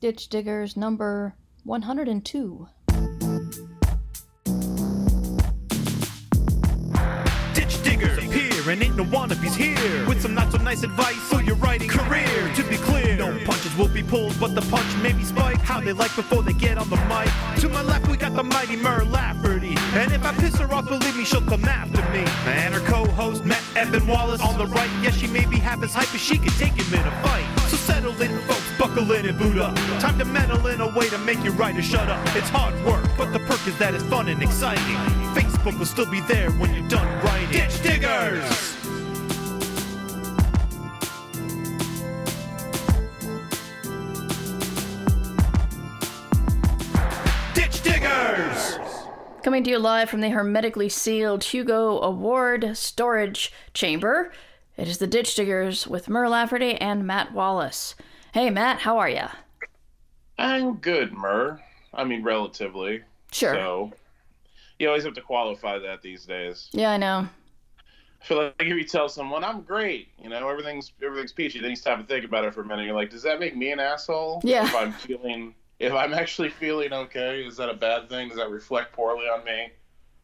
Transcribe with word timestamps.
Ditch 0.00 0.28
Diggers 0.30 0.78
number 0.78 1.34
102. 1.64 2.66
Ditch 7.52 7.82
diggers 7.82 8.18
and 8.70 8.82
ain't 8.82 8.96
no 8.96 9.04
wannabes 9.04 9.54
here. 9.54 10.08
With 10.08 10.22
some 10.22 10.34
not 10.34 10.52
so 10.52 10.58
nice 10.58 10.84
advice 10.84 11.16
for 11.28 11.42
your 11.42 11.56
writing 11.56 11.88
career. 11.88 12.52
To 12.54 12.62
be 12.64 12.76
clear, 12.76 13.16
no 13.16 13.38
punches 13.44 13.76
will 13.76 13.88
be 13.88 14.02
pulled, 14.02 14.38
but 14.40 14.54
the 14.54 14.62
punch 14.62 15.02
may 15.02 15.12
be 15.12 15.24
spiked. 15.24 15.60
How 15.60 15.80
they 15.80 15.92
like 15.92 16.14
before 16.16 16.42
they 16.42 16.52
get 16.52 16.78
on 16.78 16.88
the 16.88 16.96
mic. 16.96 17.28
To 17.60 17.68
my 17.68 17.82
left, 17.82 18.08
we 18.08 18.16
got 18.16 18.34
the 18.34 18.44
mighty 18.44 18.76
Mur 18.76 19.04
Lafferty. 19.04 19.74
And 19.92 20.12
if 20.12 20.24
I 20.24 20.32
piss 20.34 20.56
her 20.58 20.72
off, 20.72 20.88
believe 20.88 21.16
me, 21.16 21.24
she'll 21.24 21.42
come 21.42 21.64
after 21.64 22.00
me. 22.10 22.24
And 22.46 22.72
her 22.72 22.80
co 22.80 23.06
host, 23.10 23.44
Matt 23.44 23.62
Evan 23.76 24.06
Wallace, 24.06 24.40
on 24.40 24.56
the 24.56 24.66
right. 24.66 24.90
Yes, 25.02 25.16
she 25.16 25.26
may 25.26 25.44
be 25.46 25.58
half 25.58 25.82
as 25.82 25.92
hype 25.92 26.14
as 26.14 26.20
she 26.20 26.38
can 26.38 26.52
take 26.52 26.72
him 26.72 26.94
in 26.94 27.06
a 27.06 27.22
fight. 27.22 27.44
So 27.68 27.76
settle 27.76 28.20
in, 28.22 28.38
folks, 28.42 28.69
buckle 28.90 29.12
in 29.12 29.26
and 29.26 29.38
boot 29.38 29.58
up. 29.58 29.74
Time 30.00 30.18
to 30.18 30.24
meddle 30.24 30.66
in 30.66 30.80
a 30.80 30.88
way 30.98 31.08
to 31.08 31.18
make 31.18 31.42
your 31.44 31.52
writer 31.54 31.82
shut 31.82 32.08
up. 32.08 32.24
It's 32.36 32.48
hard 32.48 32.74
work, 32.84 33.08
but 33.16 33.32
the 33.32 33.38
perk 33.40 33.66
is 33.66 33.76
that 33.78 33.94
it's 33.94 34.04
fun 34.04 34.28
and 34.28 34.42
exciting. 34.42 34.96
Facebook 35.34 35.78
will 35.78 35.86
still 35.86 36.10
be 36.10 36.20
there 36.22 36.50
when 36.52 36.74
you're 36.74 36.88
done 36.88 37.06
writing. 37.24 37.50
Ditch 37.50 37.82
Diggers! 37.82 38.76
Ditch 47.54 47.82
Diggers! 47.82 48.78
Coming 49.44 49.62
to 49.64 49.70
you 49.70 49.78
live 49.78 50.10
from 50.10 50.20
the 50.20 50.30
hermetically 50.30 50.88
sealed 50.88 51.44
Hugo 51.44 52.00
Award 52.00 52.76
storage 52.76 53.52
chamber, 53.72 54.32
it 54.76 54.88
is 54.88 54.98
the 54.98 55.06
Ditch 55.06 55.36
Diggers 55.36 55.86
with 55.86 56.08
Mur 56.08 56.28
Lafferty 56.28 56.74
and 56.74 57.06
Matt 57.06 57.32
Wallace. 57.32 57.94
Hey, 58.32 58.48
Matt, 58.48 58.78
how 58.78 58.98
are 58.98 59.08
you? 59.08 59.26
I'm 60.38 60.76
good, 60.76 61.12
Mur. 61.12 61.60
I 61.92 62.04
mean, 62.04 62.22
relatively. 62.22 63.02
Sure. 63.32 63.54
So, 63.54 63.92
you 64.78 64.86
always 64.86 65.02
have 65.02 65.14
to 65.14 65.20
qualify 65.20 65.80
that 65.80 66.00
these 66.00 66.26
days. 66.26 66.68
Yeah, 66.70 66.92
I 66.92 66.96
know. 66.96 67.28
I 68.22 68.24
feel 68.24 68.36
like 68.38 68.54
if 68.60 68.68
you 68.68 68.84
tell 68.84 69.08
someone 69.08 69.42
I'm 69.42 69.62
great, 69.62 70.08
you 70.22 70.28
know, 70.28 70.48
everything's 70.48 70.92
everything's 71.02 71.32
peachy, 71.32 71.58
then 71.58 71.70
you 71.70 71.76
stop 71.76 71.98
and 71.98 72.06
think 72.06 72.24
about 72.24 72.44
it 72.44 72.54
for 72.54 72.60
a 72.60 72.64
minute. 72.64 72.84
You're 72.84 72.94
like, 72.94 73.10
does 73.10 73.22
that 73.24 73.40
make 73.40 73.56
me 73.56 73.72
an 73.72 73.80
asshole? 73.80 74.42
Yeah. 74.44 74.64
If 74.64 74.76
I'm 74.76 74.92
feeling, 74.92 75.54
if 75.80 75.92
I'm 75.92 76.14
actually 76.14 76.50
feeling 76.50 76.92
okay, 76.92 77.42
is 77.42 77.56
that 77.56 77.68
a 77.68 77.74
bad 77.74 78.08
thing? 78.08 78.28
Does 78.28 78.36
that 78.36 78.50
reflect 78.50 78.92
poorly 78.92 79.26
on 79.26 79.44
me? 79.44 79.72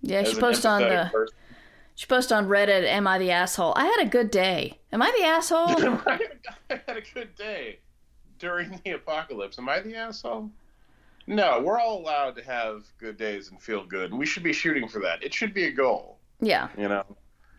Yeah, 0.02 0.22
she 0.22 0.38
posted 0.38 0.66
on 0.66 0.82
the 0.82 1.10
person? 1.12 1.36
she 1.96 2.06
posted 2.06 2.36
on 2.36 2.46
Reddit, 2.46 2.84
"Am 2.84 3.08
I 3.08 3.18
the 3.18 3.32
asshole?" 3.32 3.72
I 3.74 3.86
had 3.86 4.06
a 4.06 4.08
good 4.08 4.30
day. 4.30 4.78
Am 4.92 5.02
I 5.02 5.12
the 5.18 5.24
asshole? 5.24 5.68
I 6.70 6.80
had 6.86 6.98
a 6.98 7.02
good 7.14 7.34
day 7.34 7.80
during 8.38 8.80
the 8.84 8.92
apocalypse. 8.92 9.58
Am 9.58 9.68
I 9.68 9.80
the 9.80 9.94
asshole? 9.96 10.50
No, 11.26 11.60
we're 11.60 11.78
all 11.80 11.98
allowed 11.98 12.36
to 12.36 12.44
have 12.44 12.84
good 12.98 13.16
days 13.16 13.50
and 13.50 13.60
feel 13.60 13.84
good, 13.84 14.10
and 14.10 14.18
we 14.18 14.26
should 14.26 14.44
be 14.44 14.52
shooting 14.52 14.88
for 14.88 15.00
that. 15.00 15.22
It 15.24 15.34
should 15.34 15.52
be 15.52 15.64
a 15.64 15.72
goal. 15.72 16.18
yeah, 16.40 16.68
You 16.78 16.88
know, 16.88 17.04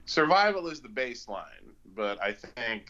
survival 0.06 0.68
is 0.70 0.80
the 0.80 0.88
baseline, 0.88 1.74
but 1.96 2.22
I 2.22 2.32
think 2.32 2.86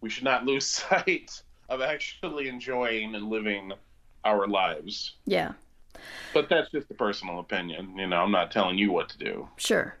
we 0.00 0.08
should 0.08 0.24
not 0.24 0.46
lose 0.46 0.64
sight 0.88 1.42
of 1.68 1.82
actually 1.82 2.48
enjoying 2.48 3.14
and 3.14 3.28
living 3.28 3.72
our 4.24 4.46
lives. 4.48 5.14
yeah, 5.26 5.52
But 6.32 6.48
that's 6.48 6.70
just 6.70 6.90
a 6.90 6.94
personal 6.94 7.38
opinion. 7.38 7.96
You 7.98 8.06
know, 8.06 8.22
I'm 8.22 8.30
not 8.32 8.50
telling 8.50 8.78
you 8.78 8.90
what 8.92 9.08
to 9.10 9.18
do. 9.18 9.48
sure. 9.58 9.96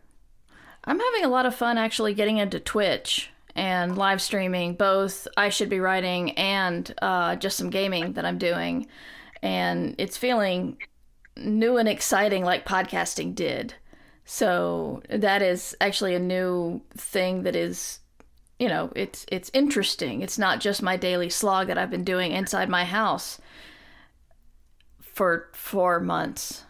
I'm 0.84 0.98
having 0.98 1.24
a 1.24 1.28
lot 1.28 1.44
of 1.44 1.54
fun 1.54 1.76
actually 1.76 2.14
getting 2.14 2.38
into 2.38 2.58
Twitch 2.58 3.28
and 3.54 3.96
live 3.96 4.22
streaming. 4.22 4.74
Both 4.74 5.26
I 5.36 5.48
should 5.48 5.68
be 5.68 5.80
writing 5.80 6.32
and 6.32 6.92
uh, 7.02 7.36
just 7.36 7.56
some 7.56 7.70
gaming 7.70 8.14
that 8.14 8.24
I'm 8.24 8.38
doing, 8.38 8.86
and 9.42 9.94
it's 9.98 10.16
feeling 10.16 10.78
new 11.36 11.76
and 11.76 11.88
exciting 11.88 12.44
like 12.44 12.66
podcasting 12.66 13.34
did. 13.34 13.74
So 14.24 15.02
that 15.08 15.42
is 15.42 15.76
actually 15.80 16.14
a 16.14 16.20
new 16.20 16.82
thing 16.96 17.42
that 17.42 17.56
is 17.56 18.00
you 18.60 18.68
know, 18.68 18.92
it's 18.94 19.24
it's 19.32 19.50
interesting. 19.54 20.20
It's 20.20 20.38
not 20.38 20.60
just 20.60 20.82
my 20.82 20.98
daily 20.98 21.30
slog 21.30 21.68
that 21.68 21.78
I've 21.78 21.90
been 21.90 22.04
doing 22.04 22.32
inside 22.32 22.68
my 22.68 22.84
house 22.84 23.40
for 25.00 25.48
4 25.54 25.98
months. 26.00 26.64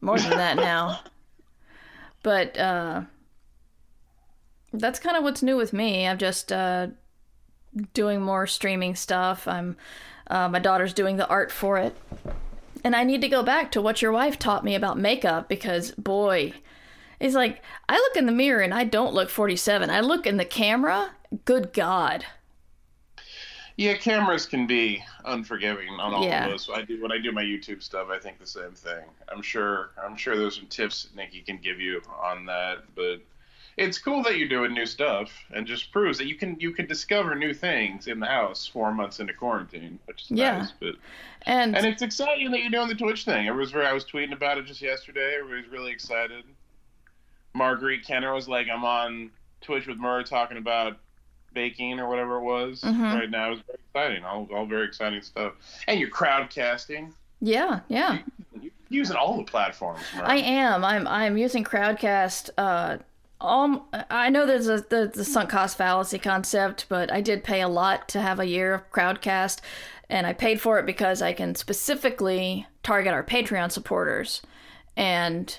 More 0.00 0.18
than 0.18 0.30
that 0.30 0.56
now. 0.56 1.00
But 2.22 2.58
uh 2.58 3.04
that's 4.72 4.98
kind 4.98 5.16
of 5.16 5.22
what's 5.22 5.42
new 5.42 5.56
with 5.56 5.72
me. 5.72 6.06
I'm 6.06 6.18
just 6.18 6.52
uh 6.52 6.88
doing 7.94 8.20
more 8.20 8.46
streaming 8.46 8.94
stuff. 8.94 9.46
I'm 9.46 9.76
uh, 10.28 10.48
my 10.48 10.58
daughter's 10.60 10.94
doing 10.94 11.16
the 11.16 11.28
art 11.28 11.50
for 11.50 11.78
it. 11.78 11.96
And 12.84 12.94
I 12.96 13.04
need 13.04 13.20
to 13.22 13.28
go 13.28 13.42
back 13.42 13.72
to 13.72 13.82
what 13.82 14.00
your 14.00 14.12
wife 14.12 14.38
taught 14.38 14.64
me 14.64 14.74
about 14.74 14.96
makeup 14.98 15.48
because 15.48 15.90
boy, 15.92 16.52
it's 17.18 17.34
like 17.34 17.62
I 17.88 17.96
look 17.96 18.16
in 18.16 18.26
the 18.26 18.32
mirror 18.32 18.62
and 18.62 18.72
I 18.72 18.84
don't 18.84 19.12
look 19.12 19.28
47. 19.28 19.90
I 19.90 20.00
look 20.00 20.26
in 20.26 20.36
the 20.36 20.44
camera, 20.44 21.10
good 21.44 21.72
god. 21.72 22.24
Yeah, 23.76 23.94
cameras 23.96 24.46
can 24.46 24.66
be 24.66 25.02
unforgiving 25.24 25.88
on 26.00 26.12
all 26.12 26.24
Yeah. 26.24 26.46
of 26.48 26.52
us. 26.54 26.68
I 26.72 26.82
do 26.82 27.00
when 27.00 27.12
I 27.12 27.18
do 27.18 27.32
my 27.32 27.42
YouTube 27.42 27.82
stuff. 27.82 28.08
I 28.10 28.18
think 28.18 28.38
the 28.38 28.46
same 28.46 28.72
thing. 28.72 29.04
I'm 29.30 29.40
sure. 29.42 29.90
I'm 30.02 30.16
sure 30.16 30.36
there's 30.36 30.56
some 30.56 30.66
tips 30.66 31.08
Nikki 31.16 31.40
can 31.40 31.56
give 31.58 31.80
you 31.80 32.02
on 32.22 32.44
that. 32.46 32.78
But 32.94 33.20
it's 33.80 33.98
cool 33.98 34.22
that 34.24 34.36
you're 34.36 34.48
doing 34.48 34.72
new 34.74 34.86
stuff, 34.86 35.32
and 35.54 35.66
just 35.66 35.90
proves 35.90 36.18
that 36.18 36.26
you 36.26 36.34
can 36.36 36.56
you 36.60 36.72
can 36.72 36.86
discover 36.86 37.34
new 37.34 37.52
things 37.54 38.06
in 38.06 38.20
the 38.20 38.26
house 38.26 38.66
four 38.66 38.92
months 38.92 39.18
into 39.20 39.32
quarantine, 39.34 39.98
which 40.04 40.22
is 40.24 40.30
Yeah. 40.30 40.58
nice. 40.58 40.72
But 40.78 40.94
And, 41.46 41.74
and 41.76 41.86
it's 41.86 42.02
exciting 42.02 42.50
that 42.52 42.60
you're 42.60 42.70
doing 42.70 42.88
the 42.88 42.94
Twitch 42.94 43.24
thing. 43.24 43.48
Everyone's 43.48 43.72
very. 43.72 43.86
I 43.86 43.92
was 43.94 44.04
tweeting 44.04 44.32
about 44.32 44.58
it 44.58 44.66
just 44.66 44.82
yesterday. 44.82 45.36
Everybody's 45.40 45.70
really 45.72 45.90
excited. 45.90 46.44
Marguerite 47.54 48.04
Kenner 48.06 48.32
was 48.34 48.48
like, 48.48 48.68
"I'm 48.72 48.84
on 48.84 49.30
Twitch 49.60 49.86
with 49.86 49.98
Murray 49.98 50.24
talking 50.24 50.56
about 50.58 50.98
baking 51.52 51.98
or 51.98 52.08
whatever 52.08 52.36
it 52.36 52.42
was 52.42 52.82
Mhm. 52.82 53.14
right 53.14 53.30
now." 53.30 53.46
It 53.48 53.50
was 53.50 53.60
very 53.60 53.78
exciting. 53.88 54.24
All, 54.24 54.48
all 54.54 54.66
very 54.66 54.86
exciting 54.86 55.22
stuff. 55.22 55.54
And 55.88 55.98
you're 55.98 56.10
crowdcasting. 56.10 57.12
yeah, 57.40 57.80
yeah. 57.88 58.18
You're 58.60 58.70
using 58.90 59.16
all 59.16 59.36
the 59.38 59.44
platforms. 59.44 60.00
Murray. 60.14 60.26
I 60.26 60.36
am. 60.36 60.84
I'm 60.84 61.06
I'm 61.08 61.36
using 61.38 61.64
Crowdcast. 61.64 62.50
Uh, 62.58 62.98
um, 63.40 63.82
I 64.10 64.28
know 64.28 64.46
there's 64.46 64.68
a 64.68 64.80
the, 64.82 65.10
the 65.12 65.24
sunk 65.24 65.50
cost 65.50 65.76
fallacy 65.78 66.18
concept, 66.18 66.86
but 66.88 67.12
I 67.12 67.20
did 67.20 67.44
pay 67.44 67.60
a 67.62 67.68
lot 67.68 68.08
to 68.10 68.20
have 68.20 68.38
a 68.40 68.46
year 68.46 68.74
of 68.74 68.90
Crowdcast, 68.92 69.60
and 70.08 70.26
I 70.26 70.32
paid 70.32 70.60
for 70.60 70.78
it 70.78 70.86
because 70.86 71.22
I 71.22 71.32
can 71.32 71.54
specifically 71.54 72.66
target 72.82 73.12
our 73.14 73.24
Patreon 73.24 73.72
supporters, 73.72 74.42
and 74.96 75.58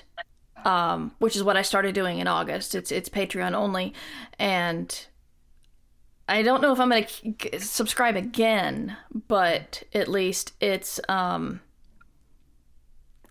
um, 0.64 1.12
which 1.18 1.34
is 1.36 1.42
what 1.42 1.56
I 1.56 1.62
started 1.62 1.94
doing 1.94 2.18
in 2.20 2.28
August. 2.28 2.74
It's 2.74 2.92
it's 2.92 3.08
Patreon 3.08 3.52
only, 3.54 3.94
and 4.38 5.06
I 6.28 6.42
don't 6.42 6.62
know 6.62 6.72
if 6.72 6.80
I'm 6.80 6.90
gonna 6.90 7.02
k- 7.04 7.58
subscribe 7.58 8.16
again, 8.16 8.96
but 9.28 9.82
at 9.92 10.08
least 10.08 10.52
it's 10.60 11.00
um 11.08 11.60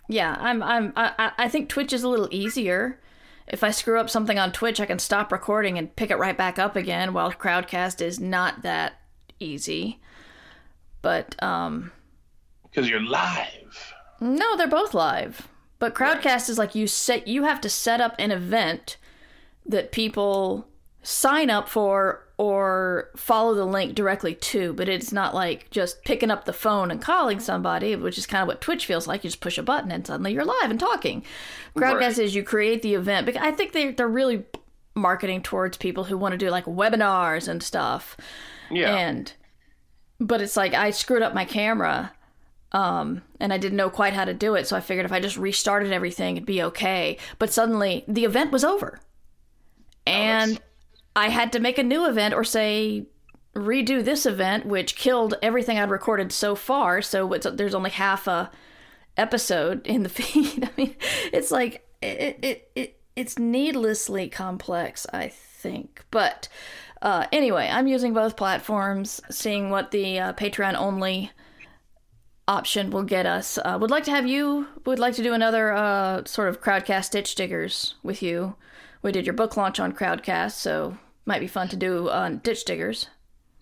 yeah, 0.07 0.35
I'm 0.39 0.61
I'm 0.61 0.93
I, 0.95 1.13
I- 1.17 1.31
I 1.45 1.47
think 1.49 1.69
Twitch 1.69 1.93
is 1.93 2.03
a 2.03 2.09
little 2.09 2.27
easier. 2.31 2.99
If 3.51 3.63
I 3.65 3.71
screw 3.71 3.99
up 3.99 4.09
something 4.09 4.39
on 4.39 4.53
Twitch, 4.53 4.79
I 4.79 4.85
can 4.85 4.97
stop 4.97 5.31
recording 5.31 5.77
and 5.77 5.93
pick 5.95 6.09
it 6.09 6.17
right 6.17 6.37
back 6.37 6.57
up 6.57 6.77
again, 6.77 7.13
while 7.13 7.31
Crowdcast 7.33 8.01
is 8.01 8.17
not 8.19 8.63
that 8.63 8.93
easy. 9.39 9.99
But 11.01 11.41
um 11.43 11.91
because 12.63 12.89
you're 12.89 13.01
live. 13.03 13.93
no, 14.21 14.55
they're 14.55 14.67
both 14.67 14.93
live. 14.93 15.47
But 15.79 15.93
Crowdcast 15.93 16.49
is 16.49 16.57
like 16.57 16.75
you 16.75 16.87
set 16.87 17.27
you 17.27 17.43
have 17.43 17.59
to 17.61 17.69
set 17.69 17.99
up 17.99 18.15
an 18.17 18.31
event 18.31 18.97
that 19.65 19.91
people 19.91 20.67
sign 21.03 21.49
up 21.49 21.67
for 21.67 22.27
or 22.41 23.11
follow 23.15 23.53
the 23.53 23.65
link 23.65 23.93
directly 23.93 24.33
to, 24.33 24.73
but 24.73 24.89
it's 24.89 25.11
not 25.11 25.35
like 25.35 25.69
just 25.69 26.03
picking 26.03 26.31
up 26.31 26.45
the 26.45 26.51
phone 26.51 26.89
and 26.89 26.99
calling 26.99 27.39
somebody, 27.39 27.95
which 27.95 28.17
is 28.17 28.25
kind 28.25 28.41
of 28.41 28.47
what 28.47 28.59
Twitch 28.59 28.87
feels 28.87 29.05
like. 29.05 29.23
You 29.23 29.29
just 29.29 29.41
push 29.41 29.59
a 29.59 29.63
button 29.63 29.91
and 29.91 30.07
suddenly 30.07 30.33
you're 30.33 30.43
live 30.43 30.71
and 30.71 30.79
talking. 30.79 31.23
Crowdcast 31.75 32.17
is 32.17 32.33
you 32.33 32.41
create 32.41 32.81
the 32.81 32.95
event. 32.95 33.27
But 33.27 33.37
I 33.37 33.51
think 33.51 33.73
they 33.73 33.91
they're 33.91 34.07
really 34.07 34.43
marketing 34.95 35.43
towards 35.43 35.77
people 35.77 36.05
who 36.05 36.17
want 36.17 36.31
to 36.31 36.37
do 36.39 36.49
like 36.49 36.65
webinars 36.65 37.47
and 37.47 37.61
stuff. 37.61 38.17
Yeah. 38.71 38.95
And 38.95 39.31
but 40.19 40.41
it's 40.41 40.57
like 40.57 40.73
I 40.73 40.89
screwed 40.89 41.21
up 41.21 41.35
my 41.35 41.45
camera 41.45 42.11
um 42.71 43.21
and 43.39 43.53
I 43.53 43.59
didn't 43.59 43.77
know 43.77 43.91
quite 43.91 44.13
how 44.13 44.25
to 44.25 44.33
do 44.33 44.55
it, 44.55 44.65
so 44.65 44.75
I 44.75 44.79
figured 44.79 45.05
if 45.05 45.11
I 45.11 45.19
just 45.19 45.37
restarted 45.37 45.91
everything 45.91 46.37
it'd 46.37 46.47
be 46.47 46.63
okay. 46.63 47.19
But 47.37 47.53
suddenly 47.53 48.03
the 48.07 48.25
event 48.25 48.51
was 48.51 48.63
over. 48.63 48.99
And 50.07 50.59
I 51.15 51.29
had 51.29 51.51
to 51.53 51.59
make 51.59 51.77
a 51.77 51.83
new 51.83 52.07
event 52.07 52.33
or 52.33 52.43
say 52.43 53.05
redo 53.55 54.03
this 54.03 54.25
event 54.25 54.65
which 54.65 54.95
killed 54.95 55.35
everything 55.41 55.77
I'd 55.77 55.89
recorded 55.89 56.31
so 56.31 56.55
far, 56.55 57.01
so 57.01 57.27
there's 57.27 57.75
only 57.75 57.89
half 57.89 58.27
a 58.27 58.51
episode 59.17 59.85
in 59.85 60.03
the 60.03 60.09
feed. 60.17 60.63
I 60.63 60.69
mean, 60.77 60.95
it's 61.33 61.51
like 61.51 61.85
it 62.01 62.39
it, 62.41 62.71
it 62.75 63.01
it's 63.15 63.37
needlessly 63.37 64.29
complex, 64.29 65.05
I 65.11 65.27
think. 65.29 66.05
But 66.11 66.47
uh, 67.01 67.25
anyway, 67.31 67.69
I'm 67.71 67.87
using 67.87 68.13
both 68.13 68.37
platforms, 68.37 69.21
seeing 69.29 69.69
what 69.69 69.91
the 69.91 70.19
uh, 70.19 70.33
Patreon 70.33 70.75
only 70.75 71.31
option 72.47 72.89
will 72.89 73.03
get 73.03 73.25
us. 73.25 73.57
Uh, 73.57 73.77
would 73.79 73.91
like 73.91 74.03
to 74.05 74.11
have 74.11 74.27
you. 74.27 74.67
Would 74.85 74.99
like 74.99 75.15
to 75.15 75.23
do 75.23 75.33
another 75.33 75.73
uh, 75.73 76.23
sort 76.25 76.49
of 76.49 76.61
Crowdcast 76.61 77.11
ditch 77.11 77.35
diggers 77.35 77.95
with 78.03 78.21
you. 78.21 78.55
We 79.01 79.11
did 79.11 79.25
your 79.25 79.33
book 79.33 79.57
launch 79.57 79.79
on 79.79 79.93
Crowdcast, 79.93 80.51
so 80.53 80.97
might 81.25 81.39
be 81.39 81.47
fun 81.47 81.67
to 81.69 81.75
do 81.75 82.09
on 82.09 82.37
ditch 82.39 82.65
diggers. 82.65 83.07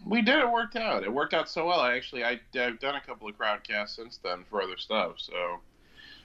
We 0.06 0.22
did. 0.22 0.40
It 0.40 0.52
worked 0.52 0.76
out. 0.76 1.04
It 1.04 1.14
worked 1.14 1.34
out 1.34 1.50
so 1.50 1.68
well. 1.68 1.80
I 1.80 1.96
actually 1.96 2.24
I, 2.24 2.40
I've 2.56 2.80
done 2.80 2.96
a 2.96 3.02
couple 3.02 3.28
of 3.28 3.38
Crowdcasts 3.38 3.96
since 3.96 4.18
then 4.24 4.44
for 4.50 4.62
other 4.62 4.78
stuff. 4.78 5.14
So 5.18 5.60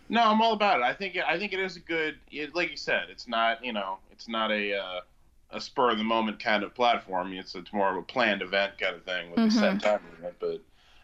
no, 0.09 0.23
I'm 0.23 0.41
all 0.43 0.53
about 0.53 0.81
it. 0.81 0.85
I 0.85 0.95
think 0.95 1.17
it, 1.17 1.25
I 1.27 1.39
think 1.39 1.53
it 1.53 1.61
is 1.61 1.77
a 1.77 1.81
good. 1.81 2.17
It, 2.31 2.55
like 2.55 2.71
you 2.71 2.77
said, 2.77 3.05
it's 3.11 3.27
not 3.29 3.65
you 3.65 3.73
know 3.73 3.99
it's 4.13 4.29
not 4.29 4.51
a 4.53 4.77
uh, 4.79 5.01
a 5.51 5.61
spur 5.61 5.91
of 5.91 5.99
the 5.99 6.05
moment 6.05 6.39
kind 6.39 6.63
of 6.63 6.75
platform. 6.75 7.33
It's 7.33 7.55
it's 7.55 7.73
more 7.73 7.91
of 7.91 7.97
a 7.97 8.03
planned 8.03 8.43
event 8.43 8.79
kind 8.79 8.97
of 8.97 9.05
thing 9.05 9.31
with 9.31 9.39
Mm-hmm. 9.41 9.59
a 9.59 9.81
set 9.81 9.83
time 9.83 10.01
limit. 10.19 10.37
But 10.39 10.61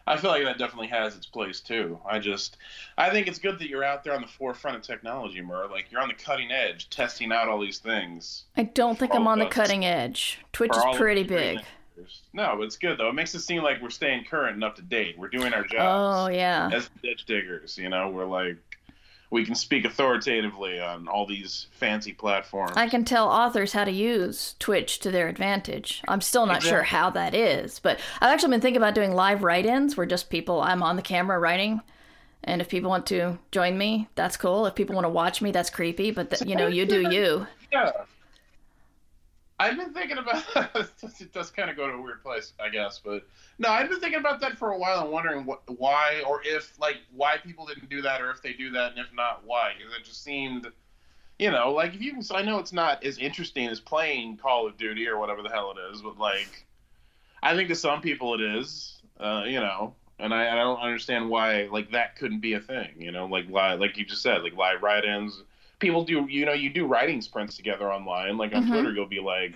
I 0.07 0.17
feel 0.17 0.31
like 0.31 0.43
that 0.43 0.57
definitely 0.57 0.87
has 0.87 1.15
its 1.15 1.25
place 1.25 1.59
too. 1.59 1.99
I 2.05 2.19
just 2.19 2.57
I 2.97 3.09
think 3.09 3.27
it's 3.27 3.39
good 3.39 3.59
that 3.59 3.69
you're 3.69 3.83
out 3.83 4.03
there 4.03 4.13
on 4.13 4.21
the 4.21 4.27
forefront 4.27 4.77
of 4.77 4.83
technology, 4.83 5.41
Mur. 5.41 5.67
Like 5.69 5.91
you're 5.91 6.01
on 6.01 6.07
the 6.07 6.13
cutting 6.13 6.51
edge, 6.51 6.89
testing 6.89 7.31
out 7.31 7.47
all 7.47 7.59
these 7.59 7.79
things. 7.79 8.43
I 8.57 8.63
don't 8.63 8.97
think 8.97 9.13
I'm 9.13 9.27
on 9.27 9.39
the 9.39 9.47
us. 9.47 9.53
cutting 9.53 9.85
edge. 9.85 10.39
Twitch 10.53 10.73
for 10.73 10.89
is 10.89 10.97
pretty 10.97 11.23
big. 11.23 11.59
No, 12.33 12.55
but 12.57 12.63
it's 12.63 12.77
good 12.77 12.97
though. 12.97 13.09
It 13.09 13.13
makes 13.13 13.35
it 13.35 13.41
seem 13.41 13.61
like 13.63 13.81
we're 13.81 13.89
staying 13.89 14.25
current 14.25 14.55
and 14.55 14.63
up 14.63 14.75
to 14.77 14.81
date. 14.81 15.17
We're 15.17 15.27
doing 15.27 15.53
our 15.53 15.63
jobs. 15.63 16.27
Oh 16.27 16.33
yeah. 16.33 16.69
as 16.73 16.89
ditch 17.03 17.25
diggers. 17.25 17.77
You 17.77 17.89
know, 17.89 18.09
we're 18.09 18.25
like 18.25 18.57
we 19.31 19.45
can 19.45 19.55
speak 19.55 19.85
authoritatively 19.85 20.79
on 20.79 21.07
all 21.07 21.25
these 21.25 21.67
fancy 21.71 22.11
platforms. 22.11 22.73
I 22.75 22.87
can 22.87 23.05
tell 23.05 23.29
authors 23.29 23.71
how 23.71 23.85
to 23.85 23.91
use 23.91 24.55
Twitch 24.59 24.99
to 24.99 25.09
their 25.09 25.29
advantage. 25.29 26.03
I'm 26.07 26.21
still 26.21 26.45
not 26.45 26.61
sure 26.61 26.83
how 26.83 27.09
that 27.11 27.33
is, 27.33 27.79
but 27.79 27.99
I've 28.19 28.29
actually 28.29 28.51
been 28.51 28.61
thinking 28.61 28.81
about 28.81 28.93
doing 28.93 29.13
live 29.13 29.41
write-ins 29.41 29.95
where 29.95 30.05
just 30.05 30.29
people 30.29 30.61
I'm 30.61 30.83
on 30.83 30.97
the 30.97 31.01
camera 31.01 31.39
writing, 31.39 31.81
and 32.43 32.59
if 32.59 32.67
people 32.67 32.89
want 32.89 33.05
to 33.07 33.39
join 33.51 33.77
me, 33.77 34.09
that's 34.15 34.35
cool. 34.35 34.65
If 34.65 34.75
people 34.75 34.95
want 34.95 35.05
to 35.05 35.09
watch 35.09 35.41
me, 35.41 35.51
that's 35.51 35.69
creepy. 35.69 36.11
But 36.11 36.29
th- 36.29 36.41
you 36.49 36.55
know, 36.55 36.67
you 36.67 36.85
do 36.85 37.09
you. 37.09 37.47
Yeah. 37.71 37.91
I've 39.61 39.77
been 39.77 39.93
thinking 39.93 40.17
about 40.17 40.43
it. 40.75 41.33
Does 41.33 41.51
kind 41.51 41.69
of 41.69 41.77
go 41.77 41.85
to 41.85 41.93
a 41.93 42.01
weird 42.01 42.23
place, 42.23 42.53
I 42.59 42.69
guess, 42.69 42.99
but 43.03 43.27
no, 43.59 43.69
I've 43.69 43.89
been 43.89 43.99
thinking 43.99 44.19
about 44.19 44.41
that 44.41 44.57
for 44.57 44.71
a 44.71 44.77
while 44.77 45.03
and 45.03 45.11
wondering 45.11 45.45
what, 45.45 45.61
why, 45.77 46.23
or 46.27 46.41
if 46.43 46.79
like 46.79 46.97
why 47.15 47.37
people 47.37 47.67
didn't 47.67 47.87
do 47.87 48.01
that, 48.01 48.21
or 48.21 48.31
if 48.31 48.41
they 48.41 48.53
do 48.53 48.71
that, 48.71 48.93
and 48.93 48.99
if 48.99 49.13
not, 49.13 49.43
why? 49.45 49.73
Because 49.77 49.93
it 49.93 50.03
just 50.03 50.23
seemed, 50.23 50.65
you 51.37 51.51
know, 51.51 51.73
like 51.73 51.93
if 51.93 52.01
you 52.01 52.13
can. 52.13 52.23
I 52.33 52.41
know 52.41 52.57
it's 52.57 52.73
not 52.73 53.03
as 53.03 53.19
interesting 53.19 53.67
as 53.67 53.79
playing 53.79 54.37
Call 54.37 54.65
of 54.65 54.77
Duty 54.77 55.07
or 55.07 55.19
whatever 55.19 55.43
the 55.43 55.49
hell 55.49 55.71
it 55.77 55.93
is, 55.93 56.01
but 56.01 56.17
like, 56.17 56.65
I 57.43 57.55
think 57.55 57.69
to 57.69 57.75
some 57.75 58.01
people 58.01 58.33
it 58.33 58.41
is, 58.41 58.99
uh, 59.19 59.43
you 59.45 59.59
know, 59.59 59.93
and 60.17 60.33
I, 60.33 60.53
I 60.53 60.55
don't 60.55 60.79
understand 60.79 61.29
why 61.29 61.67
like 61.71 61.91
that 61.91 62.15
couldn't 62.15 62.39
be 62.39 62.53
a 62.53 62.59
thing, 62.59 62.95
you 62.97 63.11
know, 63.11 63.27
like 63.27 63.47
live, 63.47 63.79
like 63.79 63.95
you 63.95 64.05
just 64.05 64.23
said, 64.23 64.41
like 64.41 64.55
live 64.55 64.81
write-ins 64.81 65.43
people 65.81 66.03
do 66.05 66.25
you 66.29 66.45
know 66.45 66.53
you 66.53 66.69
do 66.69 66.85
writing 66.85 67.21
sprints 67.21 67.55
together 67.57 67.91
online 67.91 68.37
like 68.37 68.53
on 68.55 68.63
Mhm. 68.65 68.69
twitter 68.71 68.91
you'll 68.93 69.05
be 69.07 69.19
like 69.19 69.55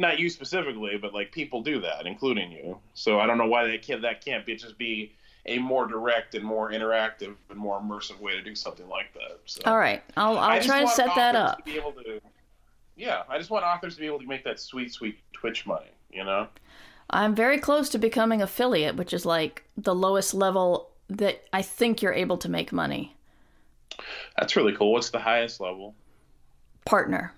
not 0.00 0.18
you 0.18 0.28
specifically 0.28 0.96
but 1.00 1.14
like 1.14 1.30
people 1.30 1.62
do 1.62 1.80
that 1.82 2.06
including 2.06 2.50
you 2.50 2.78
so 2.94 3.20
i 3.20 3.26
don't 3.26 3.38
know 3.38 3.46
why 3.46 3.66
that 3.66 3.82
can't 3.82 4.02
that 4.02 4.24
can't 4.24 4.44
be 4.44 4.56
just 4.56 4.76
be 4.78 5.12
a 5.46 5.58
more 5.58 5.86
direct 5.86 6.34
and 6.34 6.42
more 6.44 6.70
interactive 6.72 7.34
and 7.50 7.58
more 7.58 7.78
immersive 7.78 8.18
way 8.18 8.32
to 8.32 8.42
do 8.42 8.54
something 8.54 8.88
like 8.88 9.12
that 9.12 9.38
so 9.44 9.60
All 9.66 9.76
right, 9.78 10.02
I'll 10.16 10.38
I'll 10.38 10.62
try 10.62 10.80
to 10.80 10.88
set 10.88 11.14
that 11.14 11.36
up. 11.36 11.58
to 11.58 11.64
be 11.64 11.76
able 11.76 11.92
to, 11.92 12.20
yeah 12.96 13.22
i 13.28 13.36
just 13.38 13.50
want 13.50 13.64
authors 13.64 13.94
to 13.94 14.00
be 14.00 14.06
able 14.06 14.20
to 14.20 14.26
make 14.26 14.42
that 14.44 14.58
sweet 14.58 14.92
sweet 14.92 15.18
twitch 15.32 15.66
money 15.66 15.90
you 16.10 16.24
know 16.24 16.48
I'm 17.10 17.34
very 17.34 17.58
close 17.58 17.90
to 17.90 17.98
becoming 17.98 18.40
affiliate, 18.40 18.96
which 18.96 19.12
is 19.12 19.26
like 19.26 19.62
the 19.76 19.94
lowest 19.94 20.32
level 20.32 20.88
that 21.10 21.42
I 21.52 21.60
think 21.60 22.00
you're 22.00 22.14
able 22.14 22.38
to 22.38 22.48
make 22.48 22.72
money. 22.72 23.14
That's 24.38 24.56
really 24.56 24.74
cool 24.74 24.92
what's 24.92 25.10
the 25.10 25.18
highest 25.18 25.60
level 25.60 25.94
Partner. 26.84 27.32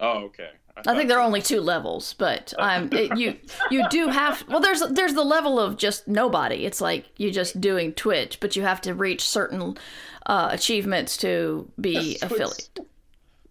oh 0.00 0.24
okay 0.24 0.48
I 0.86 0.96
think 0.96 1.08
there 1.10 1.18
are 1.18 1.24
only 1.26 1.42
two 1.42 1.60
levels, 1.60 2.14
but 2.14 2.54
um, 2.58 2.88
it, 2.92 3.18
you 3.18 3.36
you 3.70 3.86
do 3.90 4.08
have 4.08 4.42
well. 4.48 4.58
There's 4.58 4.80
there's 4.88 5.12
the 5.12 5.22
level 5.22 5.60
of 5.60 5.76
just 5.76 6.08
nobody. 6.08 6.64
It's 6.64 6.80
like 6.80 7.04
you're 7.18 7.30
just 7.30 7.60
doing 7.60 7.92
Twitch, 7.92 8.40
but 8.40 8.56
you 8.56 8.62
have 8.62 8.80
to 8.80 8.94
reach 8.94 9.20
certain 9.20 9.76
uh, 10.24 10.48
achievements 10.50 11.18
to 11.18 11.70
be 11.78 12.16
Twitch- 12.16 12.22
affiliate. 12.22 12.78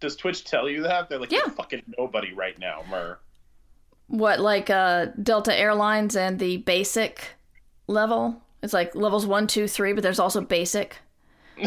does 0.00 0.16
twitch 0.16 0.42
tell 0.44 0.68
you 0.68 0.82
that 0.82 1.08
they're 1.08 1.20
like 1.20 1.30
Yeah. 1.30 1.42
you're 1.46 1.50
fucking 1.54 1.84
nobody 1.96 2.32
right 2.32 2.58
now 2.58 2.82
Mur 2.90 3.20
What 4.08 4.40
like 4.40 4.68
uh, 4.68 5.06
Delta 5.22 5.56
Airlines 5.56 6.16
and 6.16 6.40
the 6.40 6.56
basic 6.56 7.36
level? 7.86 8.42
It's 8.64 8.72
like 8.72 8.96
levels 8.96 9.26
one, 9.26 9.46
two, 9.46 9.68
three, 9.68 9.92
but 9.92 10.02
there's 10.02 10.18
also 10.18 10.40
basic. 10.40 10.96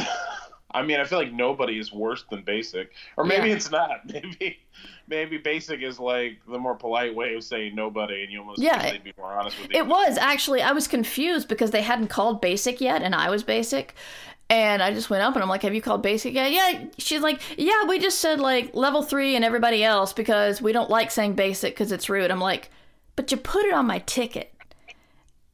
I 0.76 0.84
mean, 0.84 1.00
I 1.00 1.06
feel 1.06 1.18
like 1.18 1.32
nobody 1.34 1.80
is 1.80 1.92
worse 1.94 2.24
than 2.30 2.44
basic, 2.44 2.92
or 3.18 3.24
maybe 3.24 3.50
Yeah. 3.50 3.56
it's 3.56 3.72
not. 3.72 4.06
Maybe, 4.12 4.60
maybe 5.08 5.38
basic 5.38 5.82
is 5.82 6.00
like 6.00 6.40
the 6.52 6.58
more 6.60 6.76
polite 6.76 7.16
way 7.16 7.34
of 7.36 7.44
saying 7.44 7.76
nobody, 7.76 8.24
and 8.24 8.32
you 8.32 8.40
almost 8.42 8.62
Yeah, 8.62 8.82
it- 8.88 9.04
be 9.04 9.14
more 9.18 9.32
honest 9.32 9.60
with 9.62 9.72
you. 9.72 9.80
It 9.80 9.88
was 9.88 10.18
actually 10.18 10.62
I 10.62 10.72
was 10.74 10.88
confused 10.88 11.48
because 11.48 11.72
they 11.72 11.82
hadn't 11.82 12.08
called 12.10 12.42
basic 12.42 12.82
yet, 12.82 13.02
and 13.02 13.16
I 13.16 13.30
was 13.30 13.44
basic. 13.44 13.96
And 14.48 14.84
I 14.84 14.94
just 14.94 15.10
went 15.10 15.24
up 15.24 15.34
and 15.34 15.42
I'm 15.42 15.50
like, 15.50 15.64
"Have 15.64 15.74
you 15.74 15.82
called 15.82 16.04
basic 16.04 16.34
yet?" 16.36 16.52
Yeah. 16.52 16.84
She's 17.00 17.22
like, 17.22 17.42
"Yeah, 17.58 17.86
we 17.86 17.98
just 17.98 18.20
said 18.20 18.40
like 18.40 18.76
level 18.76 19.02
three 19.02 19.36
and 19.36 19.44
everybody 19.44 19.84
else 19.84 20.14
because 20.14 20.62
we 20.62 20.72
don't 20.72 20.90
like 20.90 21.10
saying 21.10 21.34
basic 21.34 21.74
because 21.74 21.92
it's 21.92 22.10
rude." 22.10 22.30
I'm 22.30 22.40
like, 22.42 22.70
"But 23.16 23.32
you 23.32 23.38
put 23.38 23.66
it 23.66 23.74
on 23.74 23.88
my 23.88 24.00
ticket, 24.00 24.54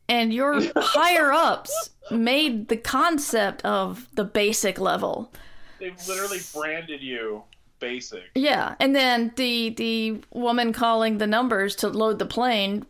and 0.09 0.33
your 0.33 0.59
higher 0.75 1.31
ups 1.31 1.91
made 2.11 2.67
the 2.67 2.77
concept 2.77 3.63
of 3.65 4.07
the 4.15 4.23
basic 4.23 4.79
level." 4.79 5.31
They've 5.79 6.07
literally 6.07 6.39
branded 6.53 7.01
you 7.01 7.43
basic. 7.79 8.23
Yeah, 8.35 8.75
and 8.79 8.95
then 8.95 9.33
the 9.35 9.71
the 9.71 10.21
woman 10.31 10.71
calling 10.71 11.17
the 11.17 11.27
numbers 11.27 11.75
to 11.77 11.89
load 11.89 12.19
the 12.19 12.25
plane 12.25 12.85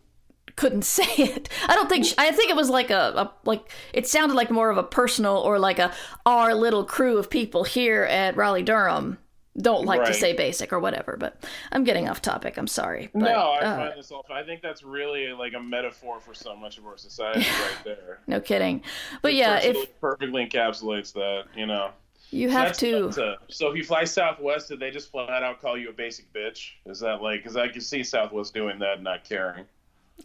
couldn't 0.54 0.82
say 0.98 1.10
it. 1.16 1.48
I 1.66 1.74
don't 1.74 1.88
think 1.88 2.04
she, 2.04 2.14
I 2.18 2.30
think 2.30 2.50
it 2.50 2.56
was 2.56 2.70
like 2.70 2.90
a, 2.90 3.12
a 3.16 3.32
like 3.44 3.72
it 3.92 4.06
sounded 4.06 4.34
like 4.34 4.50
more 4.50 4.70
of 4.70 4.78
a 4.78 4.82
personal 4.84 5.36
or 5.36 5.58
like 5.58 5.80
a 5.80 5.92
our 6.24 6.54
little 6.54 6.84
crew 6.84 7.18
of 7.18 7.30
people 7.30 7.64
here 7.64 8.04
at 8.04 8.36
Raleigh 8.36 8.62
Durham 8.62 9.18
don't 9.58 9.84
like 9.84 10.04
to 10.04 10.14
say 10.14 10.32
basic 10.32 10.72
or 10.72 10.80
whatever. 10.80 11.16
But 11.18 11.44
I'm 11.72 11.84
getting 11.84 12.08
off 12.08 12.22
topic. 12.22 12.56
I'm 12.56 12.66
sorry. 12.66 13.10
But, 13.12 13.20
no, 13.20 13.50
I 13.50 13.58
uh, 13.60 13.76
find 13.88 13.98
this 13.98 14.10
all. 14.10 14.24
I 14.32 14.42
think 14.42 14.62
that's 14.62 14.82
really 14.82 15.32
like 15.32 15.52
a 15.54 15.60
metaphor 15.60 16.20
for 16.20 16.32
so 16.34 16.56
much 16.56 16.78
of 16.78 16.86
our 16.86 16.96
society 16.96 17.40
right 17.60 17.84
there. 17.84 18.20
no 18.26 18.40
kidding. 18.40 18.82
But 19.20 19.34
yeah, 19.34 19.58
if 19.58 19.74
Perfectly- 19.74 19.94
perfectly 20.00 20.46
encapsulates 20.46 21.12
that, 21.14 21.44
you 21.54 21.66
know. 21.66 21.90
you 22.30 22.48
have 22.48 22.68
That's 22.68 22.78
to. 22.80 23.02
that's 23.04 23.18
a- 23.18 23.38
so 23.48 23.68
if 23.70 23.76
you 23.76 23.84
fly 23.84 24.04
Southwest, 24.04 24.68
did 24.68 24.80
they 24.80 24.90
just 24.90 25.10
flat 25.10 25.28
out 25.42 25.60
call 25.60 25.76
you 25.76 25.90
a 25.90 25.92
basic 25.92 26.32
bitch? 26.32 26.70
Is 26.86 27.00
that 27.00 27.20
like? 27.22 27.40
Because 27.42 27.56
I 27.56 27.68
can 27.68 27.80
see 27.82 28.02
Southwest 28.02 28.54
doing 28.54 28.78
that, 28.78 28.94
and 28.94 29.04
not 29.04 29.24
caring. 29.24 29.66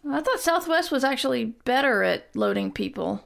I 0.10 0.22
thought 0.22 0.40
Southwest 0.40 0.92
was 0.92 1.04
actually 1.04 1.46
better 1.66 2.04
at 2.04 2.34
loading 2.36 2.72
people. 2.72 3.24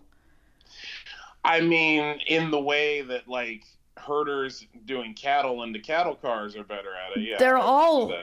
I 1.43 1.61
mean, 1.61 2.19
in 2.27 2.51
the 2.51 2.59
way 2.59 3.01
that 3.01 3.27
like 3.27 3.63
herders 3.98 4.65
doing 4.86 5.13
cattle 5.13 5.63
into 5.63 5.79
cattle 5.79 6.15
cars 6.15 6.55
are 6.55 6.63
better 6.63 6.89
at 6.95 7.17
it. 7.17 7.27
Yeah, 7.27 7.38
They're 7.38 7.57
all- 7.57 8.13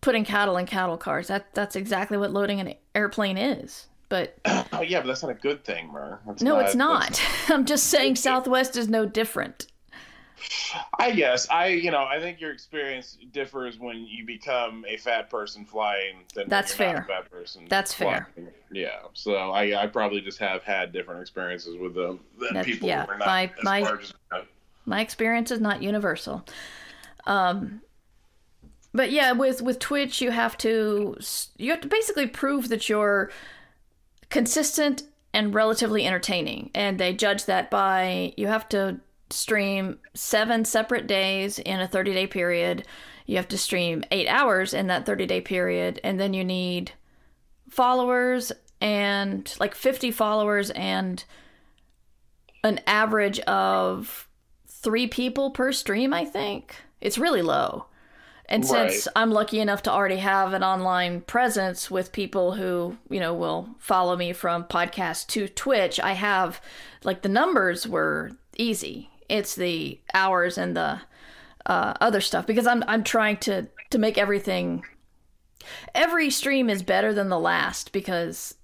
Putting 0.00 0.24
cattle 0.24 0.56
in 0.58 0.66
cattle 0.66 0.96
cars. 0.96 1.26
That 1.26 1.52
that's 1.54 1.74
exactly 1.74 2.16
what 2.16 2.30
loading 2.32 2.60
an 2.60 2.74
airplane 2.94 3.36
is. 3.36 3.88
But 4.08 4.38
Oh 4.72 4.80
yeah, 4.80 5.00
but 5.00 5.08
that's 5.08 5.22
not 5.22 5.32
a 5.32 5.34
good 5.34 5.64
thing, 5.64 5.90
Mur. 5.92 6.20
That's 6.26 6.40
No, 6.40 6.60
it's 6.60 6.74
that's- 6.74 6.76
not. 6.76 7.20
I'm 7.52 7.64
just 7.64 7.86
saying 7.88 8.14
Southwest 8.16 8.76
is 8.76 8.88
no 8.88 9.06
different. 9.06 9.66
I 11.00 11.10
guess 11.10 11.48
I, 11.50 11.66
you 11.68 11.90
know, 11.90 12.04
I 12.04 12.20
think 12.20 12.40
your 12.40 12.52
experience 12.52 13.18
differs 13.32 13.80
when 13.80 14.06
you 14.06 14.24
become 14.24 14.84
a 14.86 14.96
fat 14.96 15.28
person 15.30 15.64
flying 15.64 16.18
than 16.32 16.42
when 16.44 16.48
That's 16.50 16.70
not 16.70 16.76
fair. 16.78 16.96
a 16.98 17.04
fat 17.04 17.28
person. 17.30 17.66
That's 17.68 17.92
fair. 17.92 18.28
Yeah, 18.70 18.98
so 19.14 19.34
I, 19.34 19.82
I 19.82 19.88
probably 19.88 20.20
just 20.20 20.38
have 20.38 20.62
had 20.62 20.92
different 20.92 21.20
experiences 21.20 21.76
with 21.76 21.94
them 21.96 22.20
than 22.38 22.54
That's- 22.54 22.66
people 22.66 22.86
yeah, 22.88 23.04
who 23.04 23.12
are 23.12 23.18
not 23.18 23.26
my- 23.26 23.42
as 23.58 23.64
my- 23.64 23.80
large 23.80 24.04
as 24.04 24.14
My 24.88 25.02
experience 25.02 25.50
is 25.50 25.60
not 25.60 25.82
universal. 25.82 26.46
Um, 27.26 27.82
but 28.94 29.12
yeah, 29.12 29.32
with 29.32 29.60
with 29.60 29.78
Twitch, 29.78 30.22
you 30.22 30.30
have 30.30 30.56
to 30.58 31.16
you 31.58 31.70
have 31.70 31.82
to 31.82 31.88
basically 31.88 32.26
prove 32.26 32.70
that 32.70 32.88
you're 32.88 33.30
consistent 34.30 35.02
and 35.34 35.54
relatively 35.54 36.06
entertaining, 36.06 36.70
and 36.74 36.98
they 36.98 37.12
judge 37.12 37.44
that 37.44 37.70
by 37.70 38.32
you 38.36 38.46
have 38.46 38.68
to 38.70 39.00
stream 39.30 39.98
seven 40.14 40.64
separate 40.64 41.06
days 41.06 41.58
in 41.58 41.80
a 41.80 41.86
30 41.86 42.14
day 42.14 42.26
period. 42.26 42.86
You 43.26 43.36
have 43.36 43.48
to 43.48 43.58
stream 43.58 44.04
eight 44.10 44.26
hours 44.26 44.72
in 44.72 44.86
that 44.86 45.04
30 45.04 45.26
day 45.26 45.42
period, 45.42 46.00
and 46.02 46.18
then 46.18 46.32
you 46.32 46.44
need 46.44 46.92
followers 47.68 48.52
and 48.80 49.54
like 49.60 49.74
50 49.74 50.10
followers 50.12 50.70
and 50.70 51.24
an 52.64 52.80
average 52.86 53.38
of 53.40 54.27
three 54.82 55.06
people 55.06 55.50
per 55.50 55.72
stream, 55.72 56.14
I 56.14 56.24
think. 56.24 56.76
It's 57.00 57.18
really 57.18 57.42
low. 57.42 57.86
And 58.50 58.66
since 58.66 59.06
I'm 59.14 59.30
lucky 59.30 59.60
enough 59.60 59.82
to 59.82 59.92
already 59.92 60.16
have 60.16 60.54
an 60.54 60.64
online 60.64 61.20
presence 61.20 61.90
with 61.90 62.12
people 62.12 62.52
who, 62.52 62.96
you 63.10 63.20
know, 63.20 63.34
will 63.34 63.68
follow 63.78 64.16
me 64.16 64.32
from 64.32 64.64
podcast 64.64 65.26
to 65.28 65.48
Twitch, 65.48 66.00
I 66.00 66.12
have 66.12 66.62
like 67.04 67.20
the 67.20 67.28
numbers 67.28 67.86
were 67.86 68.32
easy. 68.56 69.10
It's 69.28 69.54
the 69.54 70.00
hours 70.14 70.56
and 70.56 70.74
the 70.74 71.02
uh, 71.66 71.92
other 72.00 72.22
stuff 72.22 72.46
because 72.46 72.66
I'm 72.66 72.82
I'm 72.88 73.04
trying 73.04 73.36
to 73.38 73.66
to 73.90 73.98
make 73.98 74.16
everything 74.16 74.82
every 75.94 76.30
stream 76.30 76.70
is 76.70 76.82
better 76.82 77.12
than 77.12 77.28
the 77.28 77.38
last 77.38 77.92
because 77.92 78.54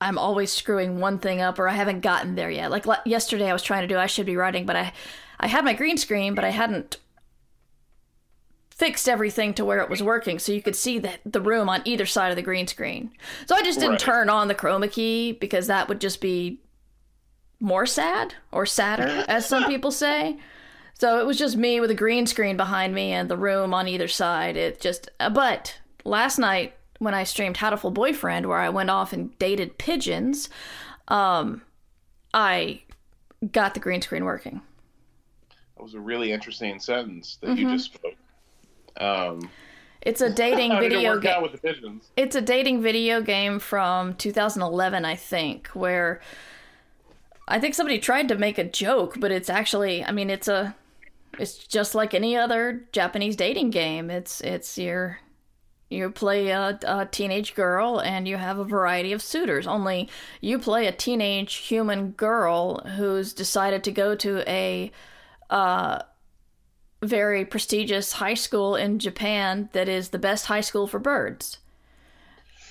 I'm 0.00 0.18
always 0.18 0.52
screwing 0.52 0.98
one 0.98 1.20
thing 1.20 1.40
up 1.40 1.60
or 1.60 1.68
I 1.68 1.74
haven't 1.74 2.00
gotten 2.00 2.34
there 2.34 2.50
yet. 2.50 2.72
Like 2.72 2.86
yesterday 3.04 3.48
I 3.48 3.52
was 3.52 3.62
trying 3.62 3.82
to 3.82 3.88
do 3.88 3.96
I 3.96 4.06
should 4.06 4.26
be 4.26 4.36
writing, 4.36 4.66
but 4.66 4.74
I 4.74 4.92
I 5.40 5.46
had 5.46 5.64
my 5.64 5.72
green 5.72 5.96
screen, 5.96 6.34
but 6.34 6.44
I 6.44 6.50
hadn't 6.50 6.96
fixed 8.70 9.08
everything 9.08 9.54
to 9.54 9.64
where 9.64 9.80
it 9.80 9.90
was 9.90 10.02
working 10.02 10.38
so 10.38 10.52
you 10.52 10.62
could 10.62 10.76
see 10.76 10.98
the, 11.00 11.12
the 11.26 11.40
room 11.40 11.68
on 11.68 11.82
either 11.84 12.06
side 12.06 12.30
of 12.30 12.36
the 12.36 12.42
green 12.42 12.66
screen. 12.66 13.10
So 13.46 13.56
I 13.56 13.62
just 13.62 13.78
didn't 13.80 13.92
Right. 13.92 14.00
turn 14.00 14.30
on 14.30 14.46
the 14.48 14.54
chroma 14.54 14.90
key 14.90 15.32
because 15.32 15.66
that 15.66 15.88
would 15.88 16.00
just 16.00 16.20
be 16.20 16.60
more 17.60 17.86
sad 17.86 18.34
or 18.52 18.66
sadder, 18.66 19.24
as 19.28 19.46
some 19.46 19.64
people 19.68 19.90
say. 19.90 20.38
So 20.94 21.18
it 21.20 21.26
was 21.26 21.38
just 21.38 21.56
me 21.56 21.80
with 21.80 21.90
a 21.90 21.94
green 21.94 22.26
screen 22.26 22.56
behind 22.56 22.94
me 22.94 23.12
and 23.12 23.28
the 23.28 23.36
room 23.36 23.74
on 23.74 23.88
either 23.88 24.08
side. 24.08 24.56
It 24.56 24.80
just, 24.80 25.08
uh, 25.18 25.30
but 25.30 25.78
last 26.04 26.38
night 26.38 26.74
when 27.00 27.14
I 27.14 27.24
streamed 27.24 27.56
Hatoful 27.56 27.94
Boyfriend, 27.94 28.46
where 28.46 28.58
I 28.58 28.68
went 28.68 28.90
off 28.90 29.12
and 29.12 29.36
dated 29.40 29.78
pigeons, 29.78 30.48
um, 31.08 31.62
I 32.32 32.82
got 33.52 33.74
the 33.74 33.80
green 33.80 34.02
screen 34.02 34.24
working. 34.24 34.62
That 35.78 35.84
was 35.84 35.94
a 35.94 36.00
really 36.00 36.32
interesting 36.32 36.80
sentence 36.80 37.38
that 37.40 37.50
Mm-hmm. 37.50 37.58
you 37.58 37.70
just 37.72 37.94
spoke. 37.94 38.14
Um, 39.00 39.48
It's 40.02 40.20
a 40.20 40.28
dating 40.28 40.70
how 40.72 40.80
did 40.80 40.92
it 40.92 40.96
video 40.96 41.20
game. 41.20 41.40
with 41.40 41.52
the 41.52 41.58
pigeons? 41.58 42.10
It's 42.16 42.34
a 42.34 42.40
dating 42.40 42.82
video 42.82 43.20
game 43.22 43.60
from 43.60 44.14
2011, 44.14 45.04
I 45.04 45.14
think, 45.14 45.68
where 45.68 46.20
I 47.46 47.60
think 47.60 47.74
somebody 47.76 48.00
tried 48.00 48.28
to 48.28 48.34
make 48.36 48.58
a 48.58 48.64
joke, 48.64 49.20
but 49.20 49.30
it's 49.30 49.48
actually, 49.48 50.04
I 50.04 50.10
mean, 50.10 50.30
it's 50.30 50.48
a, 50.48 50.74
it's 51.38 51.58
just 51.58 51.94
like 51.94 52.12
any 52.12 52.36
other 52.36 52.84
Japanese 52.92 53.36
dating 53.36 53.70
game. 53.70 54.10
It's 54.10 54.40
it's 54.40 54.76
your, 54.78 55.20
you 55.90 56.10
play 56.10 56.48
a, 56.48 56.76
a 56.82 57.06
teenage 57.06 57.54
girl 57.54 58.00
and 58.00 58.26
you 58.26 58.36
have 58.36 58.58
a 58.58 58.64
variety 58.64 59.12
of 59.12 59.22
suitors. 59.22 59.66
Only 59.66 60.08
you 60.40 60.58
play 60.58 60.88
a 60.88 60.92
teenage 60.92 61.54
human 61.54 62.10
girl 62.10 62.80
who's 62.96 63.32
decided 63.32 63.84
to 63.84 63.92
go 63.92 64.16
to 64.16 64.42
a 64.50 64.90
very 67.02 67.44
prestigious 67.44 68.12
high 68.14 68.34
school 68.34 68.74
in 68.76 68.98
Japan 68.98 69.68
that 69.72 69.88
is 69.88 70.08
the 70.08 70.18
best 70.18 70.46
high 70.46 70.60
school 70.60 70.86
for 70.86 70.98
birds. 70.98 71.58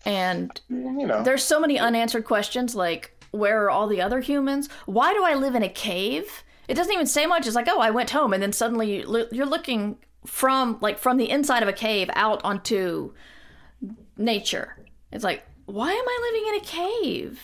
And 0.06 0.60
You 0.70 1.08
know, 1.08 1.24
there's 1.24 1.44
so 1.44 1.60
many 1.60 1.80
unanswered 1.80 2.26
questions 2.26 2.76
like 2.76 3.14
where 3.32 3.64
are 3.64 3.70
all 3.70 3.88
the 3.88 4.02
other 4.02 4.22
humans? 4.22 4.70
Why 4.86 5.14
do 5.14 5.24
I 5.24 5.34
live 5.34 5.56
in 5.56 5.64
a 5.64 5.70
cave? 5.70 6.44
It 6.68 6.76
doesn't 6.76 6.94
even 6.94 7.08
say 7.08 7.26
much. 7.26 7.46
It's 7.46 7.56
like, 7.56 7.68
"Oh, 7.70 7.80
I 7.80 7.92
went 7.92 8.10
home." 8.12 8.34
And 8.34 8.42
then 8.42 8.54
suddenly 8.54 9.06
you're 9.32 9.46
looking 9.46 9.98
from 10.26 10.78
like 10.82 10.98
from 10.98 11.18
the 11.18 11.30
inside 11.30 11.64
of 11.64 11.70
a 11.70 11.74
cave 11.74 12.10
out 12.14 12.42
onto 12.44 13.14
nature. 14.18 14.78
It's 15.12 15.24
like, 15.24 15.46
"Why 15.66 15.92
am 15.92 16.08
I 16.08 16.32
living 16.32 16.48
in 16.50 16.56
a 16.56 16.66
cave?" 17.02 17.42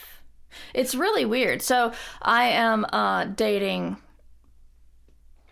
It's 0.74 0.94
really 0.96 1.26
weird. 1.26 1.62
So, 1.62 1.94
I 2.22 2.46
am 2.46 2.86
uh 2.92 3.26
dating 3.26 3.98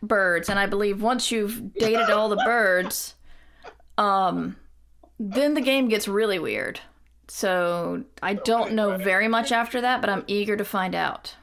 birds 0.01 0.49
and 0.49 0.57
I 0.59 0.65
believe 0.65 1.01
once 1.01 1.31
you've 1.31 1.73
dated 1.73 2.09
all 2.09 2.29
the 2.29 2.37
birds, 2.45 3.15
um 3.97 4.55
then 5.19 5.53
the 5.53 5.61
game 5.61 5.87
gets 5.87 6.07
really 6.07 6.39
weird. 6.39 6.79
So 7.27 8.03
I 8.23 8.33
don't 8.33 8.73
know 8.73 8.97
very 8.97 9.27
much 9.27 9.51
after 9.51 9.81
that, 9.81 10.01
but 10.01 10.09
I'm 10.09 10.23
eager 10.27 10.57
to 10.57 10.65
find 10.65 10.95
out. 10.95 11.35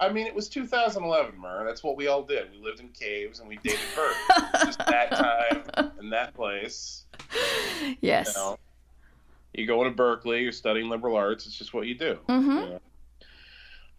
I 0.00 0.08
mean, 0.12 0.26
it 0.26 0.34
was 0.34 0.48
2011, 0.48 1.38
Mur. 1.38 1.64
That's 1.64 1.84
what 1.84 1.96
we 1.96 2.08
all 2.08 2.22
did. 2.24 2.50
We 2.50 2.58
lived 2.58 2.80
in 2.80 2.88
caves 2.88 3.38
and 3.38 3.48
we 3.48 3.56
dated 3.62 3.78
birds. 3.94 4.16
Just 4.64 4.78
that 4.80 5.10
time 5.12 5.92
and 6.00 6.12
that 6.12 6.34
place. 6.34 7.04
Yes. 8.00 8.28
You 8.34 8.40
know, 8.42 8.58
you 9.54 9.66
go 9.66 9.84
to 9.84 9.90
Berkeley, 9.90 10.42
you're 10.42 10.50
studying 10.50 10.88
liberal 10.88 11.14
arts. 11.14 11.46
It's 11.46 11.56
just 11.56 11.72
what 11.72 11.86
you 11.86 11.94
do. 11.94 12.18
Mhm. 12.28 12.44
you 12.64 12.70
know. 12.70 12.80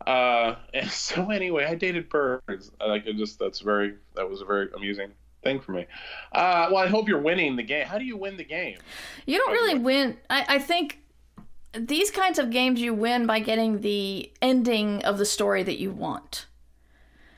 Uh, 0.06 0.56
and 0.74 0.90
so 0.90 1.30
anyway, 1.30 1.66
I 1.66 1.76
dated 1.76 2.10
birds. 2.10 2.72
I 2.80 2.86
Like 2.86 3.06
it 3.06 3.18
just 3.18 3.40
that's 3.40 3.60
very 3.60 3.96
that 4.16 4.30
was 4.30 4.42
a 4.42 4.46
very 4.46 4.70
amusing 4.76 5.12
thing 5.44 5.60
for 5.60 5.74
me. 5.74 5.86
Uh, 6.32 6.70
well, 6.72 6.84
I 6.84 6.88
hope 6.88 7.08
you're 7.08 7.22
winning 7.22 7.56
the 7.56 7.64
game. 7.64 7.86
How 7.86 7.98
do 7.98 8.06
you 8.06 8.18
win 8.18 8.38
the 8.38 8.44
game? 8.44 8.78
You 9.26 9.38
don't 9.38 9.52
really 9.52 9.78
win. 9.78 10.18
I, 10.30 10.46
I 10.56 10.60
think 10.60 11.00
these 11.74 12.12
kinds 12.12 12.40
of 12.40 12.50
games 12.52 12.80
you 12.80 12.94
win 12.94 13.26
by 13.26 13.40
getting 13.40 13.82
the 13.82 14.32
ending 14.42 15.04
of 15.04 15.18
the 15.18 15.26
story 15.26 15.64
that 15.64 15.80
you 15.80 15.92
want. 15.92 16.46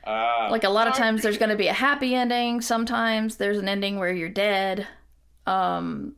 Uh, 0.06 0.48
Like 0.50 0.62
a 0.62 0.68
lot 0.68 0.86
of 0.86 0.94
times 0.94 1.22
there's 1.22 1.38
going 1.38 1.48
to 1.50 1.56
be 1.56 1.66
a 1.66 1.72
happy 1.72 2.14
ending, 2.14 2.60
sometimes 2.60 3.36
there's 3.36 3.58
an 3.58 3.68
ending 3.68 3.98
where 3.98 4.12
you're 4.12 4.28
dead. 4.28 4.86
Um 5.46 6.14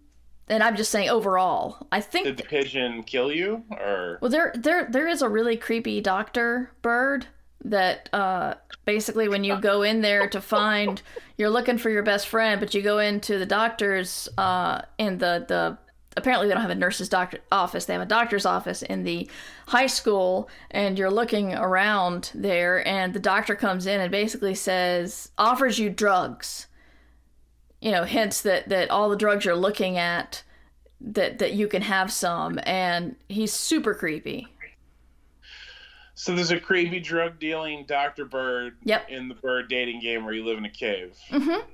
and 0.49 0.63
I'm 0.63 0.77
just 0.77 0.91
saying 0.91 1.11
overall. 1.11 1.87
I 1.93 2.01
think 2.01 2.27
did 2.27 2.37
the 2.37 2.45
pigeon 2.45 3.03
kill 3.03 3.33
you 3.33 3.65
or? 3.71 4.19
Well, 4.21 4.31
there, 4.31 4.53
there, 4.57 4.87
there 4.91 5.09
is 5.09 5.23
a 5.23 5.29
really 5.29 5.57
creepy 5.57 6.01
doctor 6.01 6.71
bird 6.83 7.27
that 7.65 8.09
uh, 8.13 8.55
basically, 8.85 9.29
when 9.29 9.45
you 9.45 9.61
go 9.61 9.83
in 9.83 10.01
there 10.01 10.29
to 10.29 10.41
find, 10.41 11.03
you're 11.37 11.51
looking 11.51 11.79
for 11.79 11.91
your 11.91 12.03
best 12.03 12.29
friend, 12.29 12.61
but 12.61 12.75
you 12.75 12.83
go 12.83 12.99
into 12.99 13.39
the 13.39 13.47
doctor's 13.47 14.29
uh, 14.39 14.83
in 14.97 15.19
the 15.19 15.45
the. 15.47 15.79
Apparently, 16.17 16.49
they 16.49 16.55
don't 16.55 16.63
have 16.63 16.71
a 16.71 16.75
nurse's 16.75 17.09
doctor 17.09 17.39
office. 17.53 17.85
They 17.85 17.93
have 17.93 18.03
a 18.03 18.07
doctor's 18.07 18.47
office 18.47 18.83
in 18.83 19.05
the 19.05 19.29
high 19.69 19.87
school, 19.87 20.49
and 20.71 20.99
you're 20.99 21.11
looking 21.11 21.55
around 21.55 22.33
there, 22.35 22.87
and 22.87 23.15
the 23.15 23.21
doctor 23.21 23.55
comes 23.55 23.87
in 23.87 24.01
and 24.01 24.11
basically 24.11 24.55
says, 24.55 25.31
offers 25.37 25.79
you 25.79 25.91
drugs. 25.91 26.68
You 27.81 27.93
know, 27.93 28.05
hints 28.05 28.41
that 28.43 28.69
that 28.71 28.91
all 28.91 29.09
the 29.09 29.17
drugs 29.17 29.45
you're 29.45 29.55
looking 29.55 29.99
at 29.99 30.43
that 31.01 31.39
that 31.39 31.53
you 31.55 31.69
can 31.69 31.83
have 31.83 32.13
some 32.13 32.59
and 32.65 33.15
he's 33.29 33.53
super 33.53 33.95
creepy 33.95 34.49
So 36.15 36.35
there's 36.35 36.51
a 36.51 36.59
creepy 36.59 36.99
drug 36.99 37.39
dealing 37.39 37.85
Dr. 37.87 38.25
Bird 38.25 38.77
Yep. 38.83 39.09
in 39.09 39.29
the 39.29 39.35
bird 39.37 39.69
dating 39.69 40.01
game 40.01 40.25
where 40.25 40.35
you 40.35 40.45
live 40.45 40.59
in 40.59 40.65
a 40.65 40.71
cave. 40.71 41.17
Mhm. 41.31 41.65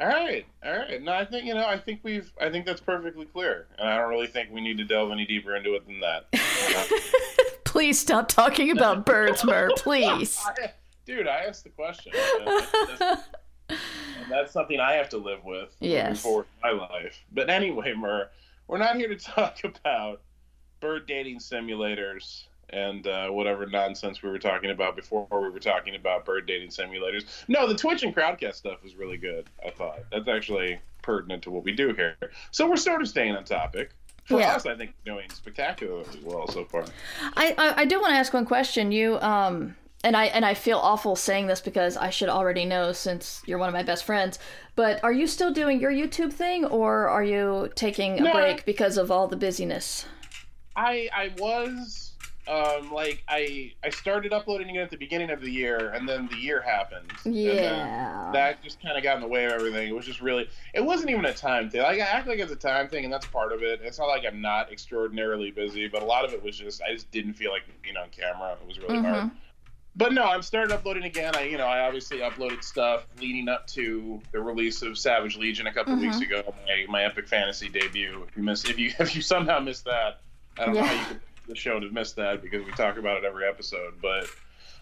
All 0.00 0.08
right, 0.08 0.44
all 0.64 0.72
right. 0.76 1.00
No, 1.00 1.12
I 1.12 1.24
think 1.24 1.44
you 1.44 1.54
know. 1.54 1.66
I 1.66 1.78
think 1.78 2.00
we've. 2.02 2.32
I 2.40 2.50
think 2.50 2.66
that's 2.66 2.80
perfectly 2.80 3.26
clear, 3.26 3.68
and 3.78 3.88
I 3.88 3.98
don't 3.98 4.08
really 4.08 4.26
think 4.26 4.50
we 4.50 4.60
need 4.60 4.78
to 4.78 4.84
delve 4.84 5.12
any 5.12 5.26
deeper 5.26 5.54
into 5.54 5.74
it 5.74 5.86
than 5.86 6.00
that. 6.00 6.26
please 7.64 8.00
stop 8.00 8.26
talking 8.26 8.70
about 8.72 9.06
birds 9.12 9.44
Mur 9.44 9.70
please 9.76 10.42
Dude, 11.06 11.28
I 11.28 11.44
asked 11.44 11.64
the 11.64 11.70
question. 11.70 12.12
And 14.22 14.30
that's 14.30 14.52
something 14.52 14.80
I 14.80 14.92
have 14.94 15.08
to 15.10 15.18
live 15.18 15.44
with 15.44 15.74
Yes. 15.80 16.24
in 16.24 16.44
my 16.62 16.70
life. 16.70 17.22
But 17.32 17.50
anyway, 17.50 17.92
Mur, 17.94 18.28
we're 18.68 18.78
not 18.78 18.96
here 18.96 19.08
to 19.08 19.16
talk 19.34 19.58
about 19.64 20.20
bird 20.80 21.06
dating 21.06 21.38
simulators 21.38 22.44
and 22.70 23.06
uh, 23.06 23.28
whatever 23.28 23.66
nonsense 23.66 24.22
we 24.22 24.30
were 24.30 24.38
talking 24.38 24.70
about 24.70 24.96
before 24.96 25.26
we 25.30 25.50
were 25.50 25.58
talking 25.60 25.94
about 25.94 26.24
bird 26.24 26.46
dating 26.46 26.68
simulators. 26.70 27.24
No, 27.48 27.66
the 27.68 27.74
Twitch 27.74 28.02
and 28.02 28.14
Crowdcast 28.14 28.54
stuff 28.54 28.82
was 28.82 28.94
really 28.96 29.18
good, 29.18 29.46
I 29.64 29.70
thought. 29.70 30.00
That's 30.10 30.28
actually 30.28 30.78
pertinent 31.02 31.42
to 31.44 31.50
what 31.50 31.64
we 31.64 31.72
do 31.72 31.92
here. 31.92 32.16
So 32.50 32.68
we're 32.68 32.76
sort 32.76 33.02
of 33.02 33.08
staying 33.08 33.36
on 33.36 33.44
topic. 33.44 33.90
For 34.24 34.38
Yeah. 34.38 34.54
us, 34.54 34.64
I 34.66 34.76
think 34.76 34.94
we're 35.04 35.14
doing 35.14 35.28
spectacularly 35.30 36.06
well 36.22 36.46
so 36.46 36.64
far. 36.64 36.84
I, 37.36 37.54
I 37.58 37.82
i 37.82 37.84
do 37.84 38.00
want 38.00 38.12
to 38.12 38.16
ask 38.16 38.32
one 38.32 38.46
question 38.46 38.92
you 38.92 39.18
um 39.20 39.74
and 40.04 40.16
i 40.16 40.24
and 40.26 40.44
i 40.44 40.54
feel 40.54 40.78
awful 40.78 41.14
saying 41.16 41.46
this 41.46 41.60
because 41.60 41.96
i 41.96 42.10
should 42.10 42.28
already 42.28 42.64
know 42.64 42.92
since 42.92 43.42
you're 43.46 43.58
one 43.58 43.68
of 43.68 43.74
my 43.74 43.82
best 43.82 44.04
friends 44.04 44.38
but 44.74 45.02
are 45.04 45.12
you 45.12 45.26
still 45.26 45.52
doing 45.52 45.80
your 45.80 45.92
youtube 45.92 46.32
thing 46.32 46.64
or 46.64 47.08
are 47.08 47.24
you 47.24 47.70
taking 47.74 48.18
a 48.18 48.22
No. 48.22 48.32
break 48.32 48.64
because 48.64 48.96
of 48.96 49.10
all 49.10 49.28
the 49.28 49.36
busyness 49.36 50.06
I 50.74 51.10
I 51.14 51.30
was 51.38 52.14
um 52.48 52.90
like 52.92 53.22
I 53.28 53.72
I 53.84 53.90
started 53.90 54.32
uploading 54.32 54.74
it 54.74 54.78
at 54.80 54.90
the 54.90 54.96
beginning 54.96 55.28
of 55.30 55.42
the 55.42 55.50
year 55.50 55.90
and 55.90 56.08
then 56.08 56.28
the 56.28 56.38
year 56.38 56.62
happened. 56.62 57.12
Yeah 57.26 58.30
that 58.32 58.62
just 58.64 58.80
kind 58.82 58.96
of 58.96 59.02
got 59.04 59.16
in 59.16 59.20
the 59.20 59.28
way 59.28 59.44
of 59.44 59.52
everything. 59.52 59.86
It 59.86 59.94
was 59.94 60.06
just 60.06 60.22
really 60.22 60.48
it 60.72 60.82
wasn't 60.82 61.10
even 61.10 61.26
a 61.26 61.34
time 61.34 61.68
thing. 61.68 61.82
Like 61.82 62.00
I 62.00 62.04
act 62.06 62.26
like 62.26 62.38
it's 62.38 62.50
a 62.50 62.56
time 62.56 62.88
thing 62.88 63.04
and 63.04 63.12
that's 63.12 63.26
part 63.26 63.52
of 63.52 63.62
it. 63.62 63.80
It's 63.84 63.98
not 63.98 64.06
like 64.06 64.24
I'm 64.26 64.40
not 64.40 64.72
extraordinarily 64.72 65.50
busy, 65.50 65.88
but 65.88 66.00
a 66.00 66.06
lot 66.06 66.24
of 66.24 66.32
it 66.32 66.42
was 66.42 66.56
just 66.56 66.80
I 66.82 66.94
just 66.94 67.10
didn't 67.10 67.34
feel 67.34 67.50
like 67.52 67.64
being 67.82 67.98
on 67.98 68.08
camera. 68.08 68.56
It 68.60 68.66
was 68.66 68.78
really 68.78 69.02
hard. 69.02 69.30
But 69.94 70.14
no, 70.14 70.24
I'm 70.24 70.40
started 70.40 70.72
uploading 70.72 71.04
again. 71.04 71.36
I, 71.36 71.42
you 71.42 71.58
know, 71.58 71.66
I 71.66 71.80
obviously 71.80 72.18
uploaded 72.18 72.64
stuff 72.64 73.06
leading 73.20 73.48
up 73.48 73.66
to 73.68 74.22
the 74.32 74.40
release 74.40 74.80
of 74.80 74.96
Savage 74.96 75.36
Legion 75.36 75.66
a 75.66 75.72
couple 75.72 75.94
weeks 75.96 76.20
ago, 76.20 76.54
my, 76.66 76.86
my 76.88 77.04
epic 77.04 77.28
fantasy 77.28 77.68
debut. 77.68 78.24
If 78.26 78.36
you 78.36 78.42
miss, 78.42 78.64
if 78.64 78.78
you 78.78 78.92
if 78.98 79.14
you 79.14 79.20
somehow 79.20 79.60
missed 79.60 79.84
that, 79.84 80.20
I 80.58 80.64
don't 80.64 80.74
know 80.74 80.82
how 80.84 80.98
you 80.98 81.06
could 81.06 81.20
the 81.46 81.54
show 81.56 81.80
to 81.80 81.90
miss 81.90 82.12
that 82.12 82.42
because 82.42 82.64
we 82.64 82.72
talk 82.72 82.96
about 82.96 83.18
it 83.18 83.24
every 83.24 83.46
episode. 83.46 83.94
But 84.00 84.26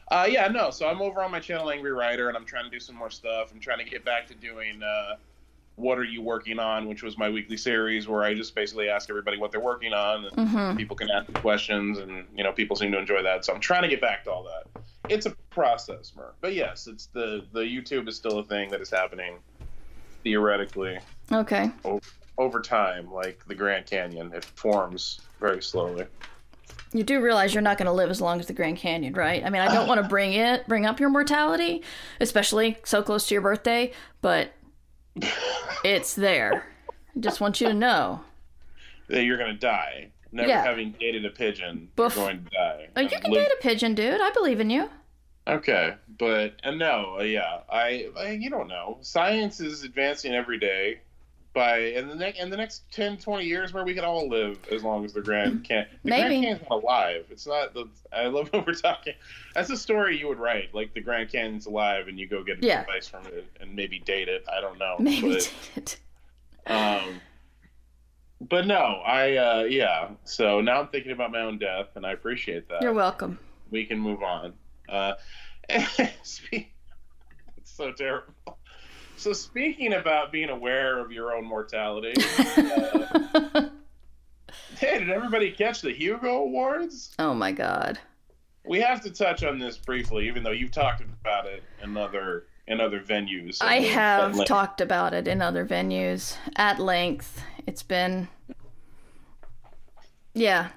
uh, 0.09 0.27
yeah, 0.29 0.49
no. 0.49 0.71
So 0.71 0.89
I'm 0.89 1.01
over 1.01 1.23
on 1.23 1.31
my 1.31 1.41
channel, 1.41 1.71
Angry 1.71 1.93
Writer, 1.93 2.29
and 2.29 2.37
I'm 2.37 2.45
trying 2.45 2.65
to 2.65 2.71
do 2.71 2.81
some 2.81 2.97
more 2.97 3.11
stuff. 3.11 3.51
I'm 3.53 3.61
trying 3.61 3.79
to 3.79 3.85
get 3.85 4.05
back 4.05 4.27
to 4.29 4.35
doing 4.35 4.83
uh, 4.83 5.17
what 5.81 5.99
are 5.99 6.05
you 6.05 6.23
working 6.23 6.59
on, 6.59 6.89
which 6.89 7.03
was 7.03 7.17
my 7.17 7.29
weekly 7.29 7.57
series 7.57 8.07
where 8.07 8.23
I 8.23 8.35
just 8.35 8.55
basically 8.55 8.89
ask 8.89 9.09
everybody 9.09 9.39
what 9.39 9.51
they're 9.51 9.61
working 9.61 9.93
on, 9.93 10.27
and 10.27 10.37
mm-hmm. 10.37 10.77
people 10.77 10.97
can 10.97 11.11
ask 11.11 11.33
questions, 11.35 11.99
and 11.99 12.27
you 12.37 12.45
know 12.45 12.53
people 12.53 12.77
seem 12.77 12.93
to 12.93 12.99
enjoy 12.99 13.23
that. 13.23 13.45
So 13.45 13.55
I'm 13.55 13.61
trying 13.61 13.83
to 13.83 13.89
get 13.89 14.01
back 14.01 14.25
to 14.25 14.31
all 14.31 14.45
that. 14.45 14.83
It's 15.09 15.27
a 15.27 15.31
process, 15.51 16.13
Mur. 16.15 16.33
But 16.41 16.55
yes, 16.55 16.87
it's 16.87 17.07
the 17.07 17.45
the 17.53 17.61
YouTube 17.61 18.09
is 18.09 18.17
still 18.17 18.39
a 18.39 18.45
thing 18.45 18.71
that 18.71 18.81
is 18.81 18.91
happening 18.91 19.39
theoretically 20.23 20.99
Okay. 21.33 21.71
o- 21.85 22.01
over 22.37 22.61
time, 22.61 23.11
like 23.11 23.45
the 23.47 23.55
Grand 23.55 23.87
Canyon. 23.87 24.33
It 24.35 24.45
forms 24.45 25.21
very 25.41 25.63
slowly. 25.63 26.07
You 26.93 27.05
do 27.05 27.21
realize 27.21 27.55
you're 27.55 27.63
not 27.63 27.79
going 27.79 27.87
to 27.87 27.93
live 27.93 28.11
as 28.11 28.21
long 28.21 28.41
as 28.41 28.47
the 28.47 28.53
Grand 28.53 28.77
Canyon, 28.77 29.15
right? 29.15 29.45
I 29.45 29.51
mean, 29.51 29.63
I 29.63 29.73
don't 29.73 29.87
want 29.87 30.03
to 30.03 30.09
bring 30.09 30.33
it, 30.33 30.67
bring 30.67 30.87
up 30.87 30.99
your 30.99 31.09
mortality, 31.09 31.83
especially 32.21 32.79
so 32.85 33.03
close 33.03 33.29
to 33.29 33.35
your 33.35 33.43
birthday, 33.43 33.93
but 34.21 34.53
it's 35.85 36.15
there. 36.15 36.65
I 37.17 37.21
just 37.21 37.41
want 37.41 37.61
you 37.61 37.69
to 37.69 37.75
know. 37.75 38.21
That 39.09 39.25
you're 39.25 39.39
gonna 39.39 39.55
die. 39.55 40.11
Never 40.33 40.49
Yeah. 40.49 40.63
having 40.63 40.93
dated 41.01 41.25
a 41.25 41.31
pigeon, 41.31 41.89
Boof. 41.97 42.15
you're 42.15 42.27
going 42.27 42.45
to 42.45 42.51
die. 42.51 42.89
Oh, 42.97 43.01
you 43.01 43.09
can 43.09 43.33
date 43.33 43.49
a 43.53 43.61
pigeon, 43.61 43.97
dude. 43.97 44.21
I 44.21 44.31
believe 44.31 44.61
in 44.61 44.71
you. 44.71 44.89
Okay, 45.49 45.95
but 46.19 46.55
and 46.63 46.79
no, 46.79 47.17
uh, 47.19 47.23
yeah, 47.25 47.63
I, 47.69 48.07
I 48.17 48.31
you 48.33 48.49
don't 48.51 48.69
know. 48.69 48.99
Science 49.01 49.59
is 49.59 49.83
advancing 49.83 50.33
every 50.33 50.59
day. 50.61 51.01
By 51.53 51.79
in 51.79 52.07
the 52.09 52.15
next 52.15 52.39
in 52.39 52.49
the 52.49 52.57
next 52.57 52.85
10, 52.93 53.19
20 53.19 53.45
years, 53.45 53.73
where 53.73 53.83
we 53.85 53.93
can 53.93 54.05
all 54.05 54.29
live 54.29 54.57
as 54.71 54.85
long 54.85 55.05
as 55.05 55.13
the 55.13 55.21
Grand 55.21 55.65
Can. 55.69 55.85
The 56.05 56.11
Maybe. 56.11 56.21
Grand 56.21 56.33
Canyon's 56.45 56.61
not 56.71 56.83
alive. 56.85 57.25
It's 57.29 57.45
not. 57.47 57.75
The, 57.75 57.89
I 58.13 58.27
love 58.29 58.49
what 58.53 58.65
we're 58.69 58.75
talking. 58.75 59.15
That's 59.55 59.69
a 59.71 59.77
story 59.77 60.17
you 60.17 60.29
would 60.29 60.39
write, 60.39 60.73
like 60.75 60.95
the 60.95 61.01
Grand 61.01 61.29
Canyon's 61.31 61.67
alive, 61.67 62.07
and 62.07 62.21
you 62.21 62.29
go 62.29 62.45
get 62.45 62.63
Yeah. 62.63 62.83
advice 62.83 63.09
from 63.09 63.27
it 63.27 63.47
and 63.61 63.75
maybe 63.75 63.99
date 63.99 64.29
it. 64.29 64.45
I 64.53 64.61
don't 64.61 64.79
know. 64.79 64.95
Maybe 65.01 65.29
but, 65.35 65.53
date 65.75 65.99
it. 66.69 66.71
um, 66.73 67.21
but 68.49 68.67
no, 68.69 69.03
I 69.05 69.35
uh, 69.37 69.63
yeah. 69.65 70.11
So 70.23 70.61
now 70.61 70.81
I'm 70.81 70.89
thinking 70.89 71.11
about 71.11 71.33
my 71.33 71.41
own 71.41 71.59
death, 71.59 71.89
and 71.97 72.07
I 72.07 72.13
appreciate 72.13 72.69
that 72.69 72.81
You're 72.81 72.93
welcome. 72.93 73.41
we 73.73 73.85
can 73.87 73.99
move 73.99 74.23
on. 74.23 74.53
Uh, 74.89 75.15
it's 75.69 76.41
so 77.65 77.91
terrible. 77.91 78.35
So 79.21 79.35
speaking 79.35 79.93
about 79.93 80.33
being 80.33 80.49
aware 80.49 80.99
of 80.99 81.13
your 81.13 81.35
own 81.35 81.45
mortality, 81.45 82.15
uh, 82.39 83.69
hey, 84.79 84.99
did 84.99 85.11
everybody 85.11 85.51
catch 85.51 85.83
the 85.83 85.93
Hugo 85.93 86.39
Awards? 86.39 87.15
Oh 87.19 87.35
my 87.35 87.53
god. 87.53 87.99
We 88.65 88.81
have 88.81 89.03
to 89.03 89.11
touch 89.11 89.45
on 89.45 89.59
this 89.59 89.77
briefly, 89.77 90.27
even 90.27 90.43
though 90.43 90.53
you've 90.53 90.71
talked 90.71 91.03
about 91.03 91.45
it 91.45 91.63
in 91.83 91.99
other 91.99 92.47
in 92.67 92.81
other 92.81 92.99
venues. 92.99 93.59
I 93.61 93.81
have 93.81 94.43
talked 94.47 94.81
about 94.81 95.13
it 95.13 95.29
in 95.29 95.43
other 95.43 95.67
venues 95.67 96.39
at 96.57 96.79
length. 96.79 97.43
It's 97.67 97.83
been. 97.83 98.27
Yeah. 100.33 100.69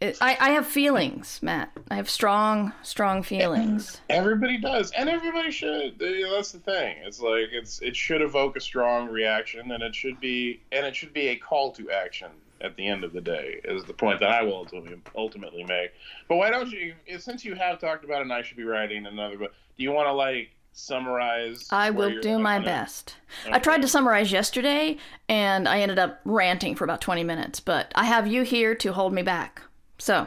It, 0.00 0.16
I, 0.22 0.36
I 0.40 0.50
have 0.52 0.66
feelings, 0.66 1.40
Matt. 1.42 1.70
I 1.90 1.96
have 1.96 2.08
strong, 2.08 2.72
strong 2.82 3.22
feelings. 3.22 4.00
Everybody 4.08 4.56
does, 4.56 4.92
and 4.92 5.10
everybody 5.10 5.50
should. 5.50 5.98
That's 5.98 6.52
the 6.52 6.58
thing. 6.58 6.96
It's 7.04 7.20
like 7.20 7.48
it's 7.52 7.82
it 7.82 7.94
should 7.94 8.22
evoke 8.22 8.56
a 8.56 8.60
strong 8.60 9.08
reaction, 9.08 9.70
and 9.72 9.82
it 9.82 9.94
should 9.94 10.18
be 10.18 10.62
and 10.72 10.86
it 10.86 10.96
should 10.96 11.12
be 11.12 11.28
a 11.28 11.36
call 11.36 11.70
to 11.72 11.90
action 11.90 12.30
at 12.62 12.76
the 12.76 12.86
end 12.86 13.04
of 13.04 13.12
the 13.12 13.20
day. 13.20 13.60
Is 13.62 13.84
the 13.84 13.92
point 13.92 14.20
that 14.20 14.30
I 14.30 14.42
will 14.42 14.54
ultimately 14.54 14.96
ultimately 15.14 15.64
make. 15.64 15.92
But 16.28 16.36
why 16.36 16.48
don't 16.48 16.70
you? 16.70 16.94
Since 17.18 17.44
you 17.44 17.54
have 17.54 17.78
talked 17.78 18.02
about 18.02 18.20
it, 18.20 18.22
and 18.22 18.32
I 18.32 18.40
should 18.40 18.56
be 18.56 18.64
writing 18.64 19.04
another 19.04 19.36
book. 19.36 19.52
Do 19.76 19.82
you 19.82 19.92
want 19.92 20.08
to 20.08 20.14
like 20.14 20.48
summarize? 20.72 21.68
I 21.70 21.90
will 21.90 22.20
do 22.20 22.38
my 22.38 22.58
best. 22.58 23.16
I 23.50 23.58
tried 23.58 23.82
to 23.82 23.88
summarize 23.88 24.32
yesterday, 24.32 24.96
and 25.28 25.68
I 25.68 25.80
ended 25.80 25.98
up 25.98 26.20
ranting 26.24 26.74
for 26.74 26.84
about 26.84 27.02
20 27.02 27.22
minutes, 27.22 27.60
but 27.60 27.92
I 27.94 28.04
have 28.04 28.26
you 28.26 28.44
here 28.44 28.74
to 28.76 28.94
hold 28.94 29.12
me 29.12 29.20
back. 29.20 29.60
So, 30.00 30.26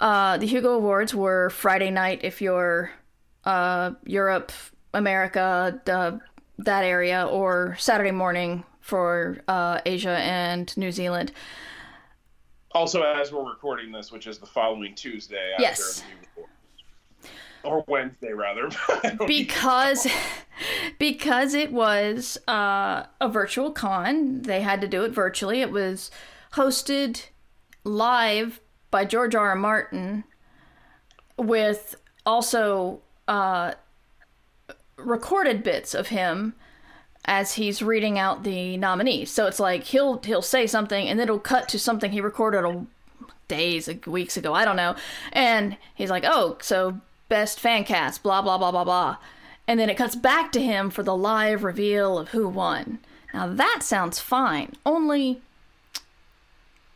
uh, 0.00 0.38
the 0.38 0.46
Hugo 0.46 0.74
Awards 0.74 1.14
were 1.14 1.50
Friday 1.50 1.90
night 1.90 2.20
if 2.22 2.40
you're 2.40 2.92
uh, 3.44 3.92
Europe, 4.04 4.52
America, 4.94 5.80
the, 5.84 6.20
that 6.58 6.84
area, 6.84 7.26
or 7.26 7.76
Saturday 7.78 8.12
morning 8.12 8.64
for 8.80 9.38
uh, 9.48 9.80
Asia 9.84 10.16
and 10.18 10.74
New 10.76 10.92
Zealand. 10.92 11.32
Also, 12.72 13.02
as 13.02 13.32
we're 13.32 13.48
recording 13.48 13.92
this, 13.92 14.10
which 14.12 14.26
is 14.26 14.38
the 14.38 14.46
following 14.46 14.94
Tuesday. 14.94 15.52
After 15.52 15.62
Yes. 15.62 16.00
the 16.00 16.06
Hugo 16.06 16.20
Awards. 16.36 16.52
Or 17.64 17.84
Wednesday, 17.86 18.32
rather. 18.32 18.70
Because 19.26 20.06
because 20.98 21.54
it 21.54 21.72
was 21.72 22.38
uh, 22.46 23.04
a 23.20 23.28
virtual 23.28 23.72
con 23.72 24.42
they 24.42 24.60
had 24.60 24.80
to 24.80 24.86
do 24.88 25.02
it 25.02 25.10
virtually 25.10 25.60
it 25.60 25.70
was 25.72 26.10
hosted 26.52 27.26
live 27.84 28.60
by 28.92 29.04
george 29.04 29.34
r 29.34 29.48
r 29.48 29.56
martin 29.56 30.22
with 31.36 31.96
also 32.24 33.00
uh, 33.26 33.72
recorded 34.96 35.64
bits 35.64 35.94
of 35.94 36.08
him 36.08 36.54
as 37.24 37.54
he's 37.54 37.82
reading 37.82 38.18
out 38.18 38.44
the 38.44 38.76
nominees 38.76 39.30
so 39.30 39.46
it's 39.48 39.58
like 39.58 39.82
he'll 39.84 40.20
he'll 40.22 40.40
say 40.40 40.68
something 40.68 41.08
and 41.08 41.18
then 41.18 41.24
it'll 41.24 41.40
cut 41.40 41.68
to 41.68 41.78
something 41.78 42.12
he 42.12 42.20
recorded 42.20 42.64
a 42.64 42.86
days, 43.52 43.88
weeks 44.06 44.36
ago, 44.36 44.54
I 44.54 44.64
don't 44.64 44.76
know. 44.76 44.96
And 45.32 45.76
he's 45.94 46.10
like, 46.10 46.24
oh, 46.26 46.56
so 46.62 47.00
best 47.28 47.60
fan 47.60 47.84
cast, 47.84 48.22
blah, 48.22 48.40
blah, 48.40 48.56
blah, 48.56 48.70
blah, 48.70 48.84
blah. 48.84 49.18
And 49.68 49.78
then 49.78 49.90
it 49.90 49.96
cuts 49.96 50.16
back 50.16 50.52
to 50.52 50.62
him 50.62 50.88
for 50.90 51.02
the 51.02 51.14
live 51.14 51.62
reveal 51.62 52.18
of 52.18 52.30
who 52.30 52.48
won. 52.48 52.98
Now 53.34 53.46
that 53.46 53.80
sounds 53.82 54.18
fine, 54.18 54.72
only 54.84 55.42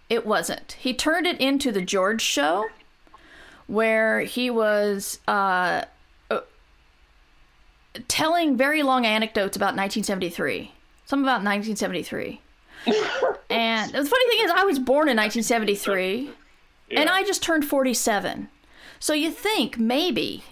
it 0.09 0.27
wasn't. 0.27 0.73
He 0.79 0.95
turned 0.95 1.27
it 1.27 1.41
into 1.41 1.73
the 1.73 1.83
George 1.83 2.23
show 2.23 2.67
where 3.67 4.21
he 4.21 4.51
was 4.51 5.19
uh, 5.27 5.83
uh, 6.31 6.41
telling 8.09 8.57
very 8.57 8.83
long 8.83 9.05
anecdotes 9.05 9.57
about 9.57 9.77
1973. 9.77 10.73
Something 11.05 11.25
about 11.25 11.43
1973. 11.45 12.41
and 13.51 13.93
the 13.93 14.05
funny 14.05 14.29
thing 14.29 14.45
is, 14.45 14.51
I 14.51 14.65
was 14.65 14.79
born 14.79 15.09
in 15.09 15.17
1973, 15.17 16.31
and 16.93 17.09
I 17.09 17.25
just 17.25 17.43
turned 17.43 17.65
47. 17.65 18.49
So 18.99 19.13
you 19.13 19.31
think 19.31 19.79
maybe 19.79 20.45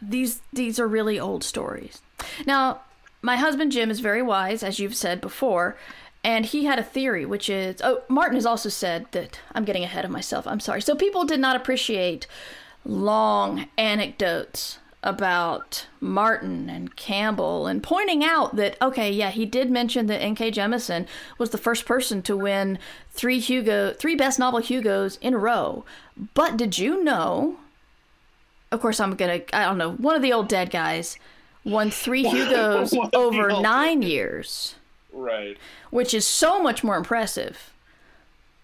these 0.00 0.40
these 0.52 0.78
are 0.78 0.86
really 0.86 1.18
old 1.18 1.42
stories. 1.42 2.00
Now, 2.46 2.82
my 3.22 3.36
husband 3.36 3.72
Jim 3.72 3.90
is 3.90 4.00
very 4.00 4.22
wise, 4.22 4.62
as 4.62 4.78
you've 4.78 4.94
said 4.94 5.20
before, 5.20 5.76
and 6.26 6.44
he 6.44 6.64
had 6.64 6.80
a 6.80 6.82
theory, 6.82 7.24
which 7.24 7.48
is 7.48 7.80
oh, 7.84 8.02
Martin 8.08 8.34
has 8.34 8.44
also 8.44 8.68
said 8.68 9.06
that 9.12 9.38
I'm 9.54 9.64
getting 9.64 9.84
ahead 9.84 10.04
of 10.04 10.10
myself. 10.10 10.44
I'm 10.44 10.58
sorry. 10.58 10.82
So 10.82 10.96
people 10.96 11.24
did 11.24 11.38
not 11.38 11.54
appreciate 11.54 12.26
long 12.84 13.68
anecdotes 13.78 14.80
about 15.04 15.86
Martin 16.00 16.68
and 16.68 16.96
Campbell 16.96 17.68
and 17.68 17.80
pointing 17.80 18.24
out 18.24 18.56
that 18.56 18.76
okay, 18.82 19.08
yeah, 19.08 19.30
he 19.30 19.46
did 19.46 19.70
mention 19.70 20.06
that 20.06 20.20
N.K. 20.20 20.50
Jemisin 20.50 21.06
was 21.38 21.50
the 21.50 21.58
first 21.58 21.86
person 21.86 22.22
to 22.22 22.36
win 22.36 22.80
three 23.12 23.38
Hugo, 23.38 23.92
three 23.92 24.16
Best 24.16 24.40
Novel 24.40 24.58
Hugos 24.58 25.18
in 25.22 25.32
a 25.32 25.38
row. 25.38 25.84
But 26.34 26.56
did 26.56 26.76
you 26.76 27.04
know? 27.04 27.58
Of 28.72 28.80
course, 28.80 28.98
I'm 28.98 29.14
gonna. 29.14 29.42
I 29.52 29.64
don't 29.64 29.78
know. 29.78 29.92
One 29.92 30.16
of 30.16 30.22
the 30.22 30.32
old 30.32 30.48
dead 30.48 30.70
guys 30.70 31.20
won 31.64 31.92
three 31.92 32.24
Hugos 32.24 32.92
One 32.96 33.06
of 33.06 33.12
the 33.12 33.18
over 33.18 33.60
nine 33.60 34.02
years, 34.02 34.74
Right. 35.16 35.56
which 35.90 36.12
is 36.12 36.26
so 36.26 36.62
much 36.62 36.84
more 36.84 36.96
impressive. 36.96 37.72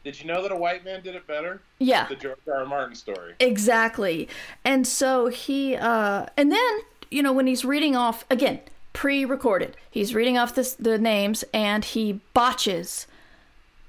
Did 0.05 0.21
you 0.21 0.27
know 0.27 0.43
that 0.43 0.53
a 0.53 0.57
white 0.57 0.85
man 0.85 1.01
did 1.03 1.15
it 1.15 1.27
better? 1.27 1.63
Yeah. 1.79 2.09
The 2.09 2.17
George 2.17 2.39
R. 2.47 2.55
R. 2.61 2.67
Martin 2.67 2.95
story. 2.95 3.35
Exactly. 3.41 4.29
And 4.65 4.87
so 4.87 5.29
he 5.29 5.77
uh 5.77 6.27
and 6.37 6.51
then, 6.53 6.79
you 7.11 7.23
know, 7.23 7.33
when 7.33 7.47
he's 7.47 7.65
reading 7.65 7.97
off 7.97 8.25
again, 8.31 8.61
pre-recorded. 8.93 9.77
He's 9.91 10.15
reading 10.15 10.37
off 10.37 10.55
this, 10.55 10.75
the 10.75 10.99
names 10.99 11.45
and 11.55 11.85
he 11.85 12.21
botches 12.35 13.07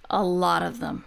a 0.10 0.24
lot 0.24 0.62
of 0.62 0.80
them. 0.80 1.04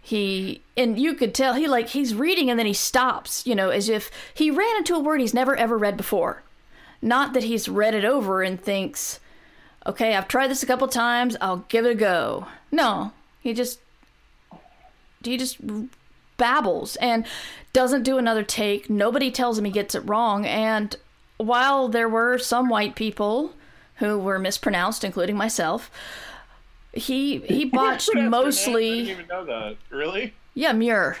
He 0.00 0.62
and 0.76 0.98
you 0.98 1.14
could 1.14 1.34
tell 1.34 1.54
he 1.54 1.66
like 1.68 1.88
he's 1.88 2.14
reading 2.14 2.48
and 2.48 2.58
then 2.58 2.66
he 2.66 2.72
stops, 2.72 3.46
you 3.46 3.54
know, 3.54 3.70
as 3.70 3.88
if 3.88 4.10
he 4.32 4.50
ran 4.50 4.76
into 4.76 4.94
a 4.94 5.00
word 5.00 5.20
he's 5.20 5.34
never 5.34 5.56
ever 5.56 5.76
read 5.76 5.96
before. 5.96 6.42
Not 7.02 7.32
that 7.32 7.44
he's 7.44 7.68
read 7.68 7.94
it 7.94 8.04
over 8.04 8.42
and 8.42 8.60
thinks, 8.60 9.18
"Okay, 9.86 10.14
I've 10.14 10.28
tried 10.28 10.48
this 10.48 10.62
a 10.62 10.66
couple 10.66 10.86
times, 10.88 11.36
I'll 11.40 11.64
give 11.68 11.84
it 11.86 11.90
a 11.92 11.94
go." 11.94 12.46
No, 12.70 13.12
he 13.40 13.52
just 13.54 13.80
he 15.22 15.36
just 15.36 15.58
babbles 16.36 16.96
and 16.96 17.26
doesn't 17.72 18.02
do 18.02 18.18
another 18.18 18.42
take. 18.42 18.88
Nobody 18.88 19.30
tells 19.30 19.58
him 19.58 19.64
he 19.64 19.70
gets 19.70 19.94
it 19.94 20.00
wrong. 20.00 20.46
And 20.46 20.96
while 21.36 21.88
there 21.88 22.08
were 22.08 22.38
some 22.38 22.68
white 22.68 22.94
people 22.94 23.54
who 23.96 24.18
were 24.18 24.38
mispronounced, 24.38 25.04
including 25.04 25.36
myself, 25.36 25.90
he 26.92 27.38
he 27.40 27.64
botched 27.66 28.10
I 28.12 28.14
didn't 28.14 28.30
mostly. 28.30 29.10
even 29.10 29.26
know 29.26 29.44
that. 29.44 29.76
Really? 29.90 30.34
Yeah, 30.54 30.72
Muir. 30.72 31.18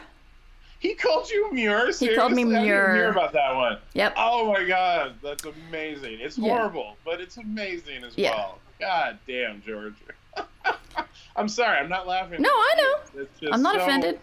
He 0.80 0.94
called 0.94 1.28
you 1.30 1.52
Muir? 1.52 1.92
He 1.92 2.14
called 2.16 2.32
me 2.32 2.42
Seriously? 2.42 2.56
I 2.56 2.60
didn't 2.60 2.64
Muir. 2.64 2.94
hear 2.94 3.10
about 3.10 3.32
that 3.34 3.54
one. 3.54 3.78
Yep. 3.94 4.14
Oh 4.16 4.50
my 4.52 4.64
god, 4.64 5.14
that's 5.22 5.44
amazing. 5.44 6.18
It's 6.20 6.36
Yeah. 6.38 6.56
horrible, 6.56 6.96
but 7.04 7.20
it's 7.20 7.36
amazing 7.36 8.02
as 8.02 8.14
Yeah. 8.16 8.30
well. 8.34 8.58
God 8.80 9.18
damn, 9.28 9.62
George. 9.62 9.94
I'm 11.36 11.48
sorry, 11.48 11.78
I'm 11.78 11.88
not 11.90 12.06
laughing. 12.06 12.40
No, 12.40 12.48
I 12.48 12.74
know. 12.78 13.26
I'm 13.52 13.62
not 13.62 13.76
so- 13.76 13.82
offended. 13.82 14.18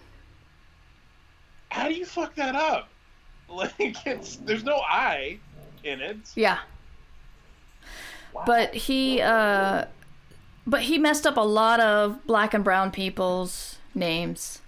How 1.69 1.87
do 1.87 1.93
you 1.93 2.05
fuck 2.05 2.35
that 2.35 2.55
up? 2.55 2.89
Like 3.49 3.73
it's 4.05 4.35
there's 4.37 4.65
no 4.65 4.75
I 4.77 5.39
in 5.85 6.01
it. 6.01 6.17
Yeah. 6.35 6.57
Wow. 8.33 8.43
But 8.45 8.73
he 8.75 9.21
uh 9.21 9.85
but 10.65 10.81
he 10.81 10.97
messed 10.97 11.25
up 11.25 11.37
a 11.37 11.41
lot 11.41 11.79
of 11.79 12.25
black 12.27 12.53
and 12.53 12.61
brown 12.61 12.91
people's 12.91 13.77
names. 13.95 14.59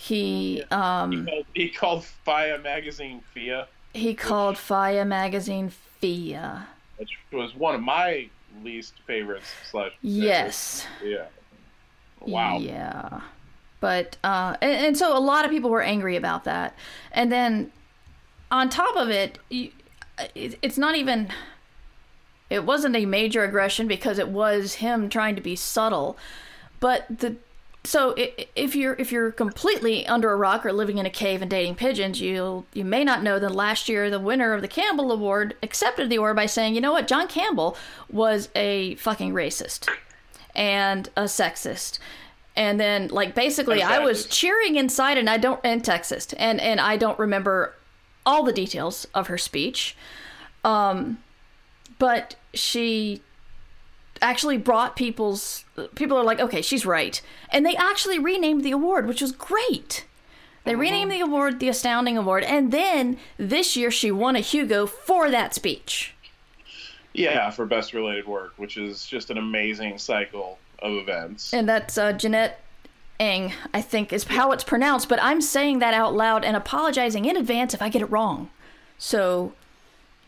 He 0.00 0.54
he 0.54 0.62
um 0.70 1.26
called, 1.26 1.46
he 1.54 1.68
called 1.68 2.04
Fia 2.06 2.58
magazine 2.58 3.20
Fia, 3.34 3.68
he 3.92 4.14
called 4.14 4.56
Fia 4.56 5.04
magazine 5.04 5.68
Fia. 5.68 6.66
which 6.96 7.18
was 7.30 7.54
one 7.54 7.74
of 7.74 7.82
my 7.82 8.30
least 8.64 8.94
favorites. 9.06 9.46
Slash 9.70 9.92
Yes. 10.00 10.86
Yeah. 11.04 11.26
Wow. 12.20 12.58
Yeah. 12.58 13.20
But 13.80 14.16
uh 14.24 14.56
and, 14.62 14.86
and 14.86 14.96
so 14.96 15.14
a 15.16 15.20
lot 15.20 15.44
of 15.44 15.50
people 15.50 15.68
were 15.68 15.82
angry 15.82 16.16
about 16.16 16.44
that. 16.44 16.74
And 17.12 17.30
then 17.30 17.70
on 18.50 18.70
top 18.70 18.96
of 18.96 19.10
it, 19.10 19.38
you, 19.50 19.70
it 20.34 20.58
it's 20.62 20.78
not 20.78 20.94
even 20.96 21.28
it 22.48 22.64
wasn't 22.64 22.96
a 22.96 23.04
major 23.04 23.44
aggression 23.44 23.86
because 23.86 24.18
it 24.18 24.28
was 24.28 24.76
him 24.76 25.10
trying 25.10 25.36
to 25.36 25.42
be 25.42 25.56
subtle. 25.56 26.16
But 26.80 27.04
the 27.20 27.36
so 27.82 28.14
if 28.16 28.76
you're 28.76 28.94
if 28.94 29.10
you're 29.10 29.32
completely 29.32 30.06
under 30.06 30.30
a 30.30 30.36
rock 30.36 30.66
or 30.66 30.72
living 30.72 30.98
in 30.98 31.06
a 31.06 31.10
cave 31.10 31.40
and 31.40 31.50
dating 31.50 31.76
pigeons, 31.76 32.20
you 32.20 32.66
you 32.74 32.84
may 32.84 33.04
not 33.04 33.22
know 33.22 33.38
that 33.38 33.54
last 33.54 33.88
year 33.88 34.10
the 34.10 34.20
winner 34.20 34.52
of 34.52 34.60
the 34.60 34.68
Campbell 34.68 35.10
Award 35.10 35.56
accepted 35.62 36.10
the 36.10 36.16
award 36.16 36.36
by 36.36 36.46
saying, 36.46 36.74
you 36.74 36.80
know 36.80 36.92
what, 36.92 37.08
John 37.08 37.26
Campbell 37.26 37.76
was 38.10 38.50
a 38.54 38.96
fucking 38.96 39.32
racist 39.32 39.88
and 40.54 41.08
a 41.16 41.22
sexist. 41.22 41.98
And 42.54 42.78
then 42.78 43.08
like 43.08 43.34
basically 43.34 43.82
I 43.82 44.00
was 44.00 44.26
cheering 44.26 44.76
inside 44.76 45.16
and 45.16 45.30
I 45.30 45.38
don't 45.38 45.60
and 45.64 45.82
Texas 45.82 46.34
and 46.34 46.60
and 46.60 46.80
I 46.80 46.98
don't 46.98 47.18
remember 47.18 47.74
all 48.26 48.42
the 48.42 48.52
details 48.52 49.06
of 49.14 49.28
her 49.28 49.38
speech. 49.38 49.96
Um 50.64 51.18
but 51.98 52.36
she 52.52 53.22
actually 54.22 54.56
brought 54.58 54.96
people's 54.96 55.64
people 55.94 56.16
are 56.16 56.24
like 56.24 56.40
okay 56.40 56.62
she's 56.62 56.84
right. 56.86 57.20
And 57.50 57.64
they 57.64 57.76
actually 57.76 58.18
renamed 58.18 58.64
the 58.64 58.70
award 58.72 59.06
which 59.06 59.20
was 59.20 59.32
great. 59.32 60.04
They 60.64 60.74
renamed 60.74 61.10
the 61.10 61.20
award 61.20 61.58
the 61.58 61.68
astounding 61.68 62.16
award 62.18 62.44
and 62.44 62.70
then 62.72 63.16
this 63.38 63.76
year 63.76 63.90
she 63.90 64.10
won 64.10 64.36
a 64.36 64.40
hugo 64.40 64.86
for 64.86 65.30
that 65.30 65.54
speech. 65.54 66.14
Yeah, 67.12 67.50
for 67.50 67.66
best 67.66 67.92
related 67.92 68.26
work, 68.28 68.52
which 68.56 68.76
is 68.76 69.04
just 69.04 69.30
an 69.30 69.38
amazing 69.38 69.98
cycle 69.98 70.58
of 70.80 70.92
events. 70.92 71.52
and 71.52 71.68
that's 71.68 71.98
uh, 71.98 72.12
Jeannette 72.12 72.60
Ng 73.18 73.52
i 73.74 73.82
think 73.82 74.14
is 74.14 74.24
how 74.24 74.50
it's 74.50 74.64
pronounced 74.64 75.06
but 75.10 75.22
i'm 75.22 75.42
saying 75.42 75.78
that 75.80 75.92
out 75.92 76.14
loud 76.14 76.42
and 76.42 76.56
apologizing 76.56 77.26
in 77.26 77.36
advance 77.36 77.74
if 77.74 77.82
i 77.82 77.90
get 77.90 78.00
it 78.00 78.06
wrong. 78.06 78.48
So 78.96 79.52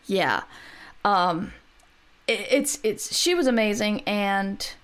yeah. 0.05 0.43
Um 1.03 1.53
it's 2.27 2.79
it's 2.83 3.15
she 3.15 3.35
was 3.35 3.47
amazing 3.47 4.01
and 4.01 4.75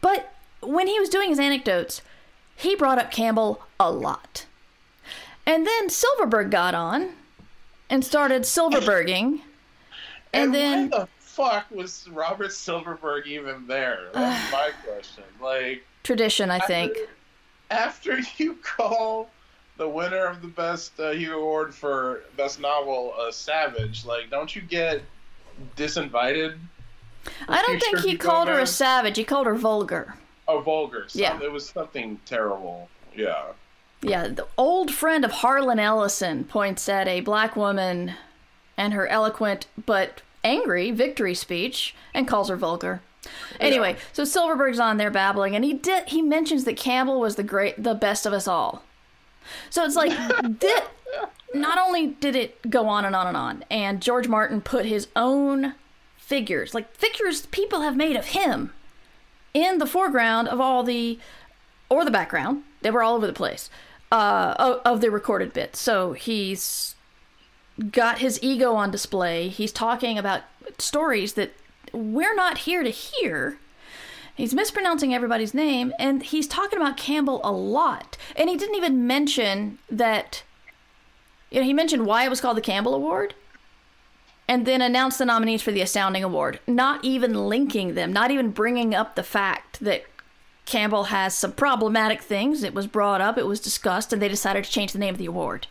but 0.00 0.32
when 0.60 0.86
he 0.86 0.98
was 1.00 1.08
doing 1.08 1.30
his 1.30 1.38
anecdotes 1.38 2.02
he 2.54 2.76
brought 2.76 2.98
up 2.98 3.10
campbell 3.10 3.62
a 3.80 3.90
lot 3.90 4.46
and 5.44 5.66
then 5.66 5.88
silverberg 5.88 6.50
got 6.50 6.74
on 6.74 7.10
and 7.90 8.04
started 8.04 8.42
silverberging 8.42 9.40
and, 10.32 10.54
then 10.54 10.90
why 10.90 10.98
the 11.00 11.08
fuck 11.18 11.70
was 11.70 12.08
Robert 12.08 12.50
Silverberg 12.50 13.26
even 13.26 13.66
there? 13.66 14.08
That's 14.14 14.52
my 14.52 14.70
question. 14.84 15.24
Like 15.40 15.84
tradition 16.02 16.50
i 16.52 16.58
think 16.60 16.96
after 17.70 18.18
you 18.36 18.54
call 18.62 19.28
the 19.76 19.88
winner 19.88 20.24
of 20.26 20.40
the 20.40 20.48
best 20.48 20.98
uh, 20.98 21.10
Hugo 21.10 21.38
Award 21.38 21.74
for 21.74 22.22
best 22.36 22.60
novel 22.60 23.12
uh, 23.18 23.30
Savage, 23.30 24.04
like 24.04 24.30
don't 24.30 24.54
you 24.54 24.62
get 24.62 25.02
disinvited? 25.76 26.58
I 27.48 27.62
don't 27.62 27.80
think 27.80 28.00
he 28.00 28.16
called 28.16 28.48
her 28.48 28.58
a 28.58 28.66
savage 28.66 29.16
he 29.16 29.24
called 29.24 29.46
her 29.46 29.54
vulgar 29.54 30.14
Oh, 30.48 30.60
vulgar. 30.60 31.06
Some, 31.08 31.20
Yeah. 31.20 31.40
it 31.42 31.50
was 31.50 31.68
something 31.68 32.20
terrible. 32.24 32.88
Yeah. 33.16 33.46
Yeah, 34.00 34.28
the 34.28 34.46
old 34.56 34.92
friend 34.94 35.24
of 35.24 35.32
Harlan 35.32 35.80
Ellison 35.80 36.44
points 36.44 36.88
at 36.88 37.08
a 37.08 37.20
black 37.20 37.56
woman 37.56 38.12
and 38.76 38.92
her 38.92 39.08
eloquent 39.08 39.66
but 39.86 40.22
angry 40.44 40.92
victory 40.92 41.34
speech 41.34 41.96
and 42.14 42.28
calls 42.28 42.48
her 42.48 42.54
vulgar. 42.54 43.00
Anyway, 43.58 43.96
so 44.12 44.22
Silverberg's 44.22 44.78
on 44.78 44.98
there 44.98 45.10
babbling, 45.10 45.56
and 45.56 45.64
he 45.64 45.72
did 45.72 46.10
he 46.10 46.22
mentions 46.22 46.62
that 46.62 46.76
Campbell 46.76 47.18
was 47.18 47.34
the 47.34 47.42
great, 47.42 47.82
the 47.82 47.94
best 47.94 48.24
of 48.24 48.32
us 48.32 48.46
all. 48.46 48.84
So 49.68 49.84
it's 49.84 49.96
like, 49.96 50.12
thi- 50.60 50.84
not 51.54 51.76
only 51.76 52.06
did 52.06 52.36
it 52.36 52.70
go 52.70 52.86
on 52.86 53.04
and 53.04 53.16
on 53.16 53.26
and 53.26 53.36
on, 53.36 53.64
and 53.68 54.00
George 54.00 54.28
Martin 54.28 54.60
put 54.60 54.86
his 54.86 55.08
own 55.16 55.74
figures, 56.26 56.74
like 56.74 56.92
figures 56.94 57.46
people 57.46 57.82
have 57.82 57.96
made 57.96 58.16
of 58.16 58.26
him, 58.26 58.72
in 59.54 59.78
the 59.78 59.86
foreground 59.86 60.48
of 60.48 60.60
all 60.60 60.82
the 60.82 61.18
or 61.88 62.04
the 62.04 62.10
background. 62.10 62.64
They 62.82 62.90
were 62.90 63.02
all 63.02 63.14
over 63.14 63.26
the 63.26 63.32
place 63.32 63.70
uh, 64.12 64.54
of, 64.58 64.80
of 64.84 65.00
the 65.00 65.10
recorded 65.10 65.52
bits. 65.52 65.78
So 65.78 66.12
he's 66.12 66.94
got 67.90 68.18
his 68.18 68.38
ego 68.42 68.74
on 68.74 68.90
display. 68.90 69.48
He's 69.48 69.72
talking 69.72 70.18
about 70.18 70.42
stories 70.78 71.34
that 71.34 71.52
we're 71.92 72.34
not 72.34 72.58
here 72.58 72.82
to 72.82 72.90
hear. 72.90 73.58
He's 74.34 74.52
mispronouncing 74.52 75.14
everybody's 75.14 75.54
name, 75.54 75.94
and 75.98 76.22
he's 76.22 76.46
talking 76.46 76.78
about 76.78 76.98
Campbell 76.98 77.40
a 77.42 77.52
lot. 77.52 78.18
And 78.34 78.50
he 78.50 78.56
didn't 78.56 78.74
even 78.74 79.06
mention 79.06 79.78
that. 79.88 80.42
You 81.50 81.60
know, 81.60 81.66
he 81.66 81.72
mentioned 81.72 82.04
why 82.04 82.24
it 82.24 82.28
was 82.28 82.40
called 82.40 82.56
the 82.56 82.62
Campbell 82.62 82.94
Award, 82.94 83.34
and 84.48 84.66
then 84.66 84.80
announced 84.80 85.18
the 85.18 85.24
nominees 85.24 85.62
for 85.62 85.72
the 85.72 85.80
Astounding 85.80 86.22
Award, 86.24 86.60
not 86.66 87.04
even 87.04 87.34
linking 87.48 87.94
them, 87.94 88.12
not 88.12 88.30
even 88.30 88.50
bringing 88.50 88.94
up 88.94 89.14
the 89.16 89.22
fact 89.22 89.80
that 89.80 90.04
Campbell 90.64 91.04
has 91.04 91.34
some 91.34 91.52
problematic 91.52 92.20
things. 92.22 92.62
It 92.62 92.74
was 92.74 92.86
brought 92.86 93.20
up, 93.20 93.38
it 93.38 93.46
was 93.46 93.60
discussed, 93.60 94.12
and 94.12 94.20
they 94.20 94.28
decided 94.28 94.64
to 94.64 94.70
change 94.70 94.92
the 94.92 94.98
name 94.98 95.14
of 95.14 95.18
the 95.18 95.26
award. 95.26 95.66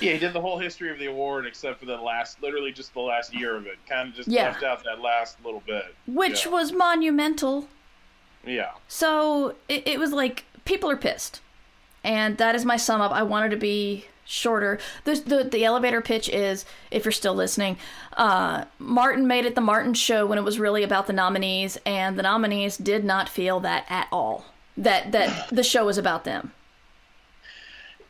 Yeah, 0.00 0.12
he 0.12 0.18
did 0.18 0.32
the 0.32 0.40
whole 0.40 0.58
history 0.58 0.90
of 0.90 0.98
the 0.98 1.06
award 1.06 1.46
except 1.46 1.78
for 1.80 1.86
the 1.86 1.96
last, 1.96 2.42
literally 2.42 2.72
just 2.72 2.92
the 2.94 3.00
last 3.00 3.32
year 3.32 3.56
of 3.56 3.66
it. 3.66 3.78
Kind 3.88 4.08
of 4.10 4.14
just 4.14 4.28
Yeah. 4.28 4.44
left 4.48 4.62
out 4.64 4.84
that 4.84 5.00
last 5.00 5.36
little 5.44 5.62
bit. 5.66 5.94
Which 6.06 6.46
Yeah. 6.46 6.52
was 6.52 6.72
monumental. 6.72 7.68
Yeah. 8.44 8.72
So 8.88 9.54
it, 9.68 9.86
it 9.86 9.98
was 9.98 10.12
like 10.12 10.44
people 10.64 10.90
are 10.90 10.96
pissed, 10.96 11.40
and 12.02 12.36
that 12.38 12.54
is 12.54 12.64
my 12.64 12.76
sum 12.76 13.00
up. 13.00 13.12
I 13.12 13.22
wanted 13.22 13.50
to 13.50 13.56
be 13.56 14.06
shorter. 14.24 14.78
The 15.04 15.14
the, 15.14 15.44
the 15.44 15.64
elevator 15.64 16.00
pitch 16.00 16.28
is, 16.28 16.64
if 16.90 17.04
you're 17.04 17.12
still 17.12 17.34
listening, 17.34 17.78
uh, 18.16 18.64
Martin 18.78 19.26
made 19.26 19.44
it 19.44 19.54
the 19.54 19.60
Martin 19.60 19.94
show 19.94 20.26
when 20.26 20.38
it 20.38 20.44
was 20.44 20.58
really 20.58 20.82
about 20.82 21.06
the 21.06 21.12
nominees, 21.12 21.78
and 21.86 22.18
the 22.18 22.22
nominees 22.22 22.76
did 22.76 23.04
not 23.04 23.28
feel 23.28 23.60
that 23.60 23.86
at 23.88 24.08
all. 24.10 24.46
That 24.76 25.12
that 25.12 25.48
the 25.50 25.62
show 25.62 25.86
was 25.86 25.98
about 25.98 26.24
them. 26.24 26.52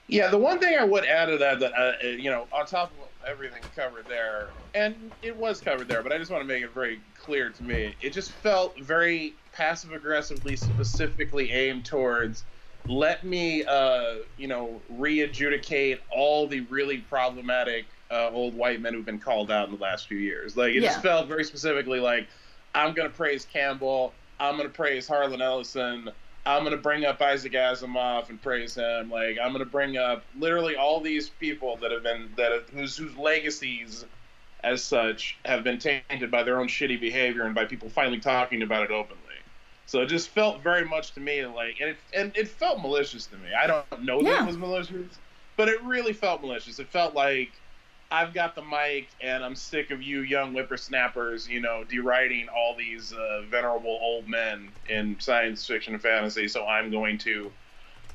Yeah, 0.06 0.28
the 0.28 0.38
one 0.38 0.58
thing 0.58 0.78
I 0.78 0.84
would 0.84 1.04
add 1.04 1.26
to 1.26 1.38
that, 1.38 1.60
that 1.60 1.72
uh, 1.72 2.06
you 2.06 2.30
know, 2.30 2.46
on 2.52 2.66
top 2.66 2.92
of 2.92 3.08
everything 3.26 3.62
covered 3.74 4.06
there, 4.06 4.48
and 4.74 5.10
it 5.22 5.34
was 5.34 5.60
covered 5.60 5.88
there, 5.88 6.02
but 6.02 6.12
I 6.12 6.18
just 6.18 6.30
want 6.30 6.42
to 6.42 6.46
make 6.46 6.62
it 6.62 6.72
very 6.74 7.00
clear 7.18 7.48
to 7.50 7.62
me. 7.62 7.94
It 8.02 8.12
just 8.12 8.32
felt 8.32 8.78
very 8.78 9.34
passive 9.52 9.92
aggressively, 9.92 10.56
specifically 10.56 11.50
aimed 11.52 11.86
towards 11.86 12.44
let 12.88 13.24
me, 13.24 13.64
uh, 13.64 14.16
you 14.36 14.48
know, 14.48 14.82
re-adjudicate 14.88 16.00
all 16.10 16.46
the 16.46 16.60
really 16.62 16.98
problematic 16.98 17.86
uh, 18.10 18.30
old 18.30 18.54
white 18.54 18.80
men 18.80 18.94
who've 18.94 19.04
been 19.04 19.20
called 19.20 19.50
out 19.50 19.68
in 19.68 19.74
the 19.74 19.80
last 19.80 20.06
few 20.08 20.18
years. 20.18 20.56
Like 20.56 20.74
it 20.74 20.82
Yeah. 20.82 20.90
just 20.90 21.02
felt 21.02 21.28
very 21.28 21.44
specifically 21.44 22.00
like 22.00 22.28
I'm 22.74 22.94
gonna 22.94 23.10
praise 23.10 23.44
Campbell, 23.44 24.14
I'm 24.38 24.56
gonna 24.56 24.68
praise 24.68 25.06
Harlan 25.08 25.40
Ellison. 25.40 26.10
I'm 26.46 26.62
gonna 26.64 26.76
bring 26.76 27.06
up 27.06 27.22
Isaac 27.22 27.54
Asimov 27.54 28.28
and 28.28 28.40
praise 28.42 28.74
him. 28.76 29.10
Like 29.10 29.38
I'm 29.42 29.52
gonna 29.52 29.64
bring 29.64 29.96
up 29.96 30.26
literally 30.34 30.76
all 30.76 31.00
these 31.00 31.30
people 31.30 31.78
that 31.78 31.90
have 31.90 32.02
been 32.02 32.32
that 32.36 32.52
have, 32.52 32.68
whose 32.70 32.96
whose 32.96 33.16
legacies, 33.16 34.04
as 34.62 34.84
such, 34.84 35.40
have 35.46 35.64
been 35.64 35.78
tainted 35.78 36.30
by 36.30 36.42
their 36.42 36.60
own 36.60 36.68
shitty 36.68 37.00
behavior 37.00 37.44
and 37.44 37.54
by 37.54 37.64
people 37.64 37.88
finally 37.88 38.20
talking 38.20 38.62
about 38.62 38.82
it 38.84 38.90
openly. 38.90 39.23
So 39.86 40.00
it 40.02 40.06
just 40.06 40.30
felt 40.30 40.62
very 40.62 40.84
much 40.84 41.12
to 41.14 41.20
me 41.20 41.44
like, 41.46 41.76
and 41.80 41.90
it 41.90 41.98
and 42.14 42.36
it 42.36 42.48
felt 42.48 42.80
malicious 42.80 43.26
to 43.28 43.36
me. 43.36 43.48
I 43.58 43.66
don't 43.66 44.04
know 44.04 44.22
that 44.22 44.42
it 44.42 44.46
was 44.46 44.56
malicious, 44.56 45.20
but 45.56 45.68
it 45.68 45.82
really 45.84 46.12
felt 46.12 46.40
malicious. 46.40 46.78
It 46.78 46.90
felt 46.90 47.14
like 47.14 47.60
I've 48.10 48.32
got 48.32 48.54
the 48.54 48.62
mic 48.62 49.10
and 49.20 49.44
I'm 49.44 49.56
sick 49.56 49.90
of 49.90 50.02
you 50.02 50.20
young 50.20 50.52
whippersnappers, 50.52 51.48
you 51.48 51.60
know, 51.60 51.84
deriding 51.84 52.48
all 52.48 52.76
these 52.78 53.12
uh, 53.12 53.42
venerable 53.50 53.98
old 54.00 54.28
men 54.28 54.74
in 54.86 55.18
science 55.20 55.66
fiction 55.66 55.94
and 55.94 56.02
fantasy. 56.02 56.48
So 56.48 56.66
I'm 56.66 56.90
going 56.90 57.18
to 57.18 57.52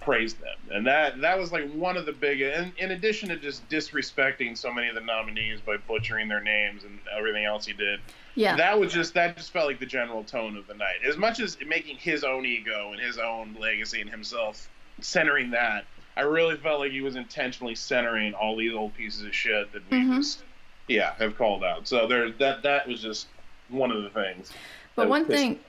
praised 0.01 0.39
them, 0.39 0.55
and 0.71 0.87
that 0.87 1.19
that 1.21 1.37
was 1.37 1.51
like 1.51 1.69
one 1.73 1.97
of 1.97 2.05
the 2.05 2.11
big. 2.13 2.41
And 2.41 2.71
in 2.77 2.91
addition 2.91 3.29
to 3.29 3.35
just 3.37 3.67
disrespecting 3.69 4.57
so 4.57 4.71
many 4.73 4.87
of 4.87 4.95
the 4.95 5.01
nominees 5.01 5.59
by 5.61 5.77
butchering 5.77 6.27
their 6.27 6.41
names 6.41 6.83
and 6.83 6.99
everything 7.15 7.45
else 7.45 7.65
he 7.65 7.73
did, 7.73 7.99
Yeah. 8.35 8.55
that 8.55 8.79
was 8.79 8.93
just 8.93 9.13
that 9.15 9.35
just 9.37 9.51
felt 9.51 9.67
like 9.67 9.79
the 9.79 9.85
general 9.85 10.23
tone 10.23 10.55
of 10.57 10.67
the 10.67 10.73
night. 10.73 10.97
As 11.05 11.17
much 11.17 11.39
as 11.39 11.57
making 11.65 11.97
his 11.97 12.23
own 12.23 12.45
ego 12.45 12.91
and 12.93 13.01
his 13.01 13.17
own 13.17 13.55
legacy 13.59 13.99
and 14.01 14.09
himself 14.09 14.69
centering 15.01 15.51
that, 15.51 15.85
I 16.17 16.21
really 16.21 16.55
felt 16.57 16.79
like 16.79 16.91
he 16.91 17.01
was 17.01 17.15
intentionally 17.15 17.75
centering 17.75 18.33
all 18.33 18.55
these 18.57 18.73
old 18.73 18.93
pieces 18.95 19.23
of 19.23 19.35
shit 19.35 19.71
that 19.73 19.81
we 19.91 19.97
Mhm. 19.97 20.15
just 20.17 20.43
yeah 20.87 21.13
have 21.19 21.37
called 21.37 21.63
out. 21.63 21.87
So 21.87 22.07
there 22.07 22.31
that 22.31 22.63
that 22.63 22.87
was 22.87 23.01
just 23.01 23.27
one 23.67 23.91
of 23.91 24.01
the 24.03 24.09
things. 24.09 24.51
But 24.95 25.07
one 25.09 25.25
thing-. 25.25 25.59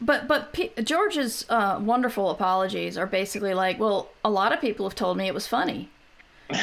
But 0.00 0.28
but 0.28 0.52
P- 0.52 0.72
George's 0.82 1.46
uh, 1.48 1.78
wonderful 1.82 2.30
apologies 2.30 2.98
are 2.98 3.06
basically 3.06 3.54
like, 3.54 3.78
well, 3.78 4.10
a 4.24 4.30
lot 4.30 4.52
of 4.52 4.60
people 4.60 4.86
have 4.86 4.94
told 4.94 5.16
me 5.16 5.26
it 5.26 5.34
was 5.34 5.46
funny, 5.46 5.88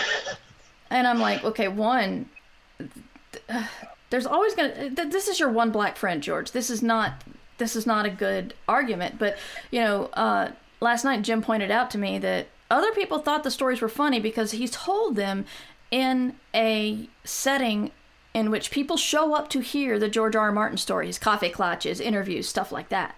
and 0.90 1.08
I'm 1.08 1.20
like, 1.20 1.44
okay, 1.44 1.68
one, 1.68 2.30
th- 2.78 3.66
there's 4.12 4.28
always 4.28 4.54
gonna. 4.54 4.92
Th- 4.92 5.12
this 5.12 5.28
is 5.28 5.40
your 5.40 5.50
one 5.50 5.72
black 5.72 5.98
friend, 5.98 6.22
George. 6.22 6.52
This 6.52 6.70
is 6.70 6.84
not. 6.84 7.24
This 7.58 7.76
is 7.76 7.88
not 7.88 8.06
a 8.06 8.10
good 8.10 8.54
argument. 8.68 9.18
But 9.18 9.38
you 9.72 9.82
know, 9.82 10.06
uh, 10.14 10.52
last 10.80 11.04
night 11.04 11.24
Jim 11.24 11.42
pointed 11.42 11.72
out 11.72 11.90
to 11.92 11.98
me 11.98 12.20
that 12.20 12.48
other 12.70 12.92
people 12.92 13.18
thought 13.18 13.44
the 13.44 13.52
stories 13.52 13.82
were 13.82 13.90
funny 13.90 14.20
because 14.20 14.52
he 14.52 14.68
told 14.68 15.16
them 15.16 15.46
in 15.90 16.36
a 16.54 17.10
setting 17.24 17.92
in 18.34 18.50
which 18.50 18.72
people 18.72 18.98
show 18.98 19.36
up 19.36 19.50
to 19.50 19.60
hear 19.60 20.00
the 20.00 20.10
George 20.10 20.36
R. 20.36 20.46
R. 20.46 20.52
Martin 20.52 20.78
stories, 20.78 21.20
coffee 21.20 21.50
clutches, 21.50 22.00
interviews, 22.00 22.48
stuff 22.48 22.72
like 22.72 22.90
that. 22.90 23.16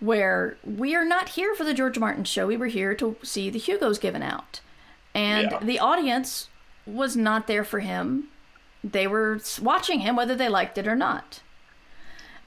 Where 0.00 0.56
we 0.64 0.94
are 0.94 1.04
not 1.04 1.30
here 1.30 1.54
for 1.54 1.64
the 1.64 1.74
George 1.74 1.98
Martin 1.98 2.24
show, 2.24 2.46
we 2.46 2.56
were 2.56 2.66
here 2.66 2.94
to 2.94 3.16
see 3.22 3.50
the 3.50 3.58
Hugos 3.58 3.98
given 3.98 4.22
out. 4.22 4.60
And 5.14 5.50
Yeah. 5.50 5.58
the 5.60 5.78
audience 5.78 6.48
was 6.86 7.16
not 7.16 7.46
there 7.46 7.64
for 7.64 7.80
him. 7.80 8.28
They 8.84 9.06
were 9.06 9.40
watching 9.60 10.00
him 10.00 10.14
whether 10.14 10.36
they 10.36 10.48
liked 10.48 10.78
it 10.78 10.86
or 10.86 10.94
not. 10.94 11.40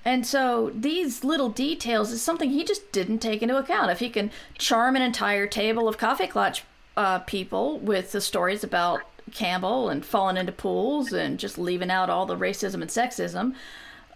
And 0.04 0.26
so 0.26 0.72
these 0.74 1.24
little 1.24 1.50
details 1.50 2.12
is 2.12 2.22
something 2.22 2.50
he 2.50 2.64
just 2.64 2.92
didn't 2.92 3.20
take 3.20 3.44
into 3.44 3.58
account. 3.58 3.92
If 3.92 4.00
he 4.00 4.10
can 4.10 4.32
charm 4.58 4.96
an 4.96 5.02
entire 5.02 5.46
table 5.46 5.88
of 5.88 5.98
coffee 5.98 6.28
clutch 6.28 6.64
uh, 6.98 7.20
people 7.20 7.78
with 7.80 8.12
the 8.12 8.22
stories 8.22 8.64
about 8.64 9.02
Campbell 9.32 9.90
and 9.90 10.04
falling 10.06 10.38
into 10.38 10.52
pools 10.52 11.14
and 11.14 11.38
just 11.38 11.58
leaving 11.58 11.92
out 11.92 12.10
all 12.10 12.26
the 12.26 12.36
racism 12.36 12.82
and 12.82 12.90
sexism, 12.90 13.54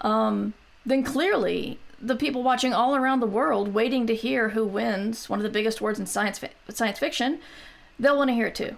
um, 0.02 0.54
then 0.86 1.04
clearly 1.04 1.78
the 2.02 2.16
people 2.16 2.44
watching 2.44 2.74
all 2.74 2.96
around 2.96 3.20
the 3.20 3.26
world 3.28 3.74
waiting 3.74 4.06
to 4.08 4.16
hear 4.16 4.50
who 4.50 4.66
wins 4.66 5.30
one 5.30 5.40
of 5.40 5.44
the 5.44 5.50
biggest 5.50 5.80
awards 5.80 6.00
in 6.00 6.06
science 6.06 6.40
fi- 6.40 6.52
science 6.70 7.00
fiction, 7.00 7.40
they'll 8.00 8.18
want 8.18 8.30
to 8.30 8.34
hear 8.34 8.48
it 8.48 8.56
too. 8.56 8.76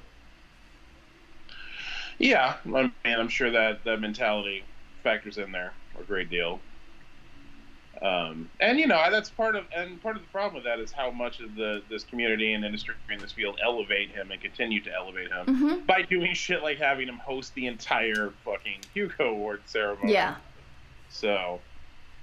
Yeah, 2.19 2.56
I 2.65 2.67
mean, 2.82 2.91
I'm 3.06 3.27
sure 3.30 3.51
that 3.51 3.84
that 3.84 3.99
mentality 4.01 4.63
factors 5.03 5.38
in 5.38 5.51
there 5.51 5.73
a 5.99 6.03
great 6.03 6.30
deal. 6.30 6.60
Um, 8.01 8.51
and 8.60 8.80
you 8.80 8.86
know 8.86 9.03
that's 9.10 9.32
part 9.32 9.56
of 9.56 9.65
and 9.75 9.99
part 10.03 10.15
of 10.17 10.21
the 10.21 10.27
problem 10.27 10.53
with 10.53 10.65
that 10.65 10.80
is 10.80 10.91
how 10.91 11.10
much 11.10 11.39
of 11.39 11.56
the 11.56 11.82
this 11.89 12.03
community 12.03 12.53
and 12.53 12.63
industry 12.63 12.93
in 13.12 13.17
this 13.17 13.32
field 13.32 13.58
elevate 13.63 14.12
him 14.12 14.30
and 14.32 14.39
continue 14.39 14.80
to 14.84 14.93
elevate 14.93 15.32
him 15.32 15.45
Mhm. 15.47 15.86
by 15.88 16.03
doing 16.03 16.36
shit 16.36 16.62
like 16.62 16.77
having 16.77 17.08
him 17.08 17.17
host 17.17 17.56
the 17.56 17.65
entire 17.65 18.32
fucking 18.45 18.82
Hugo 18.93 19.30
Award 19.30 19.62
ceremony. 19.65 20.13
Yeah. 20.13 20.36
So 21.10 21.60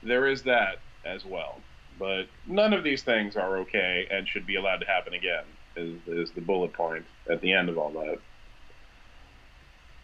there 0.05 0.27
is 0.29 0.43
that 0.43 0.79
as 1.05 1.25
well. 1.25 1.61
But 1.99 2.25
none 2.47 2.73
of 2.73 2.83
these 2.85 3.03
things 3.03 3.37
are 3.37 3.59
okay 3.59 4.07
and 4.11 4.27
should 4.29 4.47
be 4.47 4.57
allowed 4.57 4.79
to 4.81 4.87
happen 4.87 5.15
again. 5.15 5.45
Is 5.77 5.99
is 6.07 6.31
the 6.33 6.41
bullet 6.41 6.73
point 6.73 7.05
at 7.31 7.41
the 7.41 7.53
end 7.53 7.69
of 7.69 7.79
all 7.79 7.91
that? 7.91 8.19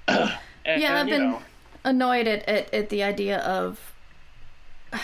and, 0.64 0.82
Yeah, 0.82 1.00
I've 1.00 1.06
been 1.06 1.30
know, 1.32 1.42
annoyed 1.84 2.26
at, 2.26 2.48
at, 2.48 2.72
at 2.74 2.88
the 2.88 3.02
idea 3.02 3.38
of. 3.38 3.94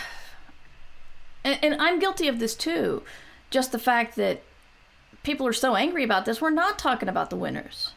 And, 1.45 1.59
and 1.63 1.81
I'm 1.81 2.01
guilty 2.01 2.27
of 2.27 2.41
this 2.41 2.57
too. 2.57 3.05
Just 3.51 3.71
the 3.71 3.79
fact 3.79 4.17
that 4.17 4.43
people 5.23 5.47
are 5.47 5.53
so 5.53 5.77
angry 5.77 6.03
about 6.03 6.25
this, 6.25 6.41
we're 6.41 6.51
not 6.51 6.77
talking 6.77 7.09
about 7.09 7.31
the 7.31 7.37
winners. 7.37 7.93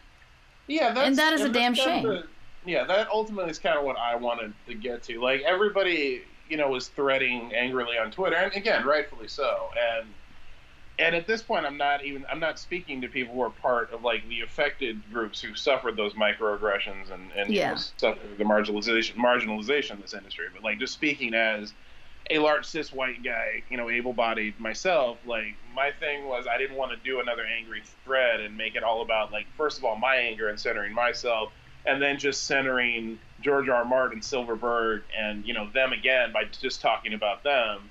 Yeah, 0.68 0.92
that's, 0.94 1.08
And 1.08 1.16
that 1.18 1.34
is 1.34 1.42
a 1.42 1.46
that's 1.46 1.54
damn 1.56 1.74
kind 1.74 1.80
of 1.80 1.94
shame. 1.96 2.04
the- 2.04 2.28
yeah, 2.72 2.84
that 2.84 3.08
ultimately 3.10 3.50
is 3.50 3.58
kind 3.58 3.76
of 3.76 3.84
what 3.86 3.98
I 3.98 4.16
wanted 4.18 4.54
to 4.68 4.76
get 4.76 5.02
to. 5.06 5.20
Like 5.20 5.42
everybody, 5.42 6.22
you 6.50 6.58
know, 6.58 6.70
was 6.70 6.88
threading 6.90 7.54
angrily 7.54 7.98
on 7.98 8.12
Twitter, 8.12 8.36
and 8.36 8.54
again, 8.54 8.86
rightfully 8.86 9.28
so. 9.28 9.70
And 9.78 10.14
and 10.98 11.16
at 11.16 11.28
this 11.28 11.42
point, 11.42 11.66
I'm 11.66 11.78
not 11.78 12.04
even 12.04 12.26
I'm 12.30 12.40
not 12.42 12.60
speaking 12.60 13.02
to 13.02 13.08
people 13.08 13.34
who 13.34 13.42
are 13.42 13.50
part 13.50 13.94
of 13.94 14.02
like 14.02 14.28
the 14.28 14.42
affected 14.42 15.10
groups 15.12 15.42
who 15.42 15.56
suffered 15.56 15.96
those 15.96 16.14
microaggressions 16.14 17.12
and 17.12 17.32
and 17.32 17.52
you 17.52 17.60
Yeah. 17.60 17.70
know, 17.72 17.76
suffered 17.76 18.38
the 18.38 18.44
marginalization 18.44 19.16
marginalization 19.16 19.92
of 19.92 20.02
this 20.02 20.14
industry. 20.14 20.48
But 20.54 20.64
like 20.64 20.80
just 20.80 20.94
speaking 20.94 21.34
as 21.34 21.74
a 22.30 22.40
large 22.40 22.66
cis 22.66 22.92
white 22.92 23.24
guy, 23.24 23.64
you 23.70 23.78
know, 23.78 23.90
able-bodied 23.90 24.60
myself, 24.60 25.20
like 25.26 25.58
my 25.74 25.92
thing 25.92 26.26
was 26.28 26.48
I 26.48 26.58
didn't 26.58 26.76
want 26.76 26.92
to 26.92 26.98
do 26.98 27.20
another 27.22 27.46
angry 27.46 27.82
thread 28.04 28.42
and 28.42 28.56
make 28.58 28.76
it 28.76 28.84
all 28.84 29.02
about 29.02 29.32
like 29.32 29.48
first 29.56 29.78
of 29.78 29.86
all 29.86 29.96
my 29.96 30.16
anger 30.18 30.50
and 30.50 30.60
centering 30.60 30.94
myself, 30.94 31.54
and 31.86 32.02
then 32.02 32.20
just 32.20 32.46
centering 32.46 33.20
George 33.42 33.70
R. 33.70 33.76
R. 33.78 33.86
Martin, 33.86 34.22
Silverberg, 34.22 35.04
and 35.18 35.46
you 35.46 35.54
know 35.54 35.70
them 35.72 35.94
again 35.94 36.32
by 36.34 36.44
just 36.46 36.82
talking 36.82 37.14
about 37.14 37.44
them. 37.44 37.90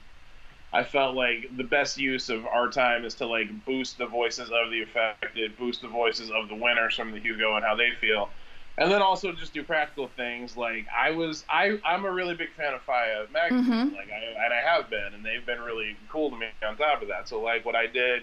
I 0.72 0.84
felt 0.84 1.14
like 1.14 1.48
the 1.56 1.64
best 1.64 1.96
use 1.96 2.28
of 2.28 2.44
our 2.46 2.68
time 2.68 3.04
is 3.04 3.14
to 3.16 3.26
like 3.26 3.64
boost 3.64 3.96
the 3.98 4.06
voices 4.06 4.50
of 4.50 4.70
the 4.70 4.82
affected, 4.82 5.56
boost 5.56 5.80
the 5.80 5.88
voices 5.88 6.30
of 6.30 6.48
the 6.48 6.54
winners 6.54 6.94
from 6.94 7.12
the 7.12 7.18
Hugo 7.18 7.56
and 7.56 7.64
how 7.64 7.74
they 7.74 7.90
feel, 8.00 8.28
and 8.76 8.90
then 8.90 9.00
also 9.00 9.32
just 9.32 9.54
do 9.54 9.62
practical 9.62 10.08
things. 10.08 10.56
Like 10.56 10.86
I 10.94 11.10
was, 11.12 11.44
I 11.48 11.78
I'm 11.84 12.04
a 12.04 12.10
really 12.10 12.34
big 12.34 12.52
fan 12.54 12.74
of 12.74 12.84
FIYAH 12.86 13.30
magazine, 13.30 13.64
Mhm. 13.64 13.96
like 13.96 14.10
I 14.10 14.44
and 14.44 14.52
I 14.52 14.60
have 14.60 14.90
been, 14.90 15.14
and 15.14 15.24
they've 15.24 15.44
been 15.46 15.60
really 15.60 15.96
cool 16.08 16.30
to 16.30 16.36
me 16.36 16.48
on 16.66 16.76
top 16.76 17.00
of 17.00 17.08
that. 17.08 17.28
So 17.28 17.40
like 17.40 17.64
what 17.64 17.74
I 17.74 17.86
did 17.86 18.22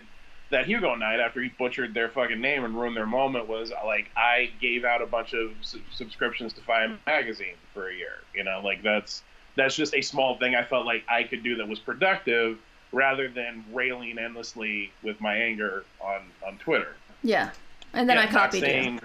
that 0.51 0.67
Hugo 0.67 0.95
night 0.95 1.19
after 1.19 1.41
he 1.41 1.49
butchered 1.49 1.93
their 1.93 2.10
fucking 2.10 2.39
name 2.39 2.63
and 2.63 2.75
ruined 2.75 2.95
their 2.95 3.05
moment 3.05 3.47
was 3.47 3.71
like 3.86 4.10
I 4.15 4.51
gave 4.62 4.86
out 4.86 5.01
a 5.01 5.05
bunch 5.05 5.34
of 5.34 5.51
su- 5.62 5.81
subscriptions 5.91 6.53
to 6.53 6.62
Fire 6.62 6.97
magazine 7.05 7.55
for 7.73 7.89
a 7.89 7.95
year. 7.95 8.17
You 8.34 8.43
know, 8.43 8.62
like 8.63 8.84
that's 8.84 9.23
that's 9.55 9.75
just 9.75 9.95
a 9.95 10.01
small 10.01 10.38
thing 10.38 10.55
I 10.55 10.63
felt 10.63 10.86
like 10.86 11.03
I 11.10 11.23
could 11.23 11.43
do 11.43 11.55
that 11.58 11.67
was 11.67 11.79
productive 11.79 12.60
rather 12.91 13.27
than 13.29 13.65
railing 13.73 14.17
endlessly 14.17 14.91
with 15.03 15.19
my 15.19 15.36
anger 15.36 15.84
on 15.99 16.21
on 16.45 16.58
Twitter. 16.58 16.95
Yeah. 17.23 17.51
And 17.93 18.10
then 18.10 18.17
Yeah, 18.17 18.23
I 18.23 18.27
copied 18.27 18.63
you. 18.63 18.99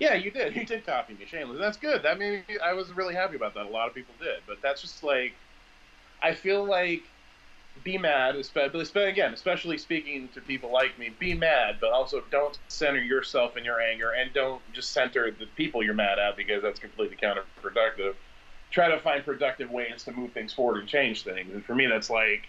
Yeah, 0.00 0.14
you 0.14 0.30
did. 0.30 0.56
You 0.56 0.66
did 0.66 0.84
copy 0.84 1.14
me, 1.14 1.24
shameless. 1.24 1.58
That's 1.58 1.76
good. 1.76 2.02
That 2.02 2.18
made 2.18 2.46
me. 2.48 2.58
I 2.58 2.72
was 2.72 2.92
really 2.92 3.14
happy 3.14 3.36
about 3.36 3.54
that. 3.54 3.66
A 3.66 3.68
lot 3.68 3.88
of 3.88 3.94
people 3.94 4.14
did, 4.20 4.40
but 4.46 4.58
that's 4.60 4.82
just 4.82 5.04
like, 5.04 5.32
I 6.20 6.34
feel 6.34 6.64
like, 6.64 7.04
be 7.82 7.98
mad. 7.98 8.36
Especially, 8.36 9.04
again, 9.04 9.34
especially 9.34 9.78
speaking 9.78 10.28
to 10.28 10.40
people 10.40 10.72
like 10.72 10.98
me, 10.98 11.10
be 11.18 11.34
mad, 11.34 11.76
but 11.80 11.92
also 11.92 12.22
don't 12.30 12.58
center 12.68 13.00
yourself 13.00 13.56
in 13.56 13.64
your 13.64 13.80
anger, 13.80 14.12
and 14.12 14.32
don't 14.32 14.62
just 14.72 14.92
center 14.92 15.30
the 15.30 15.46
people 15.56 15.82
you're 15.82 15.94
mad 15.94 16.18
at 16.18 16.36
because 16.36 16.62
that's 16.62 16.78
completely 16.78 17.16
counterproductive. 17.16 18.14
Try 18.70 18.88
to 18.88 18.98
find 19.00 19.24
productive 19.24 19.70
ways 19.70 20.04
to 20.04 20.12
move 20.12 20.32
things 20.32 20.52
forward 20.52 20.80
and 20.80 20.88
change 20.88 21.22
things. 21.22 21.52
And 21.52 21.64
for 21.64 21.74
me, 21.74 21.86
that's 21.86 22.10
like 22.10 22.48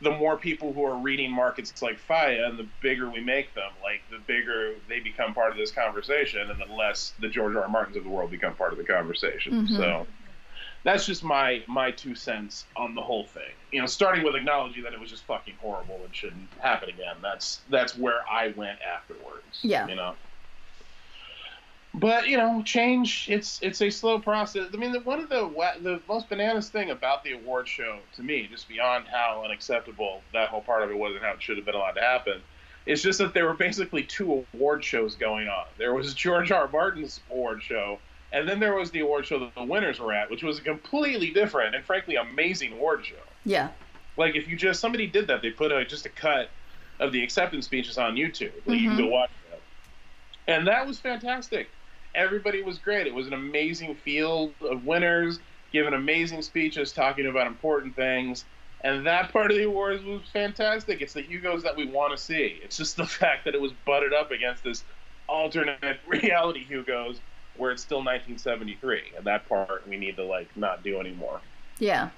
the 0.00 0.10
more 0.10 0.36
people 0.36 0.72
who 0.72 0.84
are 0.84 0.96
reading 0.96 1.30
markets 1.30 1.80
like 1.80 1.98
FIYAH 2.08 2.48
and 2.48 2.58
the 2.58 2.66
bigger 2.82 3.08
we 3.10 3.20
make 3.20 3.54
them, 3.54 3.70
like 3.82 4.00
the 4.10 4.18
bigger 4.26 4.74
they 4.88 5.00
become 5.00 5.34
part 5.34 5.52
of 5.52 5.56
this 5.56 5.70
conversation 5.70 6.50
and 6.50 6.60
the 6.60 6.72
less 6.74 7.14
the 7.20 7.28
George 7.28 7.54
R. 7.54 7.62
R. 7.62 7.68
Martins 7.68 7.96
of 7.96 8.04
the 8.04 8.10
world 8.10 8.30
become 8.30 8.54
part 8.54 8.72
of 8.72 8.78
the 8.78 8.84
conversation. 8.84 9.66
Mhm. 9.66 9.76
So 9.76 10.06
that's 10.84 11.06
just 11.06 11.24
my 11.24 11.62
my 11.66 11.90
two 11.90 12.14
cents 12.14 12.66
on 12.76 12.94
the 12.94 13.00
whole 13.00 13.24
thing. 13.24 13.52
You 13.72 13.80
know, 13.80 13.86
starting 13.86 14.22
with 14.22 14.36
acknowledging 14.36 14.84
that 14.84 14.92
it 14.92 15.00
was 15.00 15.10
just 15.10 15.24
fucking 15.24 15.54
horrible 15.60 16.00
and 16.04 16.14
shouldn't 16.14 16.48
happen 16.60 16.90
again. 16.90 17.16
That's 17.22 17.62
that's 17.70 17.96
where 17.98 18.20
I 18.30 18.48
went 18.56 18.78
afterwards. 18.82 19.60
Yeah. 19.62 19.88
You 19.88 19.96
know. 19.96 20.14
But 21.94 22.28
you 22.28 22.36
know, 22.36 22.62
change 22.64 23.28
it's 23.30 23.60
it's 23.62 23.80
a 23.80 23.88
slow 23.88 24.18
process. 24.18 24.68
I 24.72 24.76
mean, 24.76 24.92
the, 24.92 25.00
one 25.00 25.20
of 25.20 25.28
the 25.28 25.48
the 25.80 26.00
most 26.06 26.28
bananas 26.28 26.68
thing 26.68 26.90
about 26.90 27.24
the 27.24 27.32
award 27.32 27.66
show 27.66 27.98
to 28.16 28.22
me, 28.22 28.46
just 28.50 28.68
beyond 28.68 29.06
how 29.06 29.42
unacceptable 29.44 30.20
that 30.32 30.48
whole 30.48 30.60
part 30.60 30.82
of 30.82 30.90
it 30.90 30.98
was 30.98 31.14
and 31.14 31.24
how 31.24 31.32
it 31.32 31.42
should 31.42 31.56
have 31.56 31.64
been 31.64 31.76
allowed 31.76 31.92
to 31.92 32.00
happen, 32.00 32.42
is 32.84 33.02
just 33.02 33.20
that 33.20 33.32
there 33.32 33.46
were 33.46 33.54
basically 33.54 34.02
two 34.02 34.44
award 34.54 34.84
shows 34.84 35.14
going 35.14 35.48
on. 35.48 35.66
There 35.78 35.94
was 35.94 36.12
George 36.14 36.50
R. 36.50 36.62
R. 36.62 36.68
Martin's 36.68 37.20
award 37.30 37.62
show, 37.62 37.98
and 38.34 38.48
then 38.48 38.58
there 38.58 38.74
was 38.74 38.90
the 38.90 39.00
award 39.00 39.24
show 39.24 39.38
that 39.38 39.54
the 39.54 39.62
winners 39.62 40.00
were 40.00 40.12
at, 40.12 40.28
which 40.28 40.42
was 40.42 40.58
a 40.58 40.60
completely 40.60 41.30
different 41.30 41.74
and 41.74 41.84
frankly 41.84 42.16
amazing 42.16 42.72
award 42.72 43.06
show. 43.06 43.14
Yeah. 43.46 43.68
Like 44.16 44.34
if 44.34 44.48
you 44.48 44.56
just 44.56 44.80
somebody 44.80 45.06
did 45.06 45.28
that, 45.28 45.40
they 45.40 45.50
put 45.50 45.70
a 45.70 45.84
just 45.84 46.04
a 46.04 46.08
cut 46.08 46.50
of 46.98 47.12
the 47.12 47.22
acceptance 47.22 47.64
speeches 47.64 47.96
on 47.96 48.16
YouTube. 48.16 48.52
Like 48.66 48.80
you 48.80 48.88
can 48.88 48.96
go 48.98 49.04
mm-hmm. 49.04 49.12
watch 49.12 49.30
that, 49.50 49.60
and 50.52 50.66
that 50.66 50.84
was 50.84 50.98
fantastic. 50.98 51.68
Everybody 52.16 52.62
was 52.62 52.78
great. 52.78 53.06
It 53.06 53.14
was 53.14 53.28
an 53.28 53.32
amazing 53.32 53.94
field 53.94 54.52
of 54.60 54.84
winners 54.84 55.38
giving 55.72 55.94
amazing 55.94 56.42
speeches, 56.42 56.92
talking 56.92 57.26
about 57.26 57.46
important 57.46 57.96
things. 57.96 58.44
And 58.82 59.06
that 59.06 59.32
part 59.32 59.50
of 59.50 59.56
the 59.56 59.64
awards 59.64 60.04
was 60.04 60.22
fantastic. 60.32 61.00
It's 61.00 61.14
the 61.14 61.22
Hugos 61.22 61.62
that 61.64 61.76
we 61.76 61.86
want 61.86 62.16
to 62.16 62.22
see. 62.22 62.60
It's 62.62 62.76
just 62.76 62.96
the 62.96 63.06
fact 63.20 63.44
that 63.44 63.54
it 63.54 63.60
was 63.60 63.72
butted 63.84 64.12
up 64.12 64.30
against 64.30 64.62
this 64.62 64.84
alternate 65.28 65.98
reality 66.06 66.64
Hugos 66.64 67.20
where 67.56 67.70
it's 67.70 67.82
still 67.82 67.98
1973, 67.98 69.12
and 69.16 69.24
that 69.26 69.48
part 69.48 69.86
we 69.88 69.96
need 69.96 70.16
to 70.16 70.24
like 70.24 70.48
not 70.56 70.82
do 70.82 70.98
anymore. 71.00 71.40
Yeah. 71.78 72.10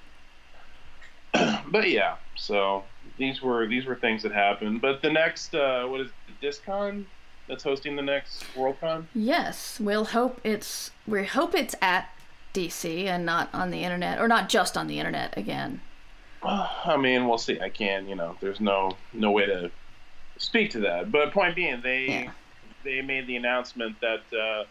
but 1.69 1.89
yeah, 1.91 2.17
so 2.37 2.85
these 3.19 3.43
were 3.43 3.67
these 3.67 3.85
were 3.87 3.97
things 3.97 4.23
that 4.23 4.33
happened. 4.33 4.81
But 4.81 5.03
the 5.03 5.11
next, 5.11 5.55
uh, 5.55 5.85
what 5.87 6.01
is 6.01 6.09
it, 6.09 6.45
Discon 6.45 7.05
that's 7.49 7.63
hosting 7.63 7.97
the 7.97 8.03
next 8.03 8.45
Worldcon? 8.55 9.07
Yes, 9.15 9.79
we'll 9.81 10.07
hope 10.07 10.41
it's 10.45 10.91
we 11.07 11.25
hope 11.25 11.55
it's 11.55 11.75
at 11.83 12.09
DC 12.55 13.05
and 13.05 13.27
not 13.27 13.51
on 13.53 13.71
the 13.71 13.83
internet 13.85 14.19
or 14.21 14.29
not 14.29 14.49
just 14.49 14.77
on 14.77 14.87
the 14.87 14.99
internet 14.99 15.37
again. 15.37 15.81
I 16.43 16.97
mean, 16.97 17.29
we'll 17.29 17.39
see. 17.39 17.61
I 17.61 17.69
can, 17.69 18.09
you 18.09 18.15
know, 18.15 18.37
there's 18.41 18.61
no 18.61 18.97
no 19.13 19.31
way 19.31 19.47
to 19.47 19.71
speak 20.39 20.71
to 20.71 20.81
that. 20.81 21.11
But 21.13 21.33
point 21.33 21.55
being, 21.57 21.81
they 21.83 22.07
Yeah. 22.07 22.31
they 22.85 23.03
made 23.03 23.27
the 23.27 23.37
announcement 23.37 23.97
that 24.01 24.23
uh, 24.39 24.65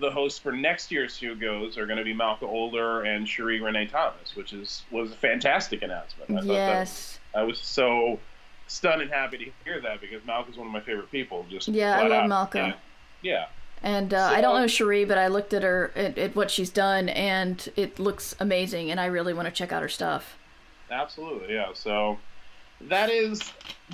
the 0.00 0.10
hosts 0.10 0.38
for 0.38 0.52
next 0.52 0.90
year's 0.92 1.16
Hugos 1.16 1.76
are 1.76 1.86
going 1.86 1.98
to 1.98 2.04
be 2.04 2.14
Malka 2.14 2.46
Older 2.46 3.02
and 3.02 3.26
Sheree 3.26 3.60
Renée 3.60 3.90
Thomas, 3.90 4.34
which 4.36 4.52
is 4.52 4.82
was 4.90 5.10
a 5.12 5.14
fantastic 5.16 5.82
announcement. 5.82 6.30
I 6.30 6.34
thought 6.34 6.46
that- 6.46 6.52
Yes. 6.52 7.18
I 7.34 7.42
was 7.42 7.58
so 7.58 8.18
stunned 8.66 9.02
and 9.02 9.10
happy 9.10 9.38
to 9.38 9.44
hear 9.64 9.80
that 9.80 10.00
because 10.00 10.24
Malka's 10.24 10.56
one 10.56 10.66
of 10.66 10.72
my 10.72 10.80
favorite 10.80 11.10
people. 11.10 11.44
Just 11.50 11.68
Yeah, 11.68 11.98
I 11.98 12.02
love 12.02 12.12
out. 12.12 12.28
Malka. 12.28 12.58
Yeah. 13.22 13.32
yeah. 13.32 13.46
And 13.82 14.12
uh, 14.12 14.30
I 14.32 14.40
don't 14.40 14.56
know 14.56 14.64
Sheree, 14.66 15.06
but 15.06 15.18
I 15.18 15.28
looked 15.28 15.54
at 15.54 15.62
her 15.62 15.92
at, 15.94 16.18
at 16.18 16.34
what 16.34 16.50
she's 16.50 16.68
done, 16.70 17.08
and 17.10 17.68
it 17.76 17.98
looks 18.00 18.34
amazing. 18.40 18.90
And 18.90 18.98
I 18.98 19.06
really 19.06 19.32
want 19.32 19.46
to 19.46 19.52
check 19.52 19.70
out 19.72 19.82
her 19.82 19.88
stuff. 19.88 20.36
Absolutely, 20.90 21.54
yeah. 21.54 21.68
So 21.74 22.18
that 22.80 23.08
is 23.10 23.40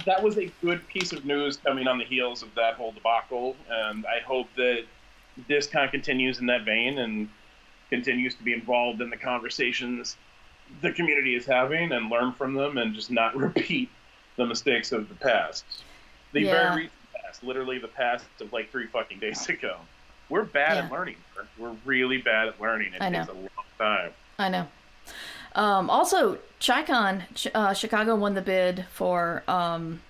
that 0.06 0.22
was 0.22 0.38
a 0.38 0.50
good 0.62 0.86
piece 0.88 1.12
of 1.12 1.24
news 1.26 1.56
coming 1.58 1.86
on 1.86 1.98
the 1.98 2.04
heels 2.04 2.42
of 2.42 2.54
that 2.54 2.74
whole 2.74 2.92
debacle, 2.92 3.56
and 3.70 4.06
I 4.06 4.20
hope 4.20 4.48
that 4.56 4.84
Discon 5.48 5.90
continues 5.90 6.38
in 6.38 6.46
that 6.46 6.64
vein 6.64 6.98
and 6.98 7.28
continues 7.90 8.34
to 8.36 8.42
be 8.42 8.52
involved 8.52 9.00
in 9.00 9.10
the 9.10 9.16
conversations 9.16 10.16
the 10.80 10.90
community 10.92 11.34
is 11.36 11.44
having 11.44 11.92
and 11.92 12.08
learn 12.10 12.32
from 12.32 12.54
them 12.54 12.78
and 12.78 12.94
just 12.94 13.10
not 13.10 13.36
repeat 13.46 13.90
the 14.36 14.46
mistakes 14.46 14.92
of 14.92 15.08
the 15.10 15.14
past. 15.14 15.64
The 16.32 16.40
Yeah. 16.40 16.52
very 16.52 16.76
recent 16.84 16.92
past, 17.22 17.44
literally 17.44 17.78
the 17.78 17.88
past 17.88 18.24
of 18.40 18.50
like 18.52 18.70
three 18.72 18.86
fucking 18.86 19.18
days 19.18 19.46
ago. 19.48 19.76
We're 20.30 20.44
bad 20.44 20.78
at 20.78 20.90
learning. 20.90 21.16
We're, 21.36 21.68
we're 21.68 21.76
really 21.84 22.16
bad 22.16 22.48
at 22.48 22.58
learning. 22.60 22.94
It 22.94 23.02
I 23.02 23.10
takes 23.10 23.26
know. 23.28 23.34
a 23.34 23.36
long 23.36 23.48
time. 23.78 24.10
I 24.38 24.48
know. 24.48 24.66
Um, 25.54 25.90
also, 25.90 26.38
ChiCon, 26.60 27.22
Ch- 27.34 27.48
uh, 27.54 27.74
Chicago 27.74 28.16
won 28.16 28.34
the 28.34 28.40
bid 28.42 28.86
for 28.90 29.44
um, 29.46 30.00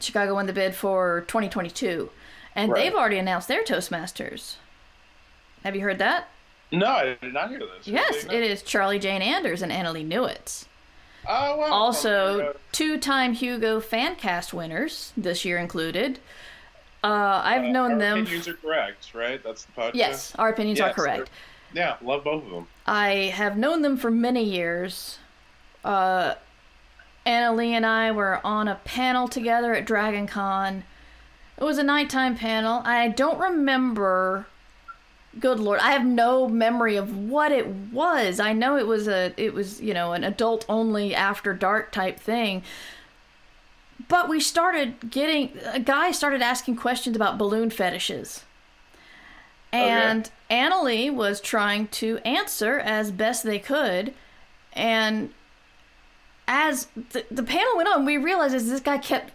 Chicago 0.00 0.34
won 0.34 0.46
the 0.46 0.52
bid 0.54 0.74
for 0.74 1.24
2022, 1.28 2.08
and 2.54 2.70
Right. 2.72 2.84
they've 2.84 2.94
already 2.94 3.18
announced 3.18 3.48
their 3.48 3.62
Toastmasters. 3.62 4.56
Have 5.64 5.74
you 5.74 5.82
heard 5.82 5.98
that? 5.98 6.28
No, 6.72 6.86
I 6.86 7.16
did 7.20 7.32
not 7.34 7.48
hear 7.50 7.58
this. 7.58 7.86
Yes, 7.86 8.24
it 8.24 8.32
is 8.42 8.62
Charlie 8.62 8.98
Jane 8.98 9.22
Anders 9.22 9.60
and 9.62 9.72
Annalee 9.72 10.06
Newitz. 10.06 10.66
Oh, 11.28 11.56
wow. 11.56 11.64
Also, 11.72 12.40
Okay, 12.40 12.58
two-time 12.72 13.34
Hugo 13.34 13.80
fancast 13.80 14.52
winners 14.52 15.12
this 15.16 15.44
year 15.44 15.58
included. 15.58 16.18
Uh, 17.04 17.40
I've 17.44 17.64
Uh, 17.64 17.68
known 17.68 17.92
our 17.92 17.98
them. 17.98 18.18
Opinions 18.22 18.48
are 18.48 18.54
correct, 18.54 19.14
right? 19.14 19.42
That's 19.42 19.64
the 19.64 19.72
podcast. 19.72 19.90
yes, 19.94 20.34
our 20.36 20.48
opinions 20.50 20.80
are 20.80 20.92
correct. 20.92 21.28
Yeah, 21.72 21.96
love 22.02 22.24
both 22.24 22.44
of 22.44 22.50
them. 22.50 22.68
I 22.86 23.32
have 23.34 23.56
known 23.56 23.82
them 23.82 23.96
for 23.96 24.10
many 24.10 24.42
years. 24.42 25.18
Uh, 25.84 26.34
Annalee 27.26 27.70
and 27.72 27.84
I 27.86 28.10
were 28.12 28.40
on 28.44 28.66
a 28.68 28.76
panel 28.84 29.28
together 29.28 29.74
at 29.74 29.84
Dragon 29.84 30.26
Con. 30.26 30.84
It 31.60 31.64
was 31.64 31.78
a 31.78 31.82
nighttime 31.82 32.36
panel. 32.36 32.80
I 32.84 33.08
don't 33.08 33.38
remember. 33.38 34.46
Good 35.38 35.60
lord, 35.60 35.78
I 35.78 35.92
have 35.92 36.04
no 36.04 36.48
memory 36.48 36.96
of 36.96 37.16
what 37.16 37.52
it 37.52 37.68
was. 37.68 38.40
I 38.40 38.52
know 38.52 38.76
it 38.76 38.86
was 38.86 39.06
a, 39.06 39.32
it 39.36 39.54
was 39.54 39.80
you 39.80 39.94
know 39.94 40.12
an 40.12 40.24
adult 40.24 40.64
only 40.68 41.14
after 41.14 41.54
dark 41.54 41.92
type 41.92 42.18
thing. 42.18 42.62
But 44.08 44.28
we 44.28 44.40
started 44.40 45.10
getting 45.10 45.52
a 45.66 45.78
guy 45.78 46.10
started 46.10 46.42
asking 46.42 46.76
questions 46.76 47.14
about 47.14 47.38
balloon 47.38 47.70
fetishes. 47.70 48.44
And 49.72 50.28
Annalee 50.50 51.14
was 51.14 51.40
trying 51.40 51.86
to 51.88 52.18
answer 52.18 52.80
as 52.80 53.12
best 53.12 53.44
they 53.44 53.60
could. 53.60 54.14
And 54.72 55.32
as 56.48 56.88
the, 57.12 57.24
the 57.30 57.44
panel 57.44 57.76
went 57.76 57.88
on, 57.88 58.04
we 58.04 58.16
realized 58.16 58.54
as 58.54 58.68
this 58.68 58.80
guy 58.80 58.98
kept 58.98 59.32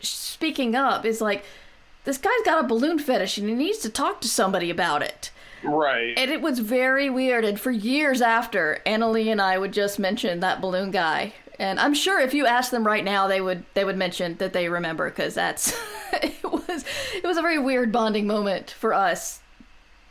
speaking 0.00 0.74
up, 0.74 1.04
is 1.04 1.20
like, 1.20 1.44
this 2.04 2.18
guy's 2.18 2.32
got 2.44 2.64
a 2.64 2.68
balloon 2.68 2.98
fetish 2.98 3.38
and 3.38 3.48
he 3.48 3.54
needs 3.54 3.78
to 3.78 3.88
talk 3.88 4.20
to 4.20 4.28
somebody 4.28 4.70
about 4.70 5.02
it. 5.02 5.30
Right. 5.62 6.12
And 6.18 6.30
it 6.30 6.42
was 6.42 6.58
very 6.58 7.08
weird. 7.08 7.44
And 7.44 7.58
for 7.58 7.70
years 7.70 8.20
after, 8.20 8.80
Annalee 8.84 9.28
and 9.32 9.40
I 9.40 9.56
would 9.58 9.72
just 9.72 9.98
mention 9.98 10.40
that 10.40 10.60
balloon 10.60 10.90
guy. 10.90 11.32
And 11.58 11.80
I'm 11.80 11.94
sure 11.94 12.20
if 12.20 12.34
you 12.34 12.46
asked 12.46 12.70
them 12.70 12.86
right 12.86 13.04
now, 13.04 13.26
they 13.28 13.40
would 13.40 13.64
they 13.74 13.84
would 13.84 13.96
mention 13.96 14.36
that 14.38 14.52
they 14.52 14.68
remember 14.68 15.08
because 15.08 15.34
that's 15.34 15.72
it 16.12 16.42
was 16.42 16.84
it 17.14 17.24
was 17.24 17.36
a 17.38 17.42
very 17.42 17.58
weird 17.60 17.92
bonding 17.92 18.26
moment 18.26 18.72
for 18.72 18.92
us 18.92 19.40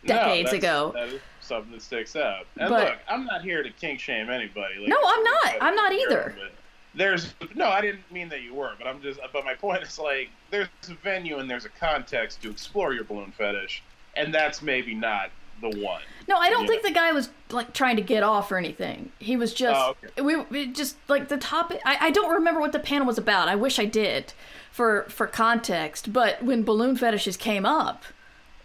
decades 0.06 0.52
that's- 0.52 0.54
ago. 0.64 0.92
That 0.96 1.10
is 1.10 1.22
something 1.42 1.74
that 1.74 1.82
sticks 1.82 2.16
out. 2.16 2.48
And 2.58 2.70
But- 2.70 2.86
look, 2.88 2.98
I'm 3.10 3.26
not 3.26 3.44
here 3.44 3.62
to 3.62 3.70
kink 3.72 4.00
shame 4.00 4.30
anybody. 4.30 4.80
Like, 4.80 4.88
No, 4.88 4.98
I'm 5.06 5.24
not. 5.24 5.56
I'm 5.62 5.76
not 5.76 5.92
either. 5.94 6.34
But 6.38 6.52
There's 6.96 7.34
no, 7.56 7.70
I 7.70 7.82
didn't 7.82 8.10
mean 8.12 8.30
that 8.30 8.42
you 8.42 8.54
were, 8.54 8.74
but 8.78 8.88
I'm 8.88 9.02
just. 9.02 9.20
But 9.32 9.46
my 9.46 9.56
point 9.56 9.84
is 9.84 9.98
like, 9.98 10.30
there's 10.52 10.68
a 10.90 10.94
venue 10.96 11.38
and 11.38 11.50
there's 11.50 11.66
a 11.66 11.70
context 11.70 12.42
to 12.44 12.50
explore 12.50 12.94
your 12.94 13.04
balloon 13.04 13.32
fetish, 13.32 13.82
and 14.16 14.34
that's 14.34 14.62
maybe 14.62 14.94
not 14.94 15.32
the 15.62 15.70
one. 15.70 16.02
No, 16.28 16.36
I 16.38 16.50
don't 16.50 16.68
think 16.68 16.84
the 16.84 16.92
guy 16.92 17.12
was 17.12 17.30
like 17.50 17.74
trying 17.74 17.96
to 17.96 18.02
get 18.02 18.22
off 18.24 18.52
or 18.52 18.58
anything. 18.58 19.12
He 19.20 19.36
was 19.38 19.54
just 19.54 19.76
Oh, 19.76 19.96
okay. 20.04 20.22
we 20.22 20.62
it 20.62 20.76
just 20.76 20.98
like 21.08 21.30
the 21.30 21.38
topic. 21.38 21.82
I, 21.86 21.98
I 22.08 22.12
don't 22.12 22.32
remember 22.32 22.60
what 22.60 22.72
the 22.74 22.80
panel 22.80 23.08
was 23.08 23.18
about. 23.18 23.48
I 23.48 23.56
wish 23.56 23.80
I 23.80 23.86
did 23.86 24.34
for 24.72 25.06
for 25.10 25.26
context. 25.26 26.14
But 26.14 26.44
when 26.44 26.64
balloon 26.64 26.96
fetishes 26.96 27.38
came 27.38 27.66
up, 27.66 28.04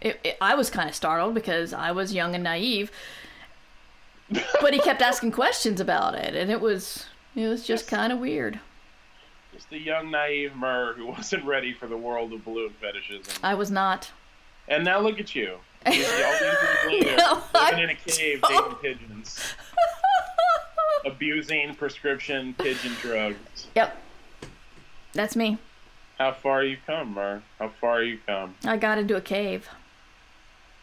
it, 0.01 0.19
it, 0.23 0.37
I 0.39 0.55
was 0.55 0.69
kind 0.69 0.89
of 0.89 0.95
startled 0.95 1.33
because 1.33 1.73
I 1.73 1.91
was 1.91 2.13
young 2.13 2.35
and 2.35 2.43
naive. 2.43 2.91
But 4.61 4.73
he 4.73 4.79
kept 4.79 5.01
asking 5.01 5.31
questions 5.31 5.79
about 5.79 6.13
it, 6.13 6.35
and 6.35 6.51
it 6.51 6.61
was 6.61 7.07
it 7.35 7.47
was 7.47 7.65
just 7.65 7.83
Yes. 7.85 7.89
kind 7.89 8.11
of 8.13 8.19
weird. 8.19 8.59
Just 9.53 9.69
the 9.69 9.79
young 9.79 10.11
naive 10.11 10.55
Mur 10.55 10.93
who 10.93 11.05
wasn't 11.11 11.43
ready 11.45 11.73
for 11.73 11.87
the 11.87 11.97
world 11.97 12.33
of 12.33 12.43
balloon 12.45 12.73
fetishism. 12.81 13.33
I 13.43 13.55
was 13.55 13.71
not. 13.71 14.11
and 14.67 14.83
now 14.85 14.99
look 14.99 15.19
at 15.19 15.33
you. 15.35 15.57
You 15.89 16.05
all 16.05 16.33
these 16.89 17.03
years 17.05 17.17
No, 17.17 17.41
living 17.53 17.79
in 17.85 17.89
a 17.89 17.95
cave, 17.95 18.41
don't. 18.41 18.81
dating 18.81 18.97
pigeons, 18.99 19.53
abusing 21.05 21.73
prescription 21.75 22.53
pigeon 22.55 22.91
drugs. 23.01 23.67
Yep, 23.75 23.97
that's 25.13 25.35
me. 25.35 25.57
How 26.17 26.33
far 26.33 26.63
you 26.65 26.77
come, 26.85 27.13
Mur? 27.13 27.41
How 27.59 27.69
far 27.79 28.03
you 28.03 28.19
come? 28.27 28.55
I 28.65 28.75
got 28.75 28.97
into 28.97 29.15
a 29.15 29.21
cave. 29.21 29.69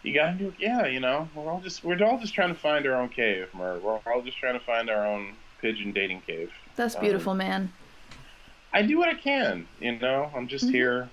You 0.02 0.14
gotta 0.14 0.34
do, 0.38 0.54
yeah. 0.58 0.86
You 0.86 1.00
know, 1.00 1.28
we're 1.34 1.50
all 1.50 1.60
just 1.60 1.84
we're 1.84 2.02
all 2.02 2.18
just 2.18 2.32
trying 2.32 2.48
to 2.54 2.58
find 2.58 2.86
our 2.86 2.94
own 2.94 3.10
cave, 3.10 3.48
Mur. 3.52 3.78
We're 3.78 3.98
all 4.12 4.22
just 4.22 4.38
trying 4.38 4.58
to 4.58 4.64
find 4.64 4.88
our 4.88 5.06
own 5.06 5.34
pigeon 5.60 5.92
dating 5.92 6.22
cave. 6.22 6.52
That's 6.76 6.94
Um, 6.96 7.02
beautiful, 7.02 7.34
man. 7.34 7.72
I 8.72 8.82
do 8.82 8.98
what 8.98 9.08
I 9.08 9.14
can. 9.14 9.66
You 9.80 9.98
know, 9.98 10.30
I'm 10.34 10.48
just 10.48 10.66
Mhm. 10.66 10.72
here. 10.72 11.08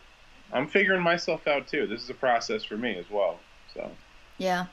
I'm 0.51 0.67
figuring 0.67 1.01
myself 1.01 1.47
out 1.47 1.67
too. 1.67 1.87
This 1.87 2.01
is 2.03 2.09
a 2.09 2.13
process 2.13 2.63
for 2.63 2.77
me 2.77 2.97
as 2.97 3.09
well. 3.09 3.39
So, 3.73 3.91
Yeah. 4.37 4.65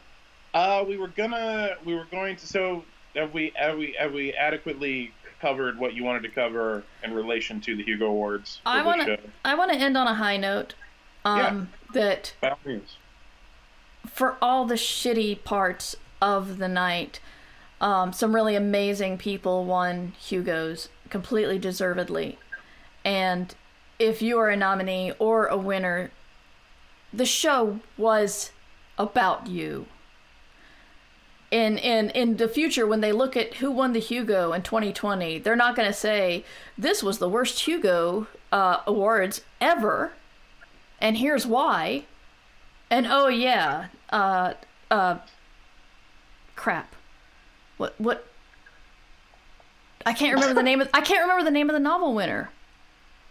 uh, 0.52 0.84
we 0.86 0.96
were 0.96 1.08
gonna, 1.08 1.76
we 1.84 1.94
were 1.94 2.04
going 2.10 2.36
to. 2.36 2.46
So, 2.46 2.84
have 3.16 3.32
we, 3.32 3.52
have 3.54 3.78
we, 3.78 3.92
have 3.98 4.12
we 4.12 4.32
adequately 4.34 5.12
covered 5.40 5.78
what 5.78 5.94
you 5.94 6.04
wanted 6.04 6.22
to 6.24 6.28
cover 6.28 6.82
in 7.02 7.14
relation 7.14 7.60
to 7.62 7.76
the 7.76 7.82
Hugo 7.82 8.06
Awards? 8.06 8.60
I 8.66 8.82
want 8.82 9.02
to. 9.06 9.18
I 9.44 9.54
want 9.54 9.72
to 9.72 9.78
end 9.78 9.96
on 9.96 10.06
a 10.06 10.14
high 10.14 10.36
note. 10.36 10.74
Um, 11.24 11.70
That 11.92 12.34
By 12.40 12.50
all 12.50 12.58
means. 12.64 12.96
for 14.06 14.36
all 14.42 14.64
the 14.64 14.74
shitty 14.76 15.42
parts 15.44 15.96
of 16.22 16.58
the 16.58 16.68
night, 16.68 17.20
um, 17.80 18.12
some 18.12 18.34
really 18.34 18.54
amazing 18.54 19.18
people 19.18 19.64
won 19.64 20.12
Hugo's 20.18 20.88
completely 21.08 21.58
deservedly. 21.58 22.38
And 23.04 23.54
if 23.98 24.20
you 24.20 24.38
are 24.38 24.50
a 24.50 24.56
nominee 24.56 25.12
or 25.18 25.46
a 25.46 25.56
winner, 25.56 26.10
the 27.12 27.26
show 27.26 27.80
was 27.96 28.50
about 28.98 29.46
you. 29.46 29.86
In, 31.50 31.78
in 31.78 32.10
in 32.10 32.36
the 32.36 32.46
future, 32.46 32.86
when 32.86 33.00
they 33.00 33.10
look 33.10 33.36
at 33.36 33.54
who 33.54 33.72
won 33.72 33.92
the 33.92 33.98
Hugo 33.98 34.52
in 34.52 34.62
2020, 34.62 35.40
they're 35.40 35.56
not 35.56 35.74
going 35.74 35.88
to 35.88 35.92
say 35.92 36.44
this 36.78 37.02
was 37.02 37.18
the 37.18 37.28
worst 37.28 37.60
Hugo 37.60 38.28
uh, 38.52 38.82
awards 38.86 39.42
ever, 39.60 40.12
and 41.00 41.16
here's 41.16 41.46
why. 41.46 42.04
And 42.88 43.04
oh 43.08 43.26
yeah, 43.26 43.86
uh, 44.10 44.54
uh, 44.92 45.18
crap. 46.54 46.94
What 47.80 47.98
what? 47.98 48.26
I 50.04 50.12
can't 50.12 50.34
remember 50.34 50.54
the 50.54 50.62
name 50.62 50.82
of 50.82 50.90
I 50.92 51.00
can't 51.00 51.22
remember 51.22 51.44
the 51.44 51.50
name 51.50 51.70
of 51.70 51.74
the 51.74 51.80
novel 51.80 52.14
winner. 52.14 52.50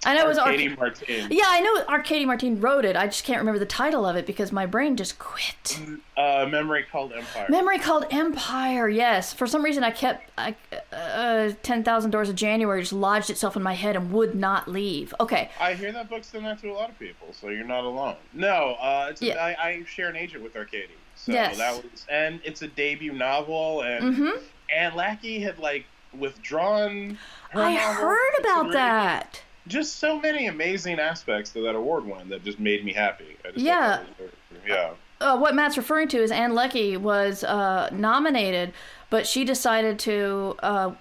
I 0.03 0.15
know 0.15 0.25
it 0.25 0.27
was 0.27 0.39
Arkady 0.39 0.69
Arc- 0.69 0.79
Martin. 0.79 1.27
Yeah, 1.29 1.43
I 1.45 1.59
know 1.59 1.83
Arkady 1.87 2.25
Martin 2.25 2.59
wrote 2.59 2.83
it. 2.83 2.95
I 2.95 3.05
just 3.05 3.25
can't 3.25 3.37
remember 3.37 3.59
the 3.59 3.67
title 3.67 4.07
of 4.07 4.15
it 4.15 4.25
because 4.25 4.51
my 4.51 4.65
brain 4.65 4.95
just 4.97 5.19
quit. 5.19 5.79
Uh, 6.17 6.47
Memory 6.49 6.85
Called 6.91 7.11
Empire. 7.13 7.45
Memory 7.49 7.77
called 7.77 8.05
Empire. 8.09 8.89
Yes, 8.89 9.33
for 9.33 9.45
some 9.45 9.63
reason 9.63 9.83
I 9.83 9.91
kept 9.91 10.31
I, 10.35 10.55
uh, 10.91 11.51
Ten 11.61 11.83
Thousand 11.83 12.09
Doors 12.09 12.29
of 12.29 12.35
January 12.35 12.81
just 12.81 12.93
lodged 12.93 13.29
itself 13.29 13.55
in 13.55 13.61
my 13.61 13.73
head 13.73 13.95
and 13.95 14.11
would 14.11 14.33
not 14.33 14.67
leave. 14.67 15.13
Okay, 15.19 15.51
I 15.59 15.75
hear 15.75 15.91
that 15.91 16.09
book's 16.09 16.31
done 16.31 16.43
that 16.43 16.59
to 16.61 16.71
a 16.71 16.73
lot 16.73 16.89
of 16.89 16.97
people, 16.97 17.27
so 17.33 17.49
you're 17.49 17.65
not 17.65 17.83
alone. 17.83 18.15
No, 18.33 18.77
uh, 18.81 19.09
it's 19.11 19.21
Yeah. 19.21 19.35
I, 19.35 19.55
I 19.63 19.83
share 19.83 20.09
an 20.09 20.15
agent 20.15 20.43
with 20.43 20.55
Arkady. 20.55 20.87
So 21.25 21.33
Yes. 21.33 21.57
that 21.57 21.75
was 21.75 22.05
and 22.09 22.39
it's 22.43 22.61
a 22.61 22.67
debut 22.67 23.11
novel 23.13 23.81
and 23.81 24.15
Mm-hmm. 24.15 24.43
and 24.73 24.95
Leckie 24.95 25.39
had 25.41 25.59
like 25.59 25.85
withdrawn 26.17 27.17
I 27.53 27.75
heard 27.75 28.39
about 28.39 28.71
that. 28.73 29.41
Just 29.67 29.97
so 29.97 30.19
many 30.19 30.47
amazing 30.47 30.99
aspects 30.99 31.51
to 31.51 31.61
that 31.61 31.75
award 31.75 32.05
win 32.05 32.29
that 32.29 32.43
just 32.43 32.59
made 32.59 32.83
me 32.85 32.93
happy. 32.93 33.37
I 33.45 33.51
just 33.51 33.59
Yeah. 33.65 33.99
was 34.19 34.29
yeah. 34.67 34.91
uh, 35.21 35.37
what 35.37 35.53
Matt's 35.55 35.77
referring 35.77 36.07
to 36.09 36.17
is 36.23 36.31
Ann 36.31 36.55
Leckie 36.55 36.95
was 36.97 37.43
uh, 37.43 37.89
nominated, 37.91 38.73
but 39.09 39.27
she 39.27 39.43
decided 39.43 39.99
to 39.99 40.55
uh, 40.63 40.91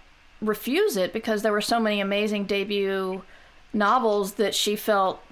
refuse 0.42 0.96
it 0.96 1.12
because 1.12 1.42
there 1.42 1.52
were 1.52 1.60
so 1.60 1.78
many 1.80 2.00
amazing 2.00 2.44
debut 2.44 3.22
novels 3.72 4.34
that 4.34 4.54
she 4.54 4.74
felt 4.76 5.22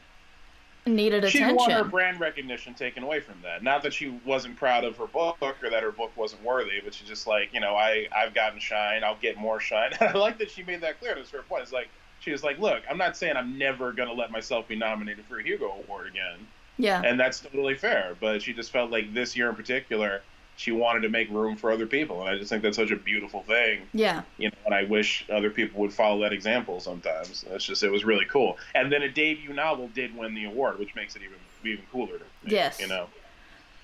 needed 0.87 1.28
She 1.28 1.39
didn't 1.39 1.57
want 1.57 1.72
her 1.72 1.84
brand 1.84 2.20
recognition 2.20 2.74
taken 2.74 3.03
away 3.03 3.20
from 3.20 3.37
that. 3.43 3.62
Not 3.62 3.82
that 3.82 3.93
she 3.93 4.18
wasn't 4.24 4.57
proud 4.57 4.84
of 4.84 4.97
her 4.97 5.07
book 5.07 5.39
or 5.41 5.70
that 5.70 5.82
her 5.82 5.93
book 5.93 6.16
wasn't 6.16 6.43
worthy, 6.43 6.80
but 6.82 6.95
she's 6.95 7.09
just 7.09 7.26
like, 7.26 7.53
you 7.53 7.61
know, 7.61 7.74
I 7.74 8.09
I've 8.14 8.34
gotten 8.34 8.59
shine, 8.59 9.05
I'll 9.05 9.18
get 9.20 9.37
more 9.37 9.61
shine. 9.61 9.93
And 10.01 10.11
I 10.14 10.18
like 10.18 10.39
that 10.39 10.51
she 10.51 10.62
made 10.62 10.80
that 10.82 11.01
clear. 11.01 11.14
That's 11.14 11.30
her 11.30 11.43
point. 11.43 11.62
It's 11.62 11.72
like 11.72 11.89
she 12.20 12.32
was 12.32 12.43
like, 12.43 12.59
look, 12.59 12.82
I'm 12.89 12.99
not 12.99 13.16
saying 13.16 13.37
I'm 13.37 13.59
never 13.59 13.93
gonna 13.93 14.12
let 14.12 14.30
myself 14.30 14.68
be 14.68 14.76
nominated 14.76 15.24
for 15.26 15.39
a 15.39 15.43
Hugo 15.43 15.66
Award 15.84 16.09
again, 16.09 16.47
Yeah, 16.78 17.03
and 17.05 17.18
that's 17.18 17.41
totally 17.41 17.74
fair. 17.74 18.16
But 18.20 18.43
she 18.43 18.53
just 18.53 18.70
felt 18.70 18.91
like 18.91 19.12
this 19.12 19.37
year 19.37 19.49
in 19.49 19.57
particular, 19.57 20.22
she 20.57 20.73
wanted 20.73 21.01
to 21.01 21.11
make 21.11 21.31
room 21.31 21.55
for 21.55 21.71
other 21.71 21.87
people, 21.87 22.21
and 22.21 22.31
I 22.31 22.39
just 22.39 22.49
think 22.49 22.63
that's 22.63 22.77
such 22.77 22.91
a 22.91 22.97
beautiful 22.97 23.43
thing 23.43 23.83
yeah, 23.93 24.23
you 24.39 24.49
know, 24.49 24.57
and 24.65 24.75
I 24.75 24.85
wish 24.85 25.27
other 25.31 25.51
people 25.51 25.81
would 25.83 25.93
follow 25.93 26.23
that 26.23 26.33
example 26.33 26.81
sometimes. 26.81 27.45
It's 27.51 27.65
just 27.65 27.83
it 27.83 27.91
was 27.91 28.05
really 28.05 28.25
cool. 28.25 28.57
And 28.75 28.91
then 28.91 29.03
a 29.03 29.09
debut 29.09 29.53
novel 29.53 29.89
did 29.89 30.17
win 30.17 30.35
the 30.35 30.45
award, 30.45 30.79
which 30.79 30.95
makes 30.95 31.15
it 31.15 31.23
even 31.23 31.39
even 31.65 31.85
cooler 31.93 32.19
to 32.19 32.25
me. 32.45 32.53
Yes. 32.53 32.81
You 32.81 32.89
know. 32.89 33.09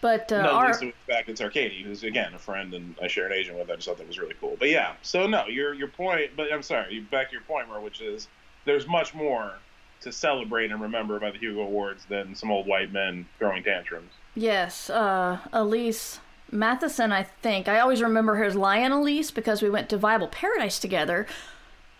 but 0.00 0.32
uh, 0.32 0.42
no, 0.42 0.50
our, 0.52 0.78
least 0.80 0.96
fact 1.06 1.28
it's 1.28 1.40
Arkady, 1.40 1.82
who's 1.82 2.02
again 2.04 2.32
a 2.34 2.38
friend 2.38 2.72
and 2.74 2.96
I 3.02 3.06
share 3.06 3.26
an 3.26 3.32
agent 3.32 3.58
with. 3.58 3.70
I 3.70 3.76
just 3.76 3.86
thought 3.86 3.98
that 3.98 4.08
was 4.08 4.18
really 4.18 4.34
cool. 4.40 4.56
But 4.58 4.70
yeah, 4.70 4.94
so 5.02 5.26
no, 5.26 5.46
your 5.46 5.74
your 5.74 5.88
point. 5.88 6.30
But 6.36 6.52
I'm 6.52 6.62
sorry, 6.62 6.94
you 6.94 7.02
back 7.02 7.28
to 7.28 7.32
your 7.32 7.42
point, 7.42 7.68
Mur, 7.68 7.80
which 7.80 8.00
is 8.00 8.28
there's 8.64 8.86
much 8.86 9.14
more 9.14 9.52
to 10.00 10.10
celebrate 10.10 10.72
and 10.72 10.80
remember 10.80 11.16
about 11.16 11.34
the 11.34 11.38
Hugo 11.38 11.60
Awards 11.60 12.06
than 12.08 12.34
some 12.34 12.50
old 12.50 12.66
white 12.66 12.92
men 12.92 13.26
throwing 13.38 13.62
tantrums. 13.62 14.10
yes, 14.34 14.90
uh, 14.90 15.38
Elise 15.52 16.18
Matthesen, 16.52 17.12
I 17.12 17.22
think. 17.22 17.68
I 17.68 17.80
always 17.80 18.02
remember 18.02 18.36
her 18.36 18.44
as 18.44 18.54
Lioness 18.54 19.30
because 19.30 19.62
we 19.62 19.70
went 19.70 19.88
to 19.88 19.96
Viable 19.96 20.28
Paradise 20.28 20.78
together 20.78 21.26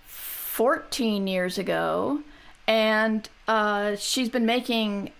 14 0.05 1.27
years 1.27 1.57
ago, 1.57 2.21
and 2.67 3.29
uh, 3.49 3.97
she's 3.97 4.29
been 4.29 4.47
making 4.47 5.11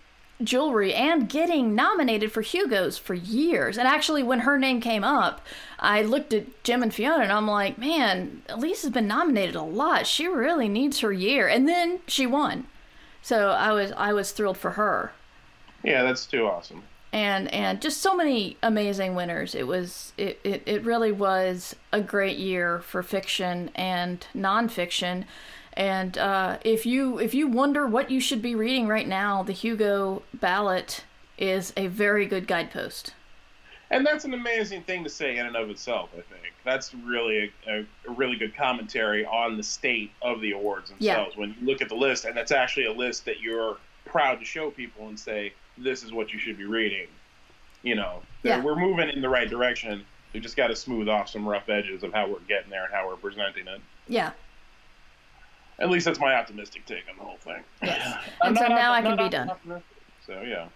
jewelry 0.45 0.93
and 0.93 1.29
getting 1.29 1.75
nominated 1.75 2.33
for 2.33 2.43
Hugo's 2.43 2.99
for 2.99 3.15
years. 3.15 3.79
And 3.79 3.87
actually, 3.87 4.23
when 4.23 4.41
her 4.41 4.59
name 4.59 4.81
came 4.81 5.05
up, 5.05 5.41
I 5.79 6.03
looked 6.03 6.33
at 6.33 6.65
Jim 6.65 6.83
and 6.83 6.93
Fiona 6.93 7.23
and 7.23 7.33
I'm 7.33 7.47
like, 7.47 7.79
man, 7.79 8.43
Elise 8.49 8.83
has 8.83 8.91
been 8.91 9.07
nominated 9.07 9.55
a 9.55 9.63
lot. 9.63 10.07
She 10.07 10.27
really 10.27 10.69
needs 10.69 11.01
her 11.01 11.13
year. 11.13 11.49
And 11.49 11.69
then 11.69 12.01
she 12.07 12.27
won. 12.27 12.67
So 13.23 13.51
I 13.51 13.73
was 13.73 13.93
I 13.93 14.13
was 14.13 14.33
thrilled 14.33 14.59
for 14.59 14.73
her. 14.73 15.13
Yeah, 15.85 16.03
that's 16.03 16.27
too 16.27 16.47
awesome. 16.47 16.83
And 17.13 17.53
and 17.53 17.83
just 17.83 18.01
so 18.01 18.17
many 18.17 18.57
amazing 18.63 19.15
winners. 19.15 19.55
It 19.55 19.67
was 19.67 20.13
it, 20.17 20.41
it, 20.45 20.63
it 20.65 20.83
really 20.83 21.13
was 21.13 21.77
a 21.93 22.01
great 22.01 22.39
year 22.39 22.81
for 22.81 23.03
fiction 23.03 23.71
and 23.75 24.27
nonfiction. 24.35 25.25
And 25.75 26.17
uh, 26.17 26.59
if 26.65 26.87
you 26.87 27.19
if 27.19 27.35
you 27.35 27.49
wonder 27.49 27.87
what 27.87 28.11
you 28.11 28.19
should 28.21 28.41
be 28.41 28.55
reading 28.55 28.89
right 28.89 29.07
now, 29.07 29.43
the 29.43 29.53
Hugo 29.53 30.23
ballot 30.33 31.05
is 31.37 31.73
a 31.77 31.87
very 31.89 32.25
good 32.25 32.47
guidepost. 32.47 33.15
And 33.91 34.07
that's 34.07 34.25
an 34.25 34.33
amazing 34.33 34.85
thing 34.85 35.05
to 35.05 35.11
say 35.11 35.37
in 35.37 35.45
and 35.45 35.55
of 35.55 35.69
itself. 35.69 36.09
I 36.15 36.23
think 36.23 36.55
that's 36.65 36.95
really 36.95 37.53
a, 37.67 37.71
a, 37.81 37.87
a 38.09 38.13
really 38.13 38.37
good 38.37 38.57
commentary 38.57 39.27
on 39.27 39.59
the 39.59 39.63
state 39.63 40.11
of 40.23 40.41
the 40.41 40.53
awards 40.53 40.91
Yeah. 40.99 41.17
themselves. 41.17 41.37
When 41.37 41.55
you 41.61 41.67
look 41.67 41.83
at 41.83 41.91
the 41.91 41.95
list, 41.95 42.25
and 42.25 42.35
that's 42.35 42.53
actually 42.53 42.87
a 42.87 42.93
list 42.93 43.27
that 43.27 43.41
you're 43.41 43.77
proud 44.07 44.39
to 44.39 44.47
show 44.47 44.71
people 44.71 45.09
and 45.09 45.21
say, 45.21 45.53
"This 45.79 46.03
is 46.03 46.13
what 46.13 46.33
you 46.33 46.39
should 46.39 46.59
be 46.59 46.65
reading." 46.65 47.09
You 47.83 47.97
know, 47.97 48.23
Yeah. 48.43 48.61
we're 48.63 48.77
moving 48.77 49.09
in 49.09 49.21
the 49.21 49.29
right 49.29 49.49
direction. 49.49 50.07
We 50.33 50.41
just 50.41 50.57
got 50.57 50.69
to 50.69 50.77
smooth 50.77 51.09
off 51.09 51.29
some 51.29 51.47
rough 51.47 51.69
edges 51.69 52.03
of 52.03 52.13
how 52.13 52.29
we're 52.29 52.39
getting 52.41 52.71
there 52.71 52.85
and 52.85 52.95
how 52.95 53.09
we're 53.09 53.17
presenting 53.17 53.67
it. 53.67 53.81
Yeah. 54.09 54.31
At 55.79 55.91
least 55.91 56.07
that's 56.07 56.21
my 56.21 56.35
optimistic 56.35 56.87
take 56.87 57.05
on 57.11 57.17
the 57.19 57.25
whole 57.25 57.39
thing. 57.39 57.63
Yes. 57.83 58.19
And 58.43 58.57
so 58.57 58.67
now 58.69 58.93
I 58.93 59.03
can 59.03 59.17
be 59.17 59.29
done. 59.29 59.51
So 60.27 60.41
yeah. 60.43 60.69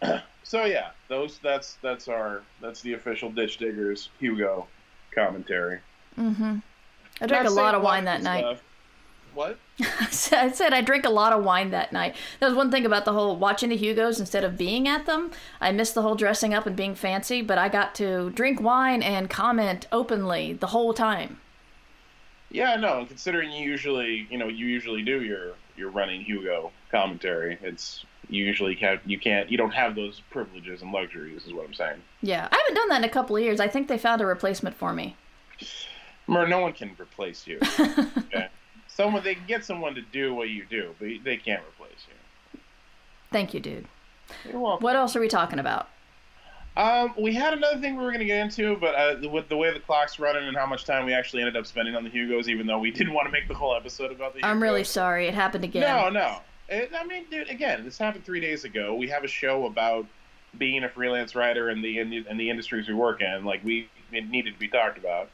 so 0.44 0.64
yeah, 0.64 0.90
those 1.08 1.38
that's 1.42 1.76
that's 1.82 2.08
our 2.08 2.42
that's 2.60 2.80
the 2.82 2.92
official 2.94 3.30
Ditch 3.30 3.56
Diggers 3.58 4.10
Hugo 4.20 4.66
commentary. 5.12 5.80
Mm-hmm. 6.18 6.58
I 7.20 7.26
drank 7.26 7.48
a 7.48 7.50
lot 7.50 7.74
of 7.74 7.82
wine 7.82 8.04
that 8.04 8.22
night. 8.22 8.40
stuff. 8.40 8.62
What? 9.38 9.56
I 9.80 10.50
said 10.50 10.74
I 10.74 10.80
drank 10.80 11.04
a 11.04 11.10
lot 11.10 11.32
of 11.32 11.44
wine 11.44 11.70
that 11.70 11.92
night. 11.92 12.16
That 12.40 12.48
was 12.48 12.56
one 12.56 12.72
thing 12.72 12.84
about 12.84 13.04
the 13.04 13.12
whole 13.12 13.36
watching 13.36 13.68
the 13.68 13.76
Hugos 13.76 14.18
instead 14.18 14.42
of 14.42 14.58
being 14.58 14.88
at 14.88 15.06
them. 15.06 15.30
I 15.60 15.70
missed 15.70 15.94
the 15.94 16.02
whole 16.02 16.16
dressing 16.16 16.54
up 16.54 16.66
and 16.66 16.74
being 16.74 16.96
fancy, 16.96 17.40
but 17.40 17.56
I 17.56 17.68
got 17.68 17.94
to 17.94 18.30
drink 18.30 18.60
wine 18.60 19.00
and 19.00 19.30
comment 19.30 19.86
openly 19.92 20.54
the 20.54 20.66
whole 20.66 20.92
time. 20.92 21.38
Yeah, 22.50 22.74
no. 22.74 23.04
Considering 23.06 23.52
you 23.52 23.64
usually, 23.64 24.26
you 24.28 24.38
know, 24.38 24.48
you 24.48 24.66
usually 24.66 25.02
do 25.02 25.22
your 25.22 25.52
your 25.76 25.90
running 25.90 26.22
Hugo 26.22 26.72
commentary. 26.90 27.58
It's 27.62 28.04
you 28.28 28.44
usually 28.44 28.74
can't 28.74 29.00
you 29.06 29.20
can't 29.20 29.48
you 29.48 29.56
don't 29.56 29.70
have 29.70 29.94
those 29.94 30.20
privileges 30.30 30.82
and 30.82 30.90
luxuries. 30.90 31.46
Is 31.46 31.52
what 31.52 31.64
I'm 31.64 31.74
saying. 31.74 32.02
Yeah, 32.22 32.48
I 32.50 32.56
haven't 32.56 32.74
done 32.74 32.88
that 32.88 33.04
in 33.04 33.04
a 33.04 33.08
couple 33.08 33.36
of 33.36 33.42
years. 33.44 33.60
I 33.60 33.68
think 33.68 33.86
they 33.86 33.98
found 33.98 34.20
a 34.20 34.26
replacement 34.26 34.74
for 34.74 34.92
me. 34.92 35.14
Mur, 36.26 36.48
no 36.48 36.58
one 36.58 36.72
can 36.72 36.96
replace 36.98 37.46
you. 37.46 37.60
okay? 37.78 38.48
Someone 38.98 39.22
they 39.22 39.36
can 39.36 39.46
get 39.46 39.64
someone 39.64 39.94
to 39.94 40.02
do 40.02 40.34
what 40.34 40.48
you 40.48 40.66
do, 40.68 40.92
but 40.98 41.06
they 41.22 41.36
can't 41.36 41.62
replace 41.62 42.04
you. 42.08 42.60
Thank 43.30 43.54
you, 43.54 43.60
dude. 43.60 43.86
You're 44.44 44.58
welcome. 44.58 44.82
What 44.82 44.96
else 44.96 45.14
are 45.14 45.20
we 45.20 45.28
talking 45.28 45.60
about? 45.60 45.88
Um, 46.76 47.14
we 47.16 47.32
had 47.32 47.52
another 47.52 47.80
thing 47.80 47.96
we 47.96 48.02
were 48.02 48.10
going 48.10 48.18
to 48.18 48.26
get 48.26 48.40
into, 48.40 48.76
but 48.76 48.94
uh, 48.96 49.28
with 49.30 49.48
the 49.48 49.56
way 49.56 49.72
the 49.72 49.78
clock's 49.78 50.18
running 50.18 50.48
and 50.48 50.56
how 50.56 50.66
much 50.66 50.84
time 50.84 51.06
we 51.06 51.12
actually 51.12 51.42
ended 51.42 51.56
up 51.56 51.64
spending 51.64 51.94
on 51.94 52.02
the 52.02 52.10
Hugos, 52.10 52.48
even 52.48 52.66
though 52.66 52.80
we 52.80 52.90
didn't 52.90 53.12
want 53.12 53.26
to 53.26 53.30
make 53.30 53.46
the 53.46 53.54
whole 53.54 53.72
episode 53.72 54.10
about 54.10 54.34
the. 54.34 54.44
I'm 54.44 54.60
really 54.60 54.82
sorry. 54.82 55.28
It 55.28 55.34
happened 55.34 55.62
again. 55.62 55.82
No, 55.82 56.10
no. 56.10 56.38
It, 56.68 56.90
I 56.92 57.04
mean, 57.06 57.24
dude, 57.30 57.48
again, 57.50 57.84
this 57.84 57.98
happened 57.98 58.24
three 58.24 58.40
days 58.40 58.64
ago. 58.64 58.96
We 58.96 59.06
have 59.10 59.22
a 59.22 59.28
show 59.28 59.66
about 59.66 60.06
being 60.58 60.82
a 60.82 60.88
freelance 60.88 61.36
writer 61.36 61.68
and 61.68 61.84
the 61.84 62.00
in, 62.00 62.26
and 62.28 62.38
the 62.38 62.50
industries 62.50 62.88
we 62.88 62.94
work 62.94 63.22
in. 63.22 63.44
Like 63.44 63.62
we, 63.62 63.88
it 64.10 64.28
needed 64.28 64.54
to 64.54 64.58
be 64.58 64.66
talked 64.66 64.98
about. 64.98 65.30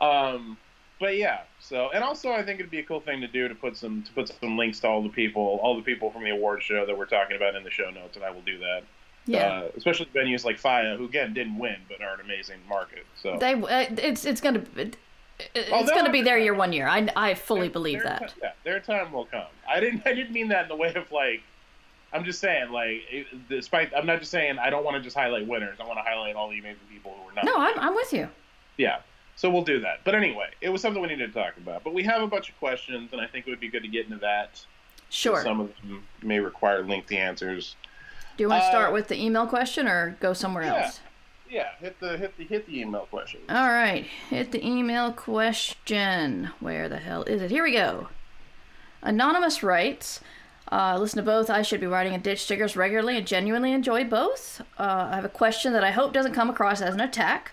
Um, 0.00 0.58
but 1.02 1.16
yeah. 1.18 1.40
So, 1.58 1.90
and 1.92 2.04
also, 2.04 2.30
I 2.30 2.44
think 2.44 2.60
it'd 2.60 2.70
be 2.70 2.78
a 2.78 2.84
cool 2.84 3.00
thing 3.00 3.20
to 3.22 3.26
do 3.26 3.48
to 3.48 3.54
put 3.56 3.76
some 3.76 4.04
to 4.04 4.12
put 4.12 4.28
some 4.40 4.56
links 4.56 4.78
to 4.80 4.88
all 4.88 5.02
the 5.02 5.08
people, 5.08 5.58
all 5.60 5.74
the 5.76 5.82
people 5.82 6.10
from 6.12 6.22
the 6.22 6.30
award 6.30 6.62
show 6.62 6.86
that 6.86 6.96
we're 6.96 7.06
talking 7.06 7.36
about 7.36 7.56
in 7.56 7.64
the 7.64 7.70
show 7.70 7.90
notes, 7.90 8.14
and 8.16 8.24
I 8.24 8.30
will 8.30 8.42
do 8.42 8.56
that. 8.58 8.84
Yeah. 9.26 9.38
Uh, 9.46 9.68
especially 9.76 10.06
venues 10.14 10.44
like 10.44 10.60
FIYAH, 10.60 10.96
who 10.98 11.04
again 11.04 11.34
didn't 11.34 11.58
win, 11.58 11.76
but 11.88 12.00
are 12.00 12.14
an 12.14 12.20
amazing 12.20 12.58
market. 12.68 13.04
So 13.20 13.36
They, 13.38 13.54
uh, 13.54 13.86
it's 13.98 14.24
it's 14.24 14.40
gonna 14.40 14.62
it, 14.76 14.96
it's 15.54 15.70
Oh, 15.72 15.84
gonna 15.94 16.12
be 16.12 16.22
there 16.22 16.38
year 16.38 16.54
one 16.54 16.72
year. 16.72 16.86
I, 16.86 17.08
I 17.16 17.34
fully 17.34 17.68
believe 17.68 17.98
their 17.98 18.18
that. 18.20 18.34
yeah, 18.40 18.52
their 18.64 18.78
time 18.78 19.10
will 19.12 19.26
come. 19.26 19.46
I 19.68 19.80
didn't. 19.80 20.06
I 20.06 20.14
didn't 20.14 20.32
mean 20.32 20.48
that 20.48 20.62
in 20.64 20.68
the 20.68 20.76
way 20.76 20.94
of 20.94 21.10
like. 21.10 21.42
I'm 22.14 22.24
just 22.24 22.40
saying, 22.40 22.70
like, 22.70 23.00
despite 23.48 23.92
I'm 23.96 24.04
not 24.06 24.18
just 24.20 24.30
saying 24.30 24.58
I 24.58 24.68
don't 24.70 24.84
want 24.84 24.96
to 24.98 25.02
just 25.02 25.16
highlight 25.16 25.46
winners. 25.48 25.78
I 25.80 25.84
want 25.86 25.98
to 25.98 26.02
highlight 26.02 26.36
all 26.36 26.48
the 26.50 26.58
amazing 26.58 26.86
people 26.92 27.14
who 27.18 27.24
were 27.24 27.32
not. 27.32 27.44
No, 27.44 27.56
I'm 27.56 27.78
I'm 27.78 27.94
with 27.94 28.12
you. 28.12 28.28
Yeah. 28.76 28.98
So 29.36 29.50
we'll 29.50 29.64
do 29.64 29.80
that. 29.80 30.00
But 30.04 30.14
anyway, 30.14 30.50
it 30.60 30.68
was 30.68 30.82
something 30.82 31.02
we 31.02 31.08
needed 31.08 31.32
to 31.32 31.40
talk 31.40 31.56
about. 31.56 31.84
But 31.84 31.94
we 31.94 32.02
have 32.04 32.22
a 32.22 32.26
bunch 32.26 32.48
of 32.48 32.58
questions, 32.58 33.10
and 33.12 33.20
I 33.20 33.26
think 33.26 33.46
it 33.46 33.50
would 33.50 33.60
be 33.60 33.68
good 33.68 33.82
to 33.82 33.88
get 33.88 34.04
into 34.04 34.18
that. 34.18 34.64
Sure. 35.10 35.42
Some 35.42 35.60
of 35.60 35.72
them 35.82 36.04
may 36.22 36.38
require 36.38 36.84
lengthy 36.84 37.18
answers. 37.18 37.76
Do 38.36 38.44
you 38.44 38.48
want 38.48 38.62
to 38.62 38.68
start 38.68 38.90
uh, 38.90 38.92
with 38.92 39.08
the 39.08 39.22
email 39.22 39.46
question 39.46 39.86
or 39.86 40.16
go 40.20 40.32
somewhere 40.32 40.64
yeah. 40.64 40.84
else? 40.84 41.00
Yeah, 41.50 41.68
hit 41.80 42.00
the 42.00 42.16
hit 42.16 42.36
the 42.38 42.44
hit 42.44 42.66
the 42.66 42.80
email 42.80 43.06
question. 43.10 43.40
All 43.50 43.68
right, 43.68 44.06
hit 44.30 44.52
the 44.52 44.66
email 44.66 45.12
question. 45.12 46.48
Where 46.60 46.88
the 46.88 46.96
hell 46.96 47.24
is 47.24 47.42
it? 47.42 47.50
Here 47.50 47.62
we 47.62 47.72
go. 47.72 48.08
Anonymous 49.02 49.62
writes, 49.62 50.20
uh, 50.70 50.96
listen 50.98 51.18
to 51.18 51.22
both. 51.22 51.50
I 51.50 51.60
should 51.60 51.80
be 51.80 51.86
writing 51.86 52.14
and 52.14 52.22
ditch 52.22 52.46
diggers 52.46 52.74
regularly 52.74 53.18
and 53.18 53.26
genuinely 53.26 53.72
enjoy 53.72 54.04
both. 54.04 54.62
Uh, 54.78 55.08
I 55.10 55.16
have 55.16 55.26
a 55.26 55.28
question 55.28 55.74
that 55.74 55.84
I 55.84 55.90
hope 55.90 56.14
doesn't 56.14 56.32
come 56.32 56.48
across 56.48 56.80
as 56.80 56.94
an 56.94 57.00
attack. 57.00 57.52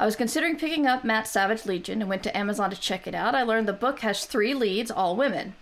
I 0.00 0.04
was 0.04 0.16
considering 0.16 0.56
picking 0.56 0.86
up 0.86 1.02
Matt 1.02 1.26
Savage 1.26 1.66
Legion 1.66 2.00
and 2.00 2.08
went 2.08 2.22
to 2.22 2.36
Amazon 2.36 2.70
to 2.70 2.80
check 2.80 3.06
it 3.06 3.14
out. 3.14 3.34
I 3.34 3.42
learned 3.42 3.66
the 3.66 3.72
book 3.72 4.00
has 4.00 4.24
three 4.24 4.54
leads, 4.54 4.90
all 4.90 5.16
women. 5.16 5.54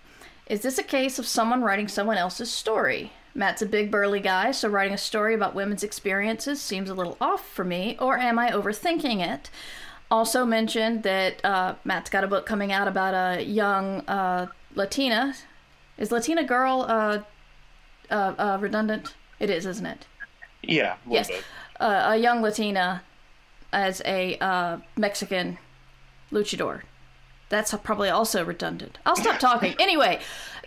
Is 0.47 0.61
this 0.61 0.79
a 0.79 0.83
case 0.83 1.19
of 1.19 1.27
someone 1.27 1.63
writing 1.63 1.89
someone 1.89 2.19
else's 2.19 2.51
story? 2.51 3.13
Matt's 3.35 3.63
a 3.63 3.67
big 3.67 3.91
burly 3.91 4.21
guy, 4.21 4.51
so 4.53 4.69
writing 4.69 4.95
a 4.95 4.99
story 4.99 5.35
about 5.35 5.55
women's 5.55 5.83
experiences 5.83 6.61
seems 6.61 6.91
a 6.91 6.95
little 6.95 7.17
off 7.21 7.47
for 7.49 7.65
me, 7.65 7.97
or 7.99 8.19
am 8.19 8.39
I 8.39 8.51
overthinking 8.51 9.27
it? 9.27 9.51
Also 10.11 10.45
mentioned 10.45 11.03
that 11.03 11.45
uh, 11.45 11.75
Matt's 11.85 12.11
got 12.11 12.23
a 12.23 12.29
book 12.29 12.47
coming 12.47 12.73
out 12.73 12.89
about 12.89 13.15
a 13.15 13.43
young 13.43 14.01
uh, 14.07 14.47
Latina. 14.75 15.35
Is 15.99 16.13
Latina 16.13 16.45
girl 16.45 16.85
uh, 16.89 17.19
uh, 18.11 18.35
uh, 18.39 18.59
redundant? 18.61 19.15
It 19.41 19.51
is, 19.51 19.67
isn't 19.67 19.87
it? 19.87 20.07
Yeah. 20.63 20.97
A 21.07 21.13
yes. 21.13 21.31
Uh, 21.81 22.11
a 22.11 22.17
young 22.17 22.41
Latina 22.41 23.03
as 23.73 24.03
a 24.05 24.37
uh, 24.39 24.79
Mexican 24.97 25.59
luchador. 26.33 26.83
That's 27.49 27.73
probably 27.85 28.09
also 28.09 28.45
redundant. 28.45 28.99
I'll 29.07 29.17
stop 29.17 29.39
talking. 29.39 29.75
anyway, 29.81 30.21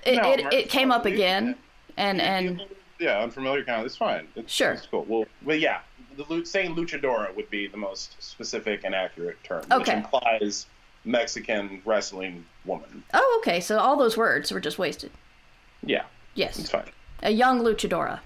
it, 0.05 0.15
No, 0.15 0.31
it, 0.31 0.53
it 0.53 0.69
came 0.69 0.91
up 0.91 1.05
again, 1.05 1.55
and 1.97 2.21
and 2.21 2.61
yeah, 2.99 3.19
unfamiliar 3.19 3.63
kind 3.63 3.81
of. 3.81 3.85
It's 3.85 3.97
fine. 3.97 4.27
It's, 4.35 4.51
Sure. 4.51 4.71
It's 4.73 4.85
cool. 4.87 5.05
Well, 5.07 5.25
well, 5.43 5.57
yeah. 5.57 5.79
The 6.17 6.43
saying 6.45 6.75
luchadora 6.75 7.33
would 7.35 7.49
be 7.49 7.67
the 7.67 7.77
most 7.77 8.21
specific 8.21 8.83
and 8.83 8.93
accurate 8.93 9.41
term, 9.43 9.61
which 9.63 9.71
Okay. 9.71 9.93
implies 9.97 10.65
Mexican 11.05 11.81
wrestling 11.85 12.45
woman. 12.65 13.03
oh, 13.13 13.37
okay. 13.41 13.61
So 13.61 13.77
all 13.77 13.95
those 13.97 14.17
words 14.17 14.51
were 14.51 14.59
just 14.59 14.77
wasted. 14.77 15.11
Yeah, 15.81 16.03
Yes. 16.35 16.59
it's 16.59 16.69
fine. 16.71 16.89
a 17.23 17.31
young 17.31 17.61
luchadora. 17.61 18.19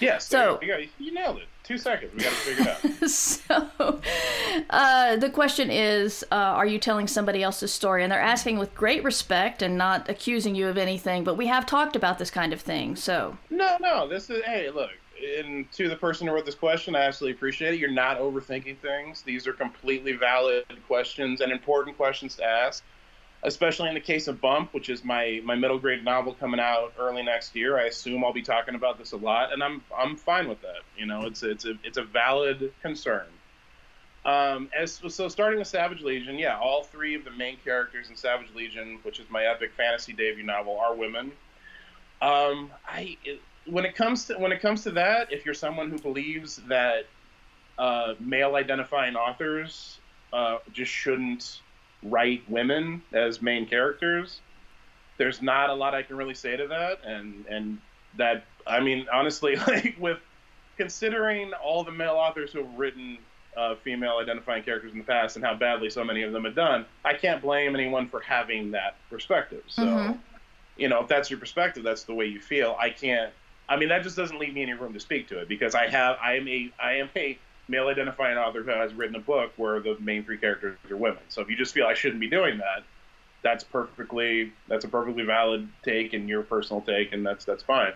Yes. 0.00 0.26
So- 0.26 0.58
you, 0.62 0.68
go. 0.68 0.78
you 0.98 1.12
nailed 1.12 1.38
it. 1.38 1.44
Two 1.64 1.78
seconds. 1.78 2.12
We 2.12 2.24
got 2.24 2.30
to 2.30 2.34
figure 2.34 2.76
it 2.84 3.02
out. 3.02 3.08
so 3.10 4.00
uh, 4.70 5.16
the 5.16 5.30
question 5.30 5.70
is 5.70 6.24
uh, 6.32 6.34
are 6.34 6.66
you 6.66 6.78
telling 6.78 7.06
somebody 7.06 7.40
else's 7.42 7.72
story 7.72 8.02
and 8.02 8.10
they're 8.10 8.20
asking 8.20 8.58
with 8.58 8.74
great 8.74 9.04
respect 9.04 9.62
and 9.62 9.78
not 9.78 10.08
accusing 10.08 10.56
you 10.56 10.66
of 10.66 10.76
anything 10.76 11.22
but 11.22 11.36
we 11.36 11.46
have 11.46 11.64
talked 11.64 11.94
about 11.94 12.18
this 12.18 12.30
kind 12.32 12.52
of 12.52 12.60
thing 12.60 12.96
so 12.96 13.38
No, 13.48 13.76
no. 13.80 14.08
This 14.08 14.28
is 14.28 14.42
hey, 14.44 14.70
look. 14.70 14.90
And 15.38 15.70
to 15.72 15.88
the 15.88 15.94
person 15.94 16.26
who 16.26 16.34
wrote 16.34 16.46
this 16.46 16.56
question, 16.56 16.96
I 16.96 17.02
absolutely 17.02 17.36
appreciate 17.36 17.74
it. 17.74 17.78
You're 17.78 17.92
not 17.92 18.18
overthinking 18.18 18.78
things. 18.78 19.22
These 19.22 19.46
are 19.46 19.52
completely 19.52 20.14
valid 20.14 20.64
questions 20.88 21.40
and 21.42 21.52
important 21.52 21.96
questions 21.96 22.34
to 22.36 22.44
ask. 22.44 22.82
Especially 23.44 23.88
in 23.88 23.94
the 23.94 24.00
case 24.00 24.28
of 24.28 24.40
Bump, 24.40 24.72
which 24.72 24.88
is 24.88 25.02
my 25.04 25.40
my 25.44 25.56
middle 25.56 25.78
grade 25.78 26.04
novel 26.04 26.34
coming 26.34 26.60
out 26.60 26.92
early 26.98 27.22
next 27.22 27.56
year. 27.56 27.76
I 27.76 27.84
assume 27.84 28.24
I'll 28.24 28.32
be 28.32 28.42
talking 28.42 28.76
about 28.76 28.98
this 28.98 29.12
a 29.12 29.16
lot, 29.16 29.52
and 29.52 29.62
I'm 29.62 29.82
I'm 29.96 30.16
fine 30.16 30.48
with 30.48 30.62
that. 30.62 30.82
You 30.96 31.06
know, 31.06 31.22
it's 31.22 31.42
it's 31.42 31.64
a 31.64 31.74
it's 31.82 31.98
a 31.98 32.04
valid 32.04 32.72
concern. 32.82 33.26
Um, 34.24 34.70
as 34.76 35.00
so, 35.08 35.28
starting 35.28 35.58
with 35.58 35.66
Savage 35.66 36.00
Legion, 36.00 36.38
yeah, 36.38 36.56
all 36.56 36.84
three 36.84 37.16
of 37.16 37.24
the 37.24 37.32
main 37.32 37.56
characters 37.64 38.08
in 38.08 38.14
Savage 38.14 38.54
Legion, 38.54 39.00
which 39.02 39.18
is 39.18 39.28
my 39.28 39.44
epic 39.44 39.72
fantasy 39.76 40.12
debut 40.12 40.44
novel, 40.44 40.78
are 40.78 40.94
women. 40.94 41.32
Um, 42.20 42.70
I 42.86 43.16
it, 43.24 43.40
when 43.66 43.84
it 43.84 43.96
comes 43.96 44.26
to 44.26 44.34
when 44.34 44.52
it 44.52 44.60
comes 44.60 44.84
to 44.84 44.92
that, 44.92 45.32
if 45.32 45.44
you're 45.44 45.54
someone 45.54 45.90
who 45.90 45.98
believes 45.98 46.56
that 46.68 47.06
uh, 47.78 48.14
male 48.20 48.54
identifying 48.54 49.16
authors 49.16 49.98
uh, 50.32 50.58
just 50.72 50.92
shouldn't 50.92 51.60
write 52.02 52.48
women 52.50 53.02
as 53.12 53.40
main 53.40 53.66
characters, 53.66 54.40
there's 55.18 55.40
not 55.42 55.70
a 55.70 55.74
lot 55.74 55.94
I 55.94 56.02
can 56.02 56.16
really 56.16 56.34
say 56.34 56.56
to 56.56 56.66
that, 56.68 56.98
and 57.04 57.46
and 57.46 57.78
that 58.16 58.44
I 58.66 58.80
mean 58.80 59.06
honestly, 59.12 59.56
like 59.66 59.96
with 59.98 60.18
considering 60.76 61.52
all 61.62 61.84
the 61.84 61.92
male 61.92 62.14
authors 62.14 62.52
who 62.52 62.60
have 62.60 62.74
written 62.74 63.18
uh, 63.56 63.74
female 63.84 64.16
identifying 64.16 64.62
characters 64.62 64.92
in 64.92 64.98
the 64.98 65.04
past 65.04 65.36
and 65.36 65.44
how 65.44 65.54
badly 65.54 65.90
so 65.90 66.02
many 66.02 66.22
of 66.22 66.32
them 66.32 66.44
have 66.44 66.54
done, 66.54 66.86
I 67.04 67.14
can't 67.14 67.42
blame 67.42 67.74
anyone 67.74 68.08
for 68.08 68.20
having 68.20 68.70
that 68.70 68.98
perspective. 69.10 69.64
So, 69.66 69.84
Mhm. 69.84 70.18
you 70.76 70.88
know, 70.88 71.00
if 71.02 71.08
that's 71.08 71.30
your 71.30 71.38
perspective, 71.38 71.84
that's 71.84 72.04
the 72.04 72.14
way 72.14 72.24
you 72.26 72.40
feel. 72.40 72.74
I 72.80 72.88
can't. 72.90 73.34
I 73.68 73.76
mean, 73.76 73.90
that 73.90 74.02
just 74.02 74.16
doesn't 74.16 74.38
leave 74.38 74.54
me 74.54 74.62
any 74.62 74.72
room 74.72 74.94
to 74.94 75.00
speak 75.00 75.28
to 75.28 75.38
it 75.38 75.48
because 75.48 75.74
I 75.74 75.86
have. 75.88 76.16
I 76.20 76.36
am 76.36 76.48
a. 76.48 76.72
I 76.78 76.94
am 76.94 77.10
a 77.14 77.38
male 77.72 77.88
identifying 77.88 78.38
author 78.38 78.62
who 78.62 78.70
has 78.70 78.94
written 78.94 79.16
a 79.16 79.20
book 79.20 79.52
where 79.56 79.80
the 79.80 79.96
main 79.98 80.24
three 80.24 80.38
characters 80.38 80.76
are 80.90 80.96
women. 80.96 81.22
So 81.28 81.40
if 81.40 81.48
you 81.48 81.56
just 81.56 81.74
feel 81.74 81.86
I 81.86 81.94
shouldn't 81.94 82.20
be 82.20 82.28
doing 82.28 82.58
that, 82.58 82.84
that's 83.42 83.64
perfectly. 83.64 84.52
That's 84.68 84.84
a 84.84 84.88
perfectly 84.88 85.24
valid 85.24 85.68
take 85.82 86.12
and 86.12 86.28
your 86.28 86.42
personal 86.42 86.80
take, 86.82 87.12
and 87.12 87.26
that's 87.26 87.44
that's 87.44 87.62
fine 87.62 87.92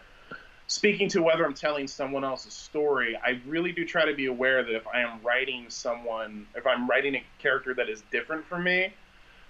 speaking 0.67 1.09
to 1.11 1.23
whether 1.23 1.45
I'm 1.45 1.55
telling 1.55 1.87
someone 1.87 2.25
else's 2.25 2.53
story, 2.53 3.17
I 3.17 3.41
really 3.47 3.73
do 3.73 3.85
try 3.85 4.05
to 4.05 4.15
be 4.15 4.27
aware 4.27 4.65
that 4.65 4.75
if 4.75 4.87
I 4.87 5.01
am 5.01 5.21
writing 5.23 5.67
someone, 5.69 6.47
if 6.55 6.67
I'm 6.67 6.89
writing 6.89 7.15
a 7.15 7.25
character 7.39 7.75
that 7.75 7.89
is 7.89 8.03
different 8.11 8.45
from 8.47 8.65
me, 8.65 8.93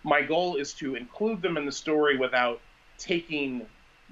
my 0.05 0.22
goal 0.22 0.57
is 0.57 0.74
to 0.74 0.95
include 0.95 1.43
them 1.43 1.57
in 1.57 1.66
the 1.66 1.72
story 1.72 2.16
without 2.16 2.61
taking 2.99 3.66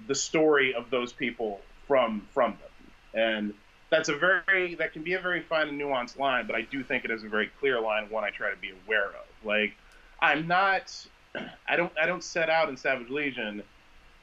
the 0.07 0.15
story 0.15 0.75
of 0.75 0.91
those 0.91 1.13
people 1.13 1.61
from 1.87 2.27
from 2.33 2.53
them. 2.53 3.23
And 3.23 3.55
that's 3.95 4.09
a 4.09 4.17
very 4.17 4.75
that 4.75 4.93
can 4.93 5.03
be 5.03 5.15
a 5.15 5.21
very 5.21 5.41
fine 5.41 5.69
and 5.69 5.81
nuanced 5.81 6.19
line, 6.19 6.47
but 6.47 6.57
I 6.57 6.63
do 6.63 6.83
think 6.83 7.05
it 7.05 7.11
is 7.11 7.23
a 7.23 7.29
very 7.29 7.51
clear 7.61 7.81
line, 7.81 8.11
one 8.11 8.25
I 8.25 8.31
try 8.31 8.51
to 8.51 8.57
be 8.57 8.73
aware 8.87 9.07
of. 9.07 9.27
Like 9.45 9.75
I'm 10.21 10.47
not 10.49 10.95
I 11.69 11.77
don't 11.77 11.93
I 12.01 12.07
don't 12.07 12.25
set 12.25 12.51
out 12.51 12.69
in 12.69 12.77
Savage 12.77 13.09
Legion 13.09 13.63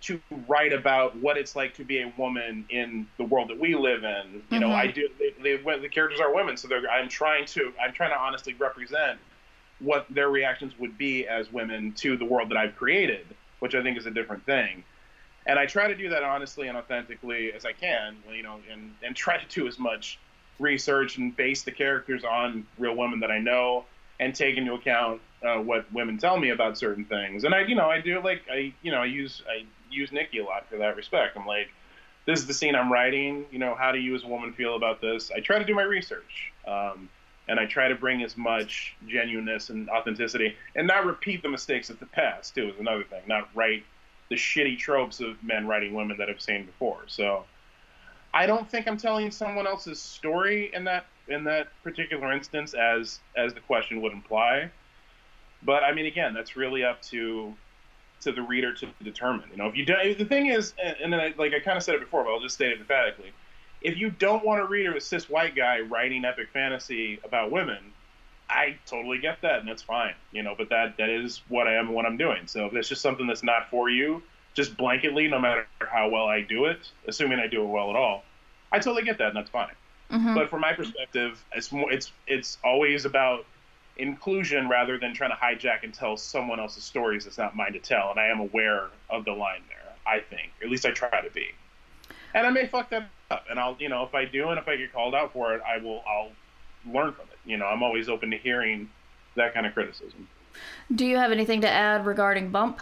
to 0.01 0.19
write 0.47 0.73
about 0.73 1.15
what 1.17 1.37
it's 1.37 1.55
like 1.55 1.75
to 1.75 1.83
be 1.83 2.01
a 2.01 2.11
woman 2.17 2.65
in 2.69 3.07
the 3.17 3.23
world 3.23 3.49
that 3.49 3.59
we 3.59 3.75
live 3.75 4.03
in. 4.03 4.41
You 4.49 4.59
know, 4.59 4.69
Mhm. 4.69 4.75
I 4.75 4.87
do. 4.87 5.07
They, 5.19 5.55
they, 5.55 5.77
the 5.77 5.89
characters 5.89 6.19
are 6.19 6.33
women, 6.33 6.57
so 6.57 6.67
they're, 6.67 6.89
I'm 6.89 7.07
trying 7.07 7.45
to. 7.45 7.71
I'm 7.79 7.93
trying 7.93 8.09
to 8.09 8.17
honestly 8.19 8.53
represent 8.55 9.19
what 9.79 10.07
their 10.09 10.29
reactions 10.29 10.73
would 10.79 10.97
be 10.97 11.27
as 11.27 11.51
women 11.51 11.93
to 11.93 12.17
the 12.17 12.25
world 12.25 12.49
that 12.49 12.57
I've 12.57 12.75
created, 12.75 13.25
which 13.59 13.75
I 13.75 13.81
think 13.83 13.97
is 13.97 14.05
a 14.05 14.11
different 14.11 14.45
thing. 14.45 14.83
And 15.45 15.57
I 15.57 15.65
try 15.65 15.87
to 15.87 15.95
do 15.95 16.09
that 16.09 16.23
honestly 16.23 16.67
and 16.67 16.77
authentically 16.77 17.51
as 17.53 17.65
I 17.65 17.73
can. 17.73 18.17
You 18.31 18.43
know, 18.43 18.59
and 18.71 18.93
and 19.03 19.15
try 19.15 19.37
to 19.37 19.47
do 19.47 19.67
as 19.67 19.79
much 19.79 20.19
research 20.59 21.17
and 21.17 21.35
base 21.35 21.63
the 21.63 21.71
characters 21.71 22.23
on 22.23 22.65
real 22.77 22.95
women 22.95 23.19
that 23.21 23.31
I 23.31 23.39
know 23.39 23.85
and 24.19 24.35
take 24.35 24.55
into 24.55 24.73
account 24.73 25.19
uh, 25.43 25.57
what 25.57 25.91
women 25.91 26.17
tell 26.17 26.37
me 26.37 26.49
about 26.49 26.77
certain 26.77 27.03
things. 27.05 27.43
And 27.43 27.53
I, 27.53 27.61
you 27.61 27.75
know, 27.75 27.89
I 27.89 27.99
do 27.99 28.21
like 28.23 28.43
I, 28.49 28.73
you 28.81 28.91
know, 28.91 29.01
I 29.01 29.05
use 29.05 29.41
I 29.49 29.65
use 29.89 30.11
Nikki 30.11 30.37
a 30.39 30.45
lot 30.45 30.67
for 30.69 30.77
that 30.77 30.95
respect. 30.95 31.35
I'm 31.35 31.45
like, 31.45 31.69
this 32.25 32.39
is 32.39 32.47
the 32.47 32.53
scene 32.53 32.75
I'm 32.75 32.91
writing. 32.91 33.45
You 33.51 33.59
know, 33.59 33.75
how 33.75 33.91
do 33.91 33.99
you 33.99 34.15
as 34.15 34.23
a 34.23 34.27
woman 34.27 34.53
feel 34.53 34.75
about 34.75 35.01
this? 35.01 35.31
I 35.31 35.39
try 35.39 35.57
to 35.59 35.65
do 35.65 35.73
my 35.73 35.81
research, 35.81 36.53
um, 36.67 37.09
and 37.47 37.59
I 37.59 37.65
try 37.65 37.87
to 37.87 37.95
bring 37.95 38.21
as 38.23 38.37
much 38.37 38.95
genuineness 39.07 39.71
and 39.71 39.89
authenticity, 39.89 40.55
and 40.75 40.85
not 40.87 41.05
repeat 41.05 41.41
the 41.41 41.49
mistakes 41.49 41.89
of 41.89 41.99
the 41.99 42.05
past. 42.05 42.53
Too 42.53 42.69
is 42.69 42.79
another 42.79 43.03
thing. 43.03 43.21
Not 43.25 43.49
write 43.55 43.83
the 44.31 44.37
shitty 44.37 44.79
tropes 44.79 45.19
of 45.19 45.43
men 45.43 45.67
writing 45.67 45.93
women 45.93 46.17
that 46.17 46.29
I've 46.29 46.41
seen 46.41 46.65
before. 46.65 47.03
So. 47.05 47.45
I 48.33 48.45
don't 48.45 48.65
think 48.69 48.87
I'm 48.87 48.95
telling 48.95 49.29
someone 49.29 49.67
else's 49.67 50.01
story 50.01 50.71
in 50.73 50.85
that 50.85 51.05
in 51.27 51.43
that 51.43 51.67
particular 51.83 52.31
instance, 52.31 52.73
as 52.73 53.19
as 53.35 53.53
the 53.53 53.59
question 53.59 54.01
would 54.01 54.13
imply. 54.13 54.71
But 55.63 55.83
I 55.83 55.93
mean, 55.93 56.05
again, 56.05 56.33
that's 56.33 56.55
really 56.55 56.83
up 56.83 57.01
to 57.03 57.53
to 58.21 58.31
the 58.31 58.41
reader 58.41 58.73
to 58.73 58.87
determine. 59.03 59.49
You 59.51 59.57
know, 59.57 59.67
if 59.67 59.75
you 59.75 59.85
don't 59.85 60.17
the 60.17 60.25
thing 60.25 60.47
is, 60.47 60.73
and 60.81 61.11
then 61.11 61.19
I, 61.19 61.33
like 61.37 61.53
I 61.53 61.59
kind 61.59 61.77
of 61.77 61.83
said 61.83 61.95
it 61.95 62.01
before, 62.01 62.23
but 62.23 62.31
I'll 62.31 62.39
just 62.39 62.55
state 62.55 62.71
it 62.71 62.79
emphatically: 62.79 63.31
if 63.81 63.97
you 63.97 64.09
don't 64.11 64.45
want 64.45 64.61
to 64.61 64.67
read 64.67 64.87
a 64.87 65.01
cis 65.01 65.29
white 65.29 65.55
guy 65.55 65.81
writing 65.81 66.23
epic 66.25 66.49
fantasy 66.53 67.19
about 67.23 67.51
women, 67.51 67.79
I 68.51 68.77
totally 68.85 69.17
get 69.17 69.41
that, 69.41 69.59
and 69.59 69.67
that's 69.67 69.81
fine. 69.81 70.13
You 70.31 70.43
know, 70.43 70.53
but 70.57 70.69
that 70.69 70.97
that 70.97 71.09
is 71.09 71.41
what 71.47 71.67
I 71.67 71.75
am 71.75 71.87
and 71.87 71.95
what 71.95 72.05
I'm 72.05 72.17
doing. 72.17 72.47
So 72.47 72.65
if 72.65 72.73
it's 72.73 72.89
just 72.89 73.01
something 73.01 73.25
that's 73.25 73.43
not 73.43 73.69
for 73.69 73.89
you, 73.89 74.21
just 74.53 74.75
blanketly, 74.77 75.29
no 75.29 75.39
matter 75.39 75.65
how 75.79 76.09
well 76.09 76.27
I 76.27 76.41
do 76.41 76.65
it, 76.65 76.91
assuming 77.07 77.39
I 77.39 77.47
do 77.47 77.63
it 77.63 77.67
well 77.67 77.89
at 77.89 77.95
all, 77.95 78.23
I 78.71 78.79
totally 78.79 79.03
get 79.03 79.17
that, 79.19 79.29
and 79.29 79.37
that's 79.37 79.49
fine. 79.49 79.73
Mhm. 80.11 80.35
But 80.35 80.49
from 80.49 80.59
my 80.61 80.73
perspective, 80.73 81.43
it's 81.53 81.71
more 81.71 81.91
it's 81.91 82.11
it's 82.27 82.57
always 82.63 83.05
about 83.05 83.45
inclusion 83.97 84.67
rather 84.67 84.97
than 84.97 85.13
trying 85.13 85.31
to 85.31 85.35
hijack 85.37 85.83
and 85.83 85.93
tell 85.93 86.17
someone 86.17 86.59
else's 86.59 86.83
stories 86.83 87.23
that's 87.25 87.37
not 87.37 87.55
mine 87.55 87.73
to 87.73 87.79
tell. 87.79 88.11
And 88.11 88.19
I 88.19 88.27
am 88.27 88.39
aware 88.39 88.87
of 89.09 89.25
the 89.25 89.33
line 89.33 89.61
there. 89.69 89.77
I 90.05 90.19
think, 90.19 90.51
at 90.63 90.69
least 90.69 90.85
I 90.85 90.91
try 90.91 91.21
to 91.21 91.29
be. 91.29 91.47
And 92.33 92.47
I 92.47 92.49
may 92.49 92.65
fuck 92.65 92.89
that 92.89 93.09
up, 93.29 93.45
and 93.49 93.59
I'll 93.59 93.77
you 93.79 93.87
know 93.87 94.03
if 94.03 94.13
I 94.13 94.25
do 94.25 94.49
and 94.49 94.59
if 94.59 94.67
I 94.67 94.75
get 94.75 94.91
called 94.91 95.15
out 95.15 95.31
for 95.31 95.53
it, 95.53 95.61
I 95.61 95.77
will 95.77 96.03
I'll 96.07 96.31
learn 96.85 97.13
from 97.13 97.25
it. 97.30 97.30
You 97.45 97.57
know, 97.57 97.65
I'm 97.65 97.83
always 97.83 98.09
open 98.09 98.31
to 98.31 98.37
hearing 98.37 98.89
that 99.35 99.53
kind 99.53 99.65
of 99.65 99.73
criticism. 99.73 100.27
do 100.93 101.05
you 101.05 101.17
have 101.17 101.31
anything 101.31 101.61
to 101.61 101.69
add 101.69 102.05
regarding 102.05 102.49
bump 102.51 102.81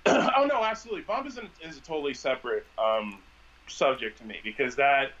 oh 0.06 0.46
no, 0.48 0.64
absolutely. 0.64 1.02
Bump 1.02 1.26
is, 1.26 1.36
an, 1.36 1.48
is 1.62 1.76
a 1.76 1.80
totally 1.80 2.14
separate 2.14 2.64
um, 2.78 3.18
subject 3.66 4.18
to 4.18 4.24
me 4.24 4.36
because 4.42 4.76
that 4.76 5.12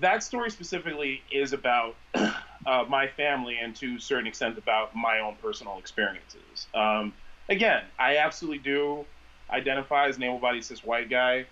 that 0.00 0.22
story 0.22 0.50
specifically 0.50 1.22
is 1.30 1.52
about 1.52 1.94
uh, 2.14 2.84
my 2.88 3.08
family 3.08 3.58
and 3.60 3.74
to 3.76 3.96
a 3.96 4.00
certain 4.00 4.26
extent 4.26 4.58
about 4.58 4.94
my 4.94 5.20
own 5.20 5.36
personal 5.40 5.78
experiences. 5.78 6.66
Um, 6.74 7.12
again, 7.48 7.82
I 7.98 8.18
absolutely 8.18 8.58
do 8.58 9.04
identify 9.50 10.08
as 10.08 10.16
an 10.16 10.22
able-bodied 10.22 10.64
cis 10.64 10.84
white 10.84 11.10
guy. 11.10 11.46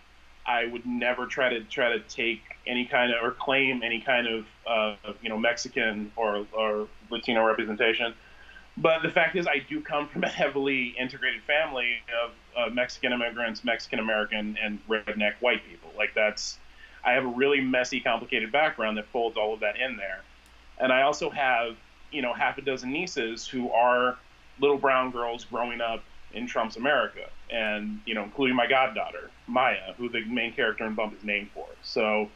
I 0.47 0.67
would 0.67 0.87
never 0.87 1.27
try 1.27 1.51
to 1.51 1.61
try 1.63 1.97
to 1.97 2.01
take 2.01 2.43
any 2.67 2.85
kind 2.85 3.13
of 3.13 3.23
or 3.23 3.33
claim 3.33 3.83
any 3.83 4.01
kind 4.01 4.27
of 4.27 4.47
uh, 4.67 4.97
you 5.23 5.29
know 5.29 5.39
Mexican 5.39 6.13
or 6.17 6.47
or 6.53 6.89
Latino 7.11 7.45
representation. 7.47 8.15
But 8.77 9.03
the 9.03 9.11
fact 9.11 9.37
is, 9.37 9.47
I 9.47 9.59
do 9.69 9.83
come 9.83 10.09
from 10.09 10.25
a 10.25 10.29
heavily 10.29 10.95
integrated 10.99 11.43
family 11.43 11.99
of 12.25 12.33
uh, 12.57 12.71
Mexican 12.73 13.13
immigrants, 13.13 13.65
Mexican 13.65 13.99
American, 13.99 14.57
and 14.63 14.79
redneck 14.89 15.35
white 15.41 15.63
people. 15.69 15.91
Like 15.97 16.15
that's, 16.15 16.59
I 17.05 17.13
have 17.13 17.25
a 17.25 17.29
really 17.29 17.61
messy, 17.61 18.01
complicated 18.01 18.51
background 18.51 18.97
that 18.97 19.07
folds 19.09 19.37
all 19.37 19.53
of 19.53 19.61
that 19.61 19.79
in 19.79 19.99
there. 19.99 20.23
And 20.79 20.91
I 20.91 21.03
also 21.03 21.29
have, 21.29 21.77
you 22.11 22.23
know, 22.23 22.33
half 22.33 22.57
a 22.57 22.63
dozen 22.63 22.93
nieces 22.93 23.47
who 23.47 23.71
are 23.71 24.17
little 24.59 24.79
brown 24.79 25.11
girls 25.11 25.45
growing 25.45 25.83
up 25.83 26.03
in 26.33 26.47
Trump's 26.47 26.77
America, 26.77 27.29
and 27.51 28.01
you 28.07 28.15
know, 28.15 28.23
including 28.23 28.57
my 28.57 28.67
goddaughter 28.67 29.31
Maya, 29.47 29.93
who 29.99 30.09
the 30.09 30.25
main 30.25 30.53
character 30.53 30.87
in 30.87 30.95
Bump 30.95 31.15
is 31.15 31.23
named 31.25 31.51
for. 31.53 31.67
So, 31.83 32.31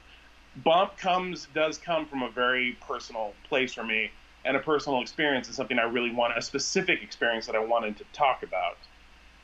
Bump 0.65 0.97
comes 0.97 1.49
does 1.55 1.79
come 1.79 2.07
from 2.07 2.23
a 2.23 2.31
very 2.31 2.77
personal 2.87 3.33
place 3.49 3.75
for 3.75 3.85
me 3.85 4.11
and 4.47 4.57
a 4.57 4.61
personal 4.61 5.03
experience 5.03 5.49
is 5.49 5.57
something 5.57 5.79
I 5.79 5.83
really 5.83 6.13
want, 6.13 6.39
a 6.39 6.41
specific 6.41 7.03
experience 7.03 7.47
that 7.47 7.57
I 7.57 7.59
wanted 7.59 7.97
to 7.99 8.05
talk 8.13 8.43
about, 8.45 8.77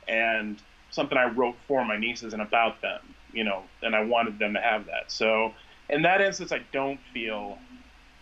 and 0.06 0.62
something 0.90 1.18
I 1.18 1.24
wrote 1.24 1.56
for 1.66 1.84
my 1.84 1.98
nieces 1.98 2.32
and 2.32 2.40
about 2.40 2.80
them, 2.80 3.00
you 3.32 3.42
know, 3.42 3.64
and 3.82 3.96
I 3.96 4.04
wanted 4.04 4.38
them 4.38 4.54
to 4.54 4.60
have 4.60 4.86
that. 4.86 5.10
So, 5.10 5.52
in 5.90 6.02
that 6.02 6.20
instance, 6.20 6.52
I 6.52 6.60
don't 6.72 7.00
feel 7.12 7.58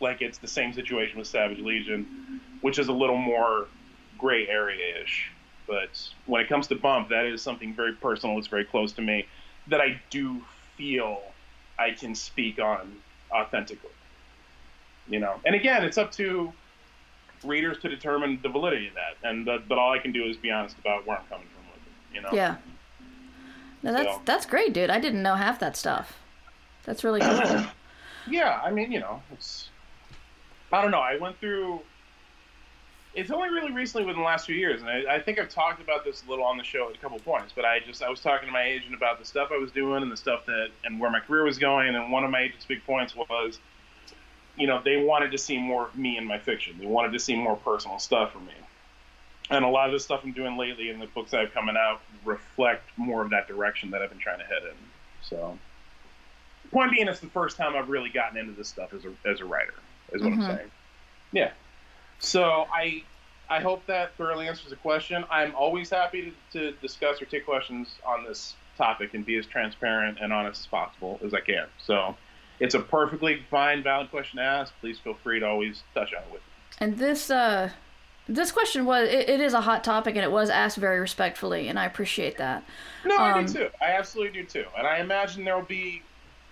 like 0.01 0.23
it's 0.23 0.39
the 0.39 0.49
same 0.49 0.73
situation 0.73 1.19
with 1.19 1.29
Savage 1.29 1.61
Legion, 1.61 2.41
which 2.63 2.79
is 2.79 2.89
a 2.89 2.93
little 2.93 3.19
more 3.19 3.67
gray 4.19 4.49
area 4.49 5.03
ish. 5.03 5.31
But 5.67 6.01
when 6.27 6.41
it 6.41 6.49
comes 6.49 6.67
to 6.69 6.75
Bump, 6.77 7.11
that 7.11 7.27
is 7.27 7.43
something 7.43 7.75
very 7.75 7.93
personal. 7.93 8.39
It's 8.39 8.47
very 8.47 8.65
close 8.65 8.93
to 8.95 9.03
me 9.03 9.27
that 9.69 9.81
I 9.81 10.01
do 10.09 10.41
feel 10.79 11.21
I 11.81 11.93
can 11.93 12.15
speak 12.15 12.59
on 12.61 12.97
authentically. 13.33 13.91
You 15.09 15.19
know, 15.19 15.41
and 15.45 15.55
again, 15.55 15.83
it's 15.85 15.99
up 15.99 16.13
to 16.13 16.53
readers 17.43 17.79
to 17.79 17.89
determine 17.89 18.39
the 18.43 18.49
validity 18.49 18.89
of 18.89 18.95
that. 18.95 19.29
And 19.29 19.45
but 19.47 19.79
all 19.79 19.93
I 19.93 19.99
can 19.99 20.13
do 20.13 20.25
is 20.25 20.37
be 20.37 20.51
honest 20.51 20.79
about 20.79 21.07
where 21.07 21.17
I'm 21.19 21.27
coming 21.27 21.47
from 21.49 21.67
with 21.73 21.77
it. 21.83 22.15
You 22.15 22.21
know. 22.23 22.29
Yeah. 22.33 22.57
No, 23.83 23.93
that's 23.93 24.15
So- 24.17 24.23
that's 24.27 24.47
great, 24.47 24.73
dude. 24.75 24.91
I 24.91 25.01
didn't 25.01 25.23
know 25.23 25.35
half 25.35 25.59
that 25.61 25.77
stuff. 25.77 26.19
That's 26.85 27.03
really 27.03 27.21
cool. 27.21 27.65
Yeah, 28.29 28.61
I 28.63 28.71
mean, 28.71 28.93
you 28.93 29.01
know, 29.01 29.23
it's. 29.33 29.71
I 30.71 30.83
don't 30.83 30.91
know. 30.91 31.01
I 31.01 31.17
went 31.17 31.41
through. 31.41 31.81
It's 33.13 33.31
only 33.33 33.49
really 33.49 33.73
recently 33.73 34.07
within 34.07 34.21
the 34.21 34.27
last 34.27 34.47
few 34.47 34.55
years, 34.55 34.83
and 34.83 34.89
I, 34.89 35.17
I 35.17 35.21
think 35.21 35.41
I've 35.41 35.49
talked 35.49 35.83
about 35.83 36.05
this 36.05 36.23
a 36.25 36.31
little 36.31 36.45
on 36.45 36.57
the 36.57 36.63
show 36.63 36.89
at 36.89 36.95
a 36.95 36.99
couple 36.99 37.17
of 37.17 37.25
points. 37.25 37.53
But 37.55 37.65
I 37.65 37.81
just 37.81 38.03
I 38.03 38.09
was 38.09 38.21
talking 38.21 38.47
to 38.47 38.53
my 38.53 38.63
agent 38.63 38.95
about 38.95 39.19
the 39.19 39.25
stuff 39.25 39.51
I 39.53 39.59
was 39.59 39.73
doing 39.73 40.03
and 40.03 40.13
the 40.13 40.17
stuff 40.17 40.47
that 40.47 40.69
and 40.85 41.01
where 41.01 41.11
my 41.11 41.19
career 41.21 41.45
was 41.45 41.59
going, 41.59 41.95
and 41.97 42.13
one 42.13 42.25
of 42.25 42.31
my 42.31 42.43
agent's 42.43 42.67
big 42.67 42.85
points 42.85 43.17
was, 43.17 43.59
you 44.57 44.69
know, 44.69 44.81
they 44.85 45.03
wanted 45.03 45.33
to 45.33 45.39
see 45.39 45.59
more 45.59 45.89
of 45.89 45.97
me 45.97 46.19
in 46.19 46.25
my 46.25 46.39
fiction. 46.39 46.77
They 46.79 46.87
wanted 46.87 47.13
to 47.13 47.19
see 47.19 47.35
more 47.35 47.57
personal 47.57 47.99
stuff 47.99 48.33
from 48.33 48.47
me, 48.47 48.55
and 49.51 49.65
a 49.65 49.69
lot 49.69 49.87
of 49.89 49.93
the 49.93 50.01
stuff 50.01 50.21
I'm 50.23 50.31
doing 50.33 50.57
lately 50.57 50.91
and 50.91 51.03
the 51.03 51.07
books 51.07 51.33
that 51.33 51.41
have 51.41 51.53
coming 51.53 51.77
out 51.77 52.01
reflect 52.25 52.85
more 52.97 53.23
of 53.23 53.31
that 53.31 53.49
direction 53.49 53.91
that 53.91 54.03
I've 54.03 54.11
been 54.11 54.21
trying 54.21 54.39
to 54.39 54.45
head 54.45 54.63
in. 54.63 54.77
So 55.23 55.59
point 56.71 56.93
being, 56.93 57.09
it's 57.09 57.19
the 57.19 57.27
first 57.27 57.57
time 57.57 57.75
I've 57.75 57.89
really 57.89 58.11
gotten 58.11 58.39
into 58.39 58.53
this 58.53 58.69
stuff 58.69 58.95
as 58.95 59.05
a 59.05 59.29
as 59.29 59.41
a 59.41 59.45
writer. 59.45 59.75
Is 60.13 60.23
what 60.23 60.33
Mhm. 60.33 60.43
I'm 60.49 60.57
saying. 60.57 60.71
Yeah. 61.33 61.51
So 62.21 62.67
I 62.73 63.03
I 63.49 63.61
hope 63.61 63.85
that 63.87 64.15
thoroughly 64.17 64.47
answers 64.47 64.71
the 64.71 64.77
question. 64.77 65.25
I'm 65.31 65.55
always 65.57 65.91
happy 65.91 66.33
to, 66.53 66.71
to 66.71 66.77
discuss 66.81 67.21
or 67.21 67.25
take 67.25 67.45
questions 67.45 67.89
on 68.07 68.25
this 68.25 68.55
topic 68.79 69.13
and 69.15 69.27
be 69.27 69.37
as 69.37 69.47
transparent 69.47 70.19
and 70.21 70.33
honest 70.33 70.61
as 70.63 70.67
possible 70.69 71.19
as 71.25 71.35
I 71.35 71.41
can. 71.41 71.67
So 71.79 72.15
it's 72.61 72.75
a 72.77 72.81
perfectly 72.81 73.43
fine, 73.51 73.83
valid 73.83 74.11
question 74.11 74.37
to 74.39 74.45
ask. 74.45 74.73
Please 74.81 74.99
feel 75.01 75.15
free 75.15 75.41
to 75.41 75.47
always 75.47 75.83
touch 75.95 76.15
on 76.15 76.23
it 76.23 76.29
with 76.33 76.43
me. 76.43 76.49
and 76.79 76.97
this 76.99 77.31
uh 77.31 77.71
this 78.29 78.53
question 78.53 78.85
was 78.85 79.09
it, 79.09 79.29
it 79.29 79.41
is 79.41 79.55
a 79.55 79.61
hot 79.63 79.83
topic 79.83 80.15
and 80.15 80.23
it 80.25 80.31
was 80.31 80.49
asked 80.51 80.77
very 80.77 81.01
respectfully 81.01 81.67
and 81.67 81.77
I 81.81 81.87
appreciate 81.87 82.37
that. 82.39 82.63
No, 83.05 83.17
I 83.17 83.33
Um, 83.33 83.47
do 83.47 83.53
too. 83.55 83.69
I 83.83 83.87
absolutely 83.93 84.43
do 84.43 84.47
too. 84.47 84.67
And 84.79 84.87
I 84.87 84.99
imagine 84.99 85.43
there 85.45 85.57
will 85.57 85.65
be, 85.65 86.03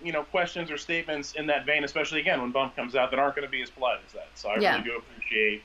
you 0.01 0.11
know, 0.11 0.23
questions 0.23 0.71
or 0.71 0.77
statements 0.77 1.33
in 1.33 1.45
that 1.47 1.65
vein, 1.65 1.83
especially 1.83 2.19
again 2.19 2.41
when 2.41 2.51
Bump 2.51 2.75
comes 2.75 2.95
out, 2.95 3.11
that 3.11 3.19
aren't 3.19 3.35
going 3.35 3.45
to 3.45 3.51
be 3.51 3.61
as 3.61 3.69
polite 3.69 3.99
as 4.05 4.13
that. 4.13 4.27
So 4.35 4.49
I 4.49 4.59
Yeah. 4.59 4.71
really 4.73 4.83
do 4.83 4.97
appreciate. 4.97 5.63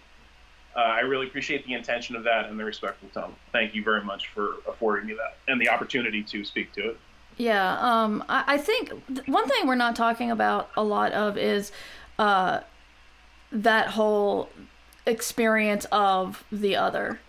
Uh, 0.76 0.80
I 0.80 1.01
really 1.01 1.26
appreciate 1.28 1.64
the 1.66 1.74
intention 1.74 2.16
of 2.16 2.24
that 2.24 2.47
and 2.47 2.59
the 2.59 2.64
respectful 2.64 3.09
tone. 3.11 3.35
Thank 3.53 3.74
you 3.74 3.85
very 3.85 4.03
much 4.03 4.28
for 4.28 4.55
affording 4.68 5.07
me 5.07 5.14
that 5.14 5.37
and 5.47 5.61
the 5.61 5.68
opportunity 5.68 6.22
to 6.24 6.45
speak 6.45 6.72
to 6.72 6.91
it. 6.91 6.99
Yeah, 7.37 7.78
um, 7.80 8.24
I, 8.28 8.45
I 8.55 8.59
think 8.59 8.91
th- 9.07 9.26
one 9.28 9.49
thing 9.49 9.66
we're 9.66 9.74
not 9.76 9.95
talking 9.97 10.30
about 10.30 10.70
a 10.76 10.82
lot 10.82 11.12
of 11.12 11.37
is 11.39 11.70
uh, 12.18 12.61
that 13.53 13.89
whole 13.89 14.49
experience 15.07 15.87
of 15.93 16.45
the 16.51 16.74
other. 16.76 17.20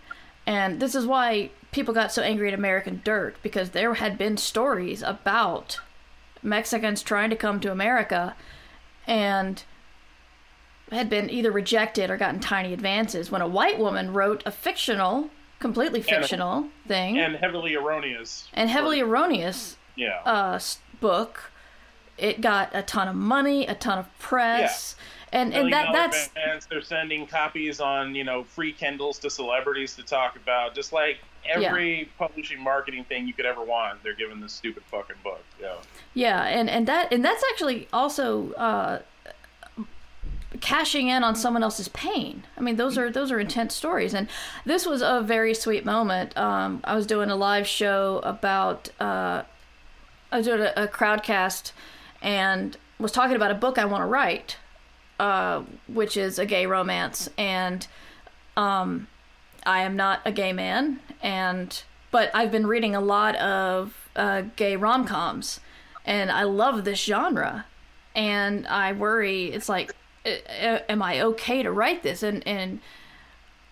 And 0.46 0.80
this 0.80 0.94
is 0.94 1.06
why 1.06 1.50
people 1.72 1.92
got 1.92 2.10
so 2.12 2.22
angry 2.22 2.48
at 2.48 2.54
American 2.54 3.00
Dirt, 3.04 3.36
because 3.42 3.70
there 3.70 3.94
had 3.94 4.16
been 4.16 4.36
stories 4.36 5.02
about 5.02 5.78
Mexicans 6.46 7.02
trying 7.02 7.28
to 7.30 7.36
come 7.36 7.60
to 7.60 7.70
America 7.72 8.34
and 9.06 9.62
had 10.92 11.10
been 11.10 11.28
either 11.28 11.50
rejected 11.50 12.10
or 12.10 12.16
gotten 12.16 12.40
tiny 12.40 12.72
advances 12.72 13.30
when 13.30 13.42
a 13.42 13.48
white 13.48 13.78
woman 13.78 14.12
wrote 14.12 14.42
a 14.46 14.50
fictional, 14.52 15.30
completely 15.58 16.00
fictional 16.00 16.68
thing 16.86 17.18
And 17.18 17.36
heavily 17.36 17.74
erroneous. 17.74 18.48
and 18.54 18.70
heavily 18.70 19.00
erroneous 19.00 19.76
Yeah. 19.96 20.20
uh, 20.24 20.60
book. 21.00 21.50
It 22.18 22.40
got 22.40 22.70
a 22.74 22.82
ton 22.82 23.08
of 23.08 23.16
money, 23.16 23.66
a 23.66 23.74
ton 23.74 23.98
of 23.98 24.18
press, 24.18 24.96
and 25.32 25.52
and 25.54 25.72
that 25.72 25.92
that's 25.92 26.28
bands, 26.28 26.66
they're 26.66 26.82
sending 26.82 27.26
copies 27.26 27.80
on 27.80 28.14
you 28.14 28.24
know 28.24 28.44
free 28.44 28.72
Kindles 28.72 29.18
to 29.18 29.30
celebrities 29.30 29.94
to 29.96 30.02
talk 30.02 30.36
about. 30.36 30.74
Just 30.74 30.92
like 30.92 31.18
every 31.48 32.08
publishing 32.18 32.60
marketing 32.60 33.04
thing 33.04 33.26
you 33.26 33.34
could 33.34 33.46
ever 33.46 33.62
want, 33.62 34.02
they're 34.02 34.14
giving 34.14 34.40
this 34.40 34.52
stupid 34.52 34.82
fucking 34.84 35.16
book. 35.22 35.44
Yeah. 35.60 35.74
yeah, 36.14 36.42
and 36.44 36.70
and 36.70 36.86
that 36.86 37.12
and 37.12 37.24
that's 37.24 37.44
actually 37.52 37.88
also 37.92 38.52
uh, 38.52 39.00
cashing 40.60 41.08
in 41.08 41.22
on 41.22 41.34
someone 41.34 41.62
else's 41.62 41.88
pain. 41.88 42.44
I 42.56 42.60
mean, 42.60 42.76
those 42.76 42.96
are 42.96 43.10
those 43.10 43.30
are 43.30 43.40
intense 43.40 43.74
stories, 43.74 44.14
and 44.14 44.28
this 44.64 44.86
was 44.86 45.02
a 45.02 45.20
very 45.22 45.54
sweet 45.54 45.84
moment. 45.84 46.36
Um, 46.36 46.80
I 46.84 46.94
was 46.94 47.06
doing 47.06 47.30
a 47.30 47.36
live 47.36 47.66
show 47.66 48.20
about 48.22 48.88
uh, 49.00 49.42
I 50.32 50.38
was 50.38 50.46
doing 50.46 50.60
a, 50.60 50.72
a 50.76 50.88
crowdcast 50.88 51.72
and 52.22 52.76
was 52.98 53.12
talking 53.12 53.36
about 53.36 53.50
a 53.50 53.54
book 53.54 53.78
I 53.78 53.84
want 53.84 54.02
to 54.02 54.06
write, 54.06 54.56
uh, 55.18 55.62
which 55.88 56.16
is 56.16 56.38
a 56.38 56.46
gay 56.46 56.66
romance, 56.66 57.28
and 57.36 57.86
um, 58.56 59.08
I 59.64 59.82
am 59.82 59.96
not 59.96 60.20
a 60.24 60.32
gay 60.32 60.52
man, 60.52 61.00
and 61.22 61.82
but 62.10 62.30
I've 62.34 62.50
been 62.50 62.66
reading 62.66 62.94
a 62.94 63.00
lot 63.00 63.36
of 63.36 64.08
uh, 64.14 64.42
gay 64.56 64.76
rom 64.76 65.06
coms, 65.06 65.60
and 66.04 66.30
I 66.30 66.44
love 66.44 66.84
this 66.84 67.00
genre, 67.02 67.66
and 68.14 68.66
I 68.66 68.92
worry 68.92 69.46
it's 69.46 69.68
like, 69.68 69.94
am 70.24 71.02
I 71.02 71.20
okay 71.20 71.62
to 71.62 71.70
write 71.70 72.02
this? 72.02 72.22
And 72.22 72.46
and 72.46 72.80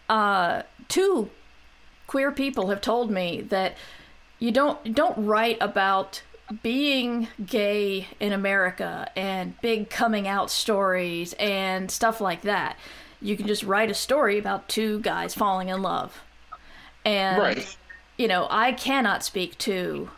uh, 0.08 0.62
two 0.88 1.30
queer 2.06 2.30
people 2.30 2.68
have 2.68 2.80
told 2.80 3.10
me 3.10 3.40
that 3.40 3.76
you 4.38 4.52
don't 4.52 4.94
don't 4.94 5.26
write 5.26 5.56
about 5.60 6.22
being 6.62 7.28
gay 7.44 8.08
in 8.20 8.32
America 8.32 9.10
and 9.16 9.60
big 9.60 9.88
coming 9.90 10.28
out 10.28 10.50
stories 10.50 11.32
and 11.38 11.90
stuff 11.90 12.20
like 12.20 12.42
that. 12.42 12.76
You 13.20 13.36
can 13.36 13.46
just 13.46 13.62
write 13.62 13.90
a 13.90 13.94
story 13.94 14.38
about 14.38 14.68
two 14.68 15.00
guys 15.00 15.34
falling 15.34 15.68
in 15.68 15.80
love. 15.80 16.20
And 17.04 17.38
Right. 17.40 17.76
you 18.18 18.28
know, 18.28 18.46
I 18.50 18.72
cannot 18.72 19.24
speak 19.24 19.56
to 19.58 20.10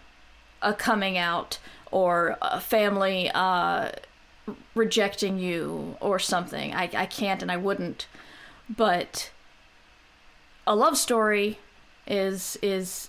a 0.63 0.73
coming 0.73 1.17
out 1.17 1.59
or 1.93 2.37
a 2.43 2.61
family 2.61 3.31
uh, 3.33 3.93
rejecting 4.75 5.39
you 5.39 5.97
or 6.01 6.19
something. 6.19 6.75
I, 6.75 6.91
I 6.95 7.07
can't 7.07 7.43
and 7.43 7.53
I 7.53 7.57
wouldn't. 7.57 8.09
But 8.69 9.31
a 10.67 10.75
love 10.75 10.99
story 10.99 11.59
is 12.07 12.59
is 12.63 13.09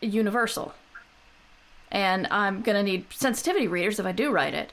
universal. 0.00 0.74
And 1.94 2.26
I'm 2.30 2.60
gonna 2.60 2.82
need 2.82 3.06
sensitivity 3.10 3.68
readers 3.68 3.98
if 3.98 4.04
I 4.04 4.12
do 4.12 4.30
write 4.30 4.52
it. 4.52 4.72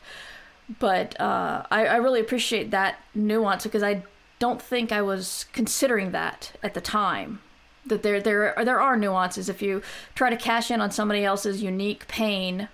But 0.79 1.19
uh, 1.19 1.63
I, 1.69 1.85
I 1.85 1.95
really 1.97 2.19
appreciate 2.19 2.71
that 2.71 2.97
nuance 3.13 3.63
because 3.63 3.83
I 3.83 4.03
don't 4.39 4.61
think 4.61 4.91
I 4.91 5.03
was 5.03 5.45
considering 5.53 6.11
that 6.11 6.53
at 6.63 6.73
the 6.73 6.81
time. 6.81 7.41
That 7.85 8.03
there 8.03 8.19
there 8.19 8.57
are, 8.57 8.65
there 8.65 8.81
are 8.81 8.97
nuances 8.97 9.49
if 9.49 9.61
you 9.61 9.81
try 10.15 10.29
to 10.29 10.37
cash 10.37 10.71
in 10.71 10.81
on 10.81 10.91
somebody 10.91 11.23
else's 11.23 11.63
unique 11.63 12.07
pain 12.07 12.69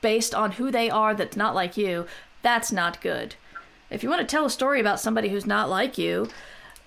based 0.00 0.34
on 0.34 0.52
who 0.52 0.70
they 0.70 0.90
are 0.90 1.14
that's 1.14 1.36
not 1.36 1.54
like 1.54 1.76
you. 1.76 2.06
That's 2.42 2.72
not 2.72 3.02
good. 3.02 3.34
If 3.90 4.02
you 4.02 4.08
want 4.08 4.20
to 4.20 4.26
tell 4.26 4.46
a 4.46 4.50
story 4.50 4.80
about 4.80 5.00
somebody 5.00 5.28
who's 5.28 5.46
not 5.46 5.68
like 5.68 5.98
you, 5.98 6.28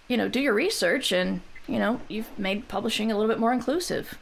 you 0.08 0.18
know, 0.18 0.28
do 0.28 0.40
your 0.40 0.54
research 0.54 1.12
and 1.12 1.42
you 1.68 1.78
know 1.78 2.02
you've 2.08 2.38
made 2.40 2.68
publishing 2.68 3.12
a 3.12 3.16
little 3.16 3.30
bit 3.30 3.40
more 3.40 3.54
inclusive. 3.54 4.18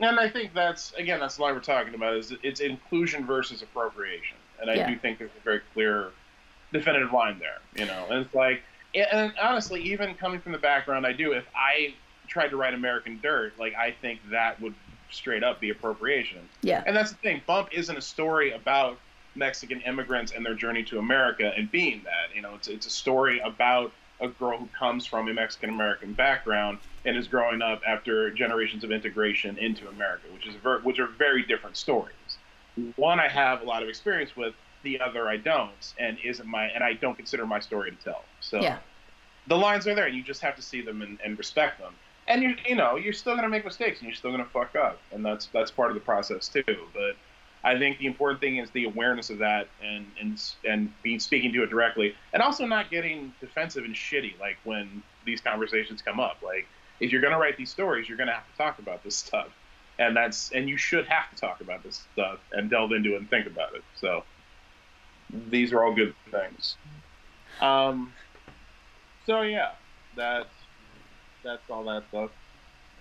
And 0.00 0.18
I 0.20 0.28
think 0.28 0.54
that's 0.54 0.92
again 0.96 1.20
that's 1.20 1.38
why 1.38 1.52
we're 1.52 1.60
talking 1.60 1.94
about 1.94 2.14
is 2.14 2.32
it's 2.42 2.60
inclusion 2.60 3.26
versus 3.26 3.62
appropriation, 3.62 4.36
and 4.60 4.70
I 4.70 4.74
Yeah. 4.74 4.88
do 4.90 4.96
think 4.96 5.18
there's 5.18 5.30
a 5.36 5.44
very 5.44 5.60
clear 5.72 6.10
definitive 6.72 7.12
line 7.12 7.38
there, 7.38 7.58
you 7.74 7.86
know. 7.86 8.06
And 8.10 8.24
it's 8.24 8.34
like, 8.34 8.62
and 8.94 9.32
honestly, 9.40 9.82
even 9.82 10.14
coming 10.14 10.40
from 10.40 10.52
the 10.52 10.58
background 10.58 11.06
I 11.06 11.12
do, 11.12 11.32
if 11.32 11.44
I 11.54 11.94
tried 12.28 12.48
to 12.48 12.56
write 12.56 12.74
American 12.74 13.18
Dirt, 13.22 13.58
like 13.58 13.74
I 13.74 13.90
think 13.90 14.20
that 14.30 14.60
would 14.60 14.74
straight 15.10 15.42
up 15.42 15.60
be 15.60 15.70
appropriation. 15.70 16.46
Yeah. 16.62 16.82
And 16.86 16.94
that's 16.94 17.10
the 17.10 17.16
thing. 17.16 17.40
Bump 17.46 17.70
isn't 17.72 17.96
a 17.96 18.02
story 18.02 18.52
about 18.52 18.98
Mexican 19.34 19.80
immigrants 19.80 20.32
and 20.32 20.44
their 20.44 20.54
journey 20.54 20.82
to 20.84 20.98
America 20.98 21.52
and 21.56 21.70
being 21.70 22.02
that. 22.04 22.34
You 22.34 22.42
know, 22.42 22.54
it's 22.54 22.68
it's 22.68 22.86
a 22.86 22.90
story 22.90 23.40
about 23.40 23.92
a 24.20 24.28
girl 24.28 24.58
who 24.58 24.68
comes 24.78 25.06
from 25.06 25.28
a 25.28 25.34
Mexican 25.34 25.70
American 25.70 26.12
background 26.12 26.78
and 27.04 27.16
is 27.16 27.28
growing 27.28 27.62
up 27.62 27.80
after 27.86 28.30
generations 28.30 28.84
of 28.84 28.90
integration 28.90 29.56
into 29.58 29.88
America, 29.88 30.26
which 30.32 30.46
is 30.46 30.54
ver- 30.56 30.80
which 30.80 30.98
are 30.98 31.06
very 31.06 31.42
different 31.44 31.76
stories. 31.76 32.38
One 32.96 33.20
I 33.20 33.28
have 33.28 33.62
a 33.62 33.64
lot 33.64 33.82
of 33.82 33.88
experience 33.88 34.36
with, 34.36 34.54
the 34.82 35.00
other 35.00 35.28
I 35.28 35.36
don't, 35.36 35.92
and 35.98 36.18
isn't 36.24 36.46
my 36.48 36.66
and 36.66 36.84
I 36.84 36.94
don't 36.94 37.16
consider 37.16 37.46
my 37.46 37.58
story 37.60 37.90
to 37.90 37.96
tell. 37.96 38.24
So 38.40 38.60
Yeah. 38.62 38.78
the 39.46 39.56
lines 39.56 39.86
are 39.86 39.94
there, 39.94 40.06
and 40.06 40.14
you 40.16 40.22
just 40.22 40.40
have 40.42 40.54
to 40.56 40.62
see 40.62 40.82
them 40.82 41.02
and, 41.02 41.20
and 41.24 41.38
respect 41.38 41.78
them. 41.80 41.94
And 42.26 42.42
you 42.42 42.54
you 42.66 42.74
know 42.76 42.96
you're 42.96 43.12
still 43.12 43.34
gonna 43.34 43.48
make 43.48 43.64
mistakes, 43.64 43.98
and 44.00 44.08
you're 44.08 44.16
still 44.16 44.30
gonna 44.30 44.44
fuck 44.44 44.76
up, 44.76 45.00
and 45.12 45.24
that's 45.24 45.46
that's 45.46 45.70
part 45.70 45.90
of 45.90 45.94
the 45.94 46.00
process 46.00 46.48
too. 46.48 46.62
But 46.92 47.16
I 47.64 47.78
think 47.78 47.98
the 47.98 48.06
important 48.06 48.40
thing 48.40 48.58
is 48.58 48.70
the 48.70 48.84
awareness 48.84 49.30
of 49.30 49.38
that, 49.38 49.68
and 49.82 50.06
and 50.20 50.40
and 50.64 50.92
being 51.02 51.18
speaking 51.18 51.52
to 51.52 51.62
it 51.62 51.70
directly, 51.70 52.14
and 52.32 52.42
also 52.42 52.66
not 52.66 52.90
getting 52.90 53.32
defensive 53.40 53.84
and 53.84 53.94
shitty 53.94 54.38
like 54.38 54.56
when 54.64 55.02
these 55.24 55.40
conversations 55.40 56.02
come 56.02 56.20
up. 56.20 56.38
Like 56.42 56.66
if 57.00 57.12
you're 57.12 57.20
gonna 57.20 57.38
write 57.38 57.56
these 57.56 57.70
stories, 57.70 58.08
you're 58.08 58.18
gonna 58.18 58.32
have 58.32 58.50
to 58.50 58.56
talk 58.56 58.78
about 58.78 59.02
this 59.02 59.16
stuff, 59.16 59.48
and 59.98 60.16
that's 60.16 60.52
and 60.52 60.68
you 60.68 60.76
should 60.76 61.06
have 61.06 61.30
to 61.34 61.36
talk 61.36 61.60
about 61.60 61.82
this 61.82 62.04
stuff 62.12 62.38
and 62.52 62.70
delve 62.70 62.92
into 62.92 63.14
it 63.14 63.18
and 63.18 63.30
think 63.30 63.46
about 63.46 63.74
it. 63.74 63.82
So 63.96 64.24
these 65.50 65.72
are 65.72 65.82
all 65.84 65.94
good 65.94 66.14
things. 66.30 66.76
Um, 67.60 68.12
so 69.26 69.42
yeah, 69.42 69.70
that's 70.16 70.48
that's 71.44 71.62
all 71.70 71.84
that 71.84 72.04
stuff. 72.08 72.30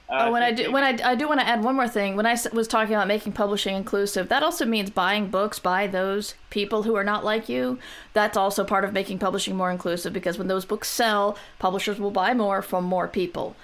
Uh, 0.10 0.26
Oh, 0.28 0.32
when 0.32 0.41
I 0.41 0.51
do, 0.51 0.72
when 0.72 0.84
I, 0.84 0.97
I 1.03 1.16
do 1.16 1.28
want 1.28 1.41
to 1.41 1.47
add 1.47 1.64
one 1.64 1.76
more 1.76 1.88
thing. 1.88 2.16
When 2.16 2.26
I 2.26 2.38
was 2.53 2.68
talking 2.68 2.95
about 2.95 3.08
making 3.08 3.34
publishing 3.34 3.76
inclusive, 3.76 4.30
that 4.30 4.41
also 4.41 4.66
means 4.66 4.89
buying 4.89 5.28
books 5.30 5.60
by 5.60 5.86
those 5.86 6.36
people 6.49 6.84
who 6.84 6.95
are 6.95 7.03
not 7.03 7.26
like 7.26 7.49
you. 7.49 7.78
That's 8.14 8.38
also 8.38 8.64
part 8.64 8.86
of 8.86 8.93
making 8.93 9.20
publishing 9.20 9.55
more 9.55 9.70
inclusive 9.70 10.14
because 10.14 10.38
when 10.38 10.47
those 10.47 10.66
books 10.66 10.88
sell, 10.88 11.38
publishers 11.60 11.99
will 11.99 12.12
buy 12.12 12.34
more 12.34 12.62
from 12.62 12.86
more 12.86 13.08
people. 13.08 13.55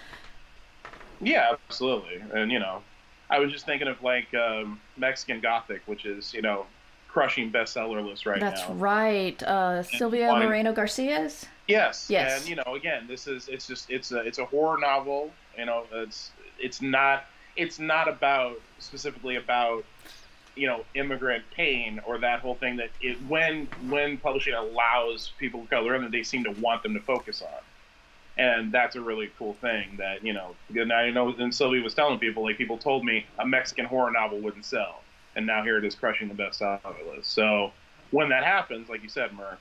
Yeah, 1.21 1.51
absolutely. 1.53 2.21
And 2.33 2.51
you 2.51 2.59
know, 2.59 2.81
I 3.29 3.39
was 3.39 3.51
just 3.51 3.65
thinking 3.65 3.87
of 3.87 4.01
like 4.03 4.33
um, 4.33 4.81
Mexican 4.97 5.39
Gothic, 5.39 5.81
which 5.85 6.05
is 6.05 6.33
you 6.33 6.41
know 6.41 6.65
crushing 7.07 7.51
bestseller 7.51 8.05
list 8.05 8.25
right 8.25 8.39
That's 8.39 8.61
now. 8.61 8.67
That's 8.67 8.79
right. 8.79 9.43
Uh, 9.43 9.83
Silvia. 9.83 10.33
Moreno 10.33 10.73
Garcia's. 10.73 11.45
Yes. 11.67 12.09
Yes. 12.09 12.41
And 12.41 12.49
you 12.49 12.55
know, 12.55 12.75
again, 12.75 13.07
this 13.07 13.27
is 13.27 13.47
it's 13.47 13.67
just 13.67 13.89
it's 13.89 14.11
a 14.11 14.19
it's 14.19 14.37
a 14.39 14.45
horror 14.45 14.77
novel. 14.79 15.31
You 15.57 15.65
know, 15.65 15.85
it's 15.91 16.31
it's 16.59 16.81
not 16.81 17.25
it's 17.55 17.79
not 17.79 18.07
about 18.07 18.57
specifically 18.79 19.35
about 19.35 19.85
you 20.55 20.67
know 20.67 20.85
immigrant 20.93 21.43
pain 21.55 21.99
or 22.05 22.19
that 22.19 22.39
whole 22.41 22.55
thing 22.55 22.77
that 22.77 22.89
it 23.01 23.17
when 23.27 23.67
when 23.87 24.17
publishing 24.17 24.53
allows 24.53 25.31
people 25.39 25.61
of 25.61 25.69
color 25.69 25.95
in, 25.95 26.09
they 26.11 26.23
seem 26.23 26.43
to 26.43 26.51
want 26.51 26.83
them 26.83 26.93
to 26.93 26.99
focus 26.99 27.41
on. 27.41 27.61
And 28.35 28.71
that's 28.71 28.95
a 28.95 29.01
really 29.01 29.31
cool 29.37 29.53
thing 29.53 29.97
that 29.97 30.25
you 30.25 30.33
know. 30.33 30.55
And 30.75 30.91
I 30.91 31.11
know. 31.11 31.29
And 31.29 31.53
Silvia 31.53 31.81
was 31.81 31.93
telling 31.93 32.19
people 32.19 32.43
like 32.43 32.57
people 32.57 32.77
told 32.77 33.05
me 33.05 33.25
a 33.39 33.45
Mexican 33.45 33.85
horror 33.85 34.11
novel 34.11 34.39
wouldn't 34.41 34.65
sell, 34.65 35.01
and 35.35 35.45
now 35.45 35.63
here 35.63 35.77
it 35.77 35.85
is 35.85 35.95
crushing 35.95 36.27
the 36.27 36.33
best 36.33 36.59
bestseller 36.59 37.15
list. 37.15 37.31
So 37.31 37.71
when 38.09 38.29
that 38.29 38.43
happens, 38.43 38.89
like 38.89 39.03
you 39.03 39.09
said, 39.09 39.33
Mur, 39.33 39.57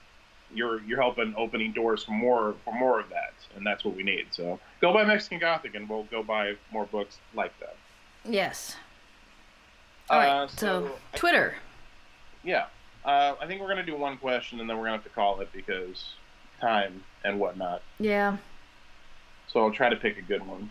you're 0.54 0.80
you're 0.82 1.00
helping 1.00 1.34
opening 1.36 1.72
doors 1.72 2.04
for 2.04 2.12
more 2.12 2.54
for 2.64 2.74
more 2.74 3.00
of 3.00 3.08
that, 3.10 3.32
and 3.56 3.66
that's 3.66 3.84
what 3.84 3.94
we 3.96 4.02
need. 4.02 4.26
So 4.30 4.58
go 4.80 4.92
buy 4.92 5.04
Mexican 5.04 5.38
Gothic, 5.38 5.74
and 5.74 5.88
we'll 5.88 6.04
go 6.04 6.22
buy 6.22 6.54
more 6.72 6.84
books 6.86 7.18
like 7.34 7.58
that. 7.60 7.76
Yes. 8.24 8.76
All 10.10 10.18
right. 10.18 10.28
Uh, 10.28 10.46
so, 10.48 10.90
I- 11.14 11.16
Twitter. 11.16 11.54
yeah, 12.44 12.66
uh, 13.04 13.34
I 13.40 13.46
think 13.46 13.60
we're 13.60 13.68
gonna 13.68 13.84
do 13.86 13.96
one 13.96 14.18
question, 14.18 14.60
and 14.60 14.68
then 14.68 14.76
we're 14.76 14.84
gonna 14.84 14.96
have 14.96 15.04
to 15.04 15.10
call 15.10 15.40
it 15.40 15.48
because 15.52 16.14
time 16.60 17.02
and 17.24 17.38
whatnot. 17.40 17.82
Yeah. 17.98 18.36
So 19.48 19.60
I'll 19.60 19.72
try 19.72 19.88
to 19.88 19.96
pick 19.96 20.18
a 20.18 20.22
good 20.22 20.46
one. 20.46 20.70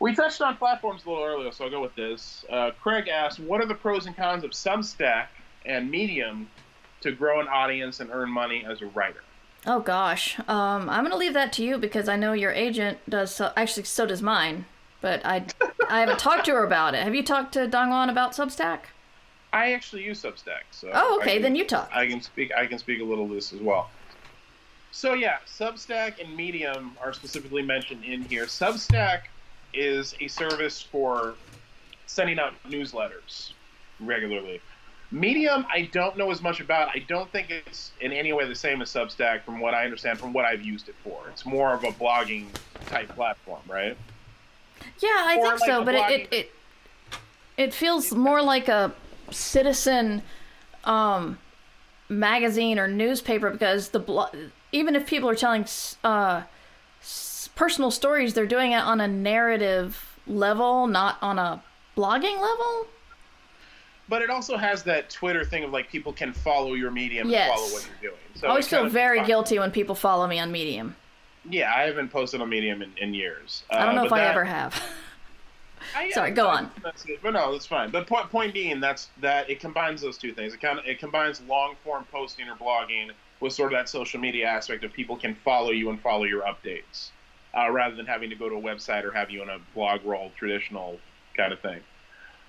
We 0.00 0.14
touched 0.14 0.40
on 0.40 0.56
platforms 0.56 1.04
a 1.04 1.08
little 1.10 1.24
earlier, 1.24 1.52
so 1.52 1.64
I'll 1.64 1.70
go 1.70 1.80
with 1.80 1.94
this. 1.94 2.44
Uh, 2.50 2.72
Craig 2.82 3.08
asked, 3.08 3.38
"What 3.40 3.60
are 3.60 3.66
the 3.66 3.74
pros 3.74 4.06
and 4.06 4.16
cons 4.16 4.42
of 4.44 4.50
Substack 4.50 5.26
and 5.64 5.90
Medium 5.90 6.50
to 7.04 7.12
grow 7.12 7.40
an 7.40 7.46
audience 7.48 8.00
and 8.00 8.10
earn 8.12 8.28
money 8.30 8.64
as 8.68 8.82
a 8.82 8.86
writer?" 8.86 9.22
Oh 9.66 9.80
gosh. 9.80 10.38
Um, 10.48 10.90
I'm 10.90 11.04
gonna 11.04 11.16
leave 11.16 11.32
that 11.34 11.52
to 11.54 11.64
you 11.64 11.78
because 11.78 12.08
I 12.08 12.16
know 12.16 12.32
your 12.34 12.52
agent 12.52 12.98
does. 13.08 13.34
So, 13.34 13.52
actually, 13.56 13.84
so 13.84 14.04
does 14.06 14.20
mine. 14.20 14.66
But 15.00 15.24
I, 15.24 15.44
I 15.90 16.00
haven't 16.00 16.18
talked 16.18 16.46
to 16.46 16.52
her 16.52 16.64
about 16.64 16.94
it. 16.94 17.02
Have 17.02 17.14
you 17.14 17.22
talked 17.22 17.52
to 17.54 17.68
Dongwon 17.68 18.10
about 18.10 18.32
Substack? 18.32 18.80
I 19.52 19.72
actually 19.72 20.02
use 20.02 20.20
Substack, 20.22 20.62
so 20.70 20.90
Oh, 20.92 21.18
okay. 21.20 21.34
can- 21.34 21.42
Then 21.42 21.56
you 21.56 21.64
talk. 21.66 21.90
I 21.94 22.06
can 22.06 22.20
speak. 22.22 22.52
I 22.56 22.66
can 22.66 22.78
speak 22.78 23.00
a 23.00 23.04
little 23.04 23.28
this 23.28 23.52
as 23.52 23.60
well. 23.60 23.90
So 24.92 25.12
yeah, 25.14 25.38
Substack 25.46 26.20
and 26.22 26.34
Medium 26.36 26.96
are 27.02 27.12
specifically 27.12 27.62
mentioned 27.62 28.04
in 28.04 28.22
here. 28.22 28.44
Substack 28.46 29.22
is 29.74 30.14
a 30.20 30.28
service 30.28 30.80
for 30.80 31.34
sending 32.06 32.38
out 32.38 32.54
newsletters 32.68 33.52
regularly. 34.00 34.60
Medium, 35.14 35.64
I 35.72 35.82
don't 35.92 36.16
know 36.18 36.32
as 36.32 36.42
much 36.42 36.58
about. 36.58 36.88
I 36.88 36.98
don't 37.06 37.30
think 37.30 37.48
it's 37.50 37.92
in 38.00 38.10
any 38.10 38.32
way 38.32 38.48
the 38.48 38.54
same 38.54 38.82
as 38.82 38.90
Substack, 38.92 39.44
from 39.44 39.60
what 39.60 39.72
I 39.72 39.84
understand, 39.84 40.18
from 40.18 40.32
what 40.32 40.44
I've 40.44 40.62
used 40.62 40.88
it 40.88 40.96
for. 41.04 41.28
It's 41.30 41.46
more 41.46 41.72
of 41.72 41.84
a 41.84 41.92
blogging 41.92 42.46
type 42.86 43.08
platform, 43.10 43.60
right? 43.68 43.96
Yeah, 44.98 45.08
I 45.10 45.36
Or 45.38 45.50
think 45.50 45.60
like 45.60 45.70
so, 45.70 45.84
but 45.84 45.94
it, 45.94 46.00
blogging- 46.02 46.20
it 46.20 46.32
it 46.32 46.52
it 47.56 47.74
feels 47.74 48.12
more 48.12 48.42
like 48.42 48.68
a 48.68 48.92
citizen 49.30 50.22
um 50.82 51.38
magazine 52.08 52.78
or 52.78 52.88
newspaper 52.88 53.50
because 53.50 53.90
the 53.90 54.00
even 54.72 54.96
if 54.96 55.06
people 55.06 55.28
are 55.28 55.36
telling 55.36 55.64
uh 56.02 56.42
personal 57.54 57.92
stories, 57.92 58.34
they're 58.34 58.46
doing 58.46 58.72
it 58.72 58.80
on 58.80 59.00
a 59.00 59.06
narrative 59.06 60.18
level, 60.26 60.88
not 60.88 61.18
on 61.22 61.38
a 61.38 61.62
blogging 61.96 62.40
level. 62.40 62.88
But 64.08 64.22
it 64.22 64.28
also 64.30 64.56
has 64.56 64.82
that 64.84 65.08
Twitter 65.10 65.44
thing 65.44 65.64
of 65.64 65.70
like 65.70 65.88
people 65.90 66.12
can 66.12 66.32
follow 66.32 66.74
your 66.74 66.90
medium 66.90 67.28
Yes. 67.28 67.48
and 67.50 67.58
follow 67.58 67.72
what 67.72 67.88
you're 68.02 68.10
doing. 68.10 68.22
So 68.34 68.46
I 68.46 68.50
always 68.50 68.68
feel 68.68 68.88
very 68.88 69.24
guilty 69.24 69.58
when 69.58 69.70
people 69.70 69.94
follow 69.94 70.26
me 70.26 70.38
on 70.38 70.52
Medium. 70.52 70.94
Yeah, 71.48 71.72
I 71.74 71.82
haven't 71.82 72.08
posted 72.10 72.40
on 72.40 72.48
Medium 72.50 72.82
in, 72.82 72.92
in 72.98 73.14
years. 73.14 73.64
I 73.70 73.80
don't 73.80 73.88
Uh, 73.90 73.92
know 73.92 74.04
if 74.04 74.10
but 74.10 74.20
I 74.20 74.24
ever 74.26 74.44
have. 74.44 74.74
I- 75.96 76.10
Sorry, 76.10 76.30
go 76.32 76.48
on. 76.48 76.70
That's 76.82 77.04
it. 77.06 77.20
But 77.22 77.32
no, 77.32 77.52
that's 77.52 77.66
fine. 77.66 77.90
But 77.90 78.06
point, 78.06 78.30
point 78.30 78.54
being, 78.54 78.80
that's 78.80 79.08
that 79.20 79.48
it 79.50 79.60
combines 79.60 80.00
those 80.00 80.16
two 80.18 80.32
things. 80.32 80.54
It 80.54 80.60
kind 80.60 80.78
of 80.78 80.84
it 80.86 80.98
combines 80.98 81.40
long 81.42 81.74
form 81.84 82.04
posting 82.10 82.48
or 82.48 82.56
blogging 82.56 83.10
with 83.40 83.52
sort 83.52 83.72
of 83.72 83.78
that 83.78 83.88
social 83.88 84.18
media 84.20 84.46
aspect 84.46 84.84
of 84.84 84.92
people 84.92 85.16
can 85.16 85.34
follow 85.34 85.70
you 85.70 85.90
and 85.90 86.00
follow 86.00 86.24
your 86.24 86.42
updates, 86.42 87.10
uh, 87.56 87.70
rather 87.70 87.94
than 87.94 88.06
having 88.06 88.30
to 88.30 88.36
go 88.36 88.48
to 88.48 88.54
a 88.56 88.60
website 88.60 89.04
or 89.04 89.12
have 89.12 89.30
you 89.30 89.42
in 89.42 89.50
a 89.50 89.58
blog 89.74 90.02
roll 90.04 90.30
traditional 90.38 90.98
kind 91.36 91.52
of 91.52 91.60
thing. 91.60 91.80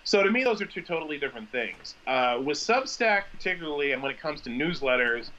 So 0.06 0.22
to 0.24 0.32
me, 0.32 0.44
those 0.44 0.62
are 0.62 0.68
two 0.68 0.84
totally 0.84 1.18
different 1.18 1.52
things. 1.52 1.96
Uh, 2.06 2.40
with 2.44 2.58
Substack, 2.58 3.24
particularly, 3.32 3.92
and 3.92 4.04
when 4.04 4.12
it 4.12 4.22
comes 4.22 4.42
to 4.42 4.52
newsletters, 4.52 5.32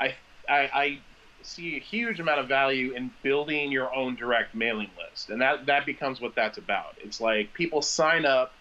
I, 0.00 0.16
I, 0.48 0.70
I 0.74 0.98
see 1.42 1.76
a 1.76 1.80
huge 1.80 2.18
amount 2.20 2.40
of 2.40 2.48
value 2.48 2.92
in 2.94 3.12
building 3.22 3.70
your 3.70 3.94
own 3.94 4.16
direct 4.16 4.54
mailing 4.54 4.90
list, 4.98 5.30
and 5.30 5.40
that 5.40 5.66
that 5.66 5.86
becomes 5.86 6.20
what 6.20 6.34
that's 6.34 6.58
about. 6.58 6.96
It's 6.98 7.20
like 7.20 7.54
people 7.54 7.82
sign 7.82 8.26
up 8.26 8.52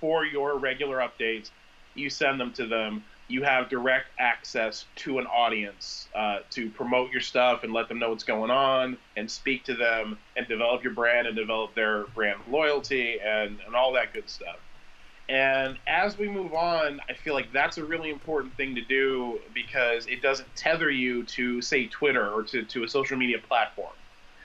for 0.00 0.26
your 0.26 0.58
regular 0.58 0.98
updates, 0.98 1.50
you 1.94 2.10
send 2.10 2.38
them 2.38 2.52
to 2.54 2.66
them. 2.66 3.06
You 3.28 3.42
have 3.42 3.70
direct 3.70 4.08
access 4.18 4.84
to 4.96 5.18
an 5.18 5.26
audience 5.26 6.08
uh, 6.14 6.40
to 6.50 6.68
promote 6.70 7.10
your 7.10 7.22
stuff 7.22 7.64
and 7.64 7.72
let 7.72 7.88
them 7.88 7.98
know 7.98 8.10
what's 8.10 8.24
going 8.24 8.50
on, 8.50 8.98
and 9.16 9.30
speak 9.30 9.64
to 9.64 9.74
them 9.74 10.18
and 10.36 10.46
develop 10.46 10.84
your 10.84 10.92
brand 10.92 11.26
and 11.26 11.34
develop 11.34 11.74
their 11.74 12.04
brand 12.14 12.40
loyalty 12.50 13.18
and, 13.24 13.58
and 13.66 13.74
all 13.74 13.92
that 13.92 14.12
good 14.12 14.28
stuff. 14.28 14.56
And 15.26 15.78
as 15.86 16.18
we 16.18 16.28
move 16.28 16.52
on, 16.52 17.00
I 17.08 17.14
feel 17.14 17.32
like 17.32 17.50
that's 17.50 17.78
a 17.78 17.84
really 17.84 18.10
important 18.10 18.54
thing 18.58 18.74
to 18.74 18.82
do 18.82 19.40
because 19.54 20.06
it 20.06 20.20
doesn't 20.20 20.54
tether 20.54 20.90
you 20.90 21.22
to, 21.24 21.62
say, 21.62 21.86
Twitter 21.86 22.30
or 22.30 22.42
to, 22.42 22.62
to 22.62 22.84
a 22.84 22.88
social 22.88 23.16
media 23.16 23.38
platform. 23.38 23.94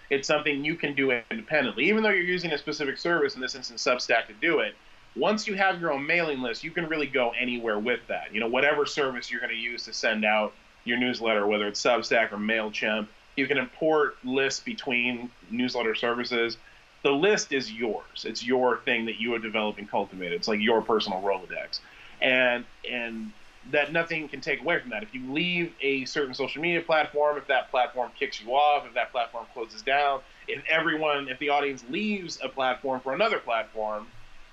It's 0.09 0.25
something 0.25 0.63
you 0.63 0.75
can 0.75 0.95
do 0.95 1.11
independently. 1.29 1.89
Even 1.89 2.01
though 2.01 2.09
you're 2.09 2.23
using 2.23 2.53
a 2.53 2.57
specific 2.57 2.97
service, 2.97 3.35
in 3.35 3.41
this 3.41 3.55
instance, 3.55 3.83
Substack, 3.83 4.27
to 4.27 4.33
do 4.33 4.59
it, 4.59 4.73
once 5.15 5.47
you 5.47 5.55
have 5.55 5.79
your 5.81 5.91
own 5.91 6.05
mailing 6.05 6.41
list, 6.41 6.63
you 6.63 6.71
can 6.71 6.87
really 6.87 7.07
go 7.07 7.31
anywhere 7.39 7.79
with 7.79 7.99
that. 8.07 8.33
You 8.33 8.39
know, 8.39 8.47
whatever 8.47 8.85
service 8.85 9.31
you're 9.31 9.41
going 9.41 9.53
to 9.53 9.57
use 9.57 9.85
to 9.85 9.93
send 9.93 10.23
out 10.23 10.53
your 10.85 10.97
newsletter, 10.97 11.45
whether 11.47 11.67
it's 11.67 11.81
Substack 11.81 12.31
or 12.31 12.37
MailChimp, 12.37 13.07
you 13.35 13.47
can 13.47 13.57
import 13.57 14.17
lists 14.23 14.59
between 14.59 15.29
newsletter 15.49 15.95
services 15.95 16.57
the 17.03 17.11
list 17.11 17.51
is 17.51 17.71
yours. 17.71 18.25
It's 18.25 18.43
your 18.43 18.77
thing 18.77 19.05
that 19.05 19.19
you 19.19 19.33
have 19.33 19.41
developed 19.41 19.79
and 19.79 19.89
cultivated. 19.89 20.33
It's 20.33 20.47
like 20.47 20.59
your 20.59 20.81
personal 20.81 21.21
Rolodex, 21.21 21.79
and 22.21 22.65
and 22.89 23.31
that 23.71 23.91
nothing 23.91 24.27
can 24.27 24.41
take 24.41 24.61
away 24.61 24.79
from 24.79 24.89
that. 24.89 25.03
If 25.03 25.13
you 25.13 25.31
leave 25.31 25.73
a 25.81 26.05
certain 26.05 26.33
social 26.33 26.61
media 26.61 26.81
platform, 26.81 27.37
if 27.37 27.47
that 27.47 27.69
platform 27.69 28.11
kicks 28.17 28.41
you 28.41 28.53
off, 28.53 28.85
if 28.87 28.93
that 28.93 29.11
platform 29.11 29.45
closes 29.53 29.81
down, 29.81 30.21
if 30.47 30.63
everyone, 30.67 31.27
if 31.27 31.39
the 31.39 31.49
audience 31.49 31.83
leaves 31.89 32.39
a 32.41 32.49
platform 32.49 32.99
for 33.01 33.13
another 33.13 33.37
platform, 33.37 34.07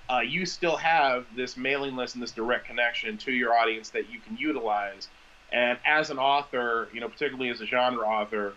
uh, 0.09 0.21
you 0.21 0.47
still 0.47 0.77
have 0.77 1.27
this 1.35 1.57
mailing 1.57 1.97
list 1.97 2.15
and 2.15 2.23
this 2.23 2.31
direct 2.31 2.67
connection 2.67 3.17
to 3.19 3.33
your 3.33 3.55
audience 3.55 3.91
that 3.91 4.11
you 4.11 4.21
can 4.21 4.37
utilize. 4.37 5.09
And 5.53 5.79
as 5.85 6.11
an 6.11 6.19
author, 6.19 6.89
you 6.93 7.01
know, 7.01 7.09
particularly 7.09 7.51
as 7.51 7.61
a 7.61 7.67
genre 7.67 8.07
author, 8.07 8.55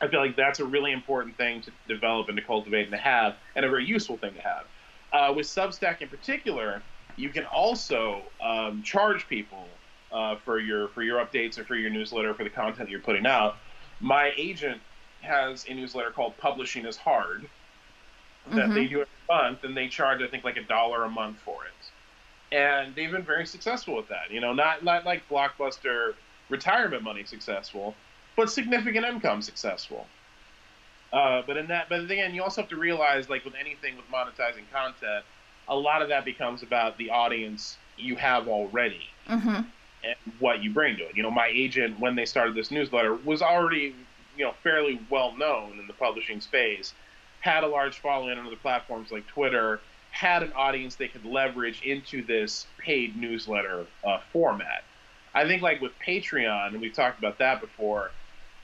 I 0.00 0.08
feel 0.08 0.20
like 0.20 0.36
that's 0.36 0.60
a 0.60 0.64
really 0.64 0.92
important 0.92 1.36
thing 1.36 1.62
to 1.62 1.70
develop 1.88 2.28
and 2.28 2.36
to 2.36 2.42
cultivate 2.42 2.82
and 2.82 2.92
to 2.92 2.98
have, 2.98 3.36
and 3.54 3.64
a 3.64 3.68
very 3.68 3.84
useful 3.84 4.16
thing 4.16 4.34
to 4.34 4.40
have. 4.40 4.64
Uh, 5.12 5.32
with 5.32 5.46
Substack 5.46 6.02
in 6.02 6.08
particular, 6.08 6.82
you 7.16 7.28
can 7.28 7.44
also 7.44 8.22
um, 8.42 8.82
charge 8.82 9.28
people 9.28 9.68
uh, 10.12 10.36
for 10.44 10.58
your 10.58 10.88
for 10.88 11.02
your 11.02 11.24
updates 11.24 11.58
or 11.58 11.64
for 11.64 11.76
your 11.76 11.90
newsletter 11.90 12.34
for 12.34 12.44
the 12.44 12.50
content 12.50 12.78
that 12.78 12.90
you're 12.90 13.00
putting 13.00 13.26
out. 13.26 13.56
My 14.00 14.32
agent 14.36 14.80
has 15.22 15.64
a 15.68 15.74
newsletter 15.74 16.10
called 16.10 16.36
Publishing 16.38 16.84
is 16.84 16.96
Hard 16.96 17.48
that 18.46 18.70
Mhm. 18.70 18.74
they 18.74 18.86
do 18.86 19.00
every 19.00 19.06
month, 19.28 19.64
and 19.64 19.76
they 19.76 19.88
charge 19.88 20.22
I 20.22 20.28
think 20.28 20.44
like 20.44 20.56
a 20.56 20.62
dollar 20.64 21.04
a 21.04 21.10
month 21.10 21.40
for 21.40 21.64
it. 21.64 21.90
And 22.56 22.94
they've 22.94 23.10
been 23.10 23.24
very 23.24 23.46
successful 23.46 23.96
with 23.96 24.08
that. 24.08 24.30
You 24.30 24.40
know, 24.40 24.52
not 24.52 24.84
not 24.84 25.04
like 25.04 25.28
blockbuster 25.28 26.14
retirement 26.48 27.02
money 27.02 27.24
successful, 27.24 27.96
but 28.36 28.50
significant 28.50 29.06
income 29.06 29.42
successful. 29.42 30.06
Uh, 31.12 31.42
but 31.46 31.56
in 31.56 31.68
that, 31.68 31.88
but 31.88 32.00
again, 32.00 32.34
you 32.34 32.42
also 32.42 32.60
have 32.62 32.70
to 32.70 32.76
realize, 32.76 33.30
like 33.30 33.44
with 33.44 33.54
anything 33.54 33.96
with 33.96 34.10
monetizing 34.10 34.68
content, 34.72 35.24
a 35.68 35.76
lot 35.76 36.02
of 36.02 36.08
that 36.08 36.24
becomes 36.24 36.62
about 36.62 36.98
the 36.98 37.10
audience 37.10 37.76
you 37.96 38.16
have 38.16 38.48
already 38.48 39.00
Mm-hmm. 39.28 39.48
and 40.02 40.16
what 40.38 40.62
you 40.62 40.70
bring 40.72 40.96
to 40.96 41.04
it. 41.04 41.16
You 41.16 41.22
know, 41.22 41.30
my 41.30 41.46
agent, 41.46 41.98
when 42.00 42.14
they 42.16 42.26
started 42.26 42.54
this 42.54 42.70
newsletter, 42.70 43.14
was 43.14 43.40
already, 43.42 43.94
you 44.36 44.44
know, 44.44 44.52
fairly 44.62 45.00
well 45.08 45.36
known 45.36 45.78
in 45.78 45.86
the 45.86 45.94
publishing 45.94 46.40
space, 46.40 46.92
had 47.44 47.62
a 47.62 47.66
large 47.66 47.98
following 48.00 48.38
on 48.38 48.46
other 48.46 48.56
platforms 48.56 49.12
like 49.12 49.26
Twitter, 49.26 49.78
had 50.10 50.42
an 50.42 50.52
audience 50.54 50.94
they 50.94 51.08
could 51.08 51.26
leverage 51.26 51.82
into 51.82 52.24
this 52.24 52.66
paid 52.78 53.16
newsletter 53.20 53.84
uh, 54.02 54.18
format. 54.32 54.82
I 55.34 55.46
think, 55.46 55.60
like 55.60 55.82
with 55.82 55.92
Patreon, 56.06 56.68
and 56.68 56.80
we've 56.80 56.94
talked 56.94 57.18
about 57.18 57.38
that 57.40 57.60
before. 57.60 58.12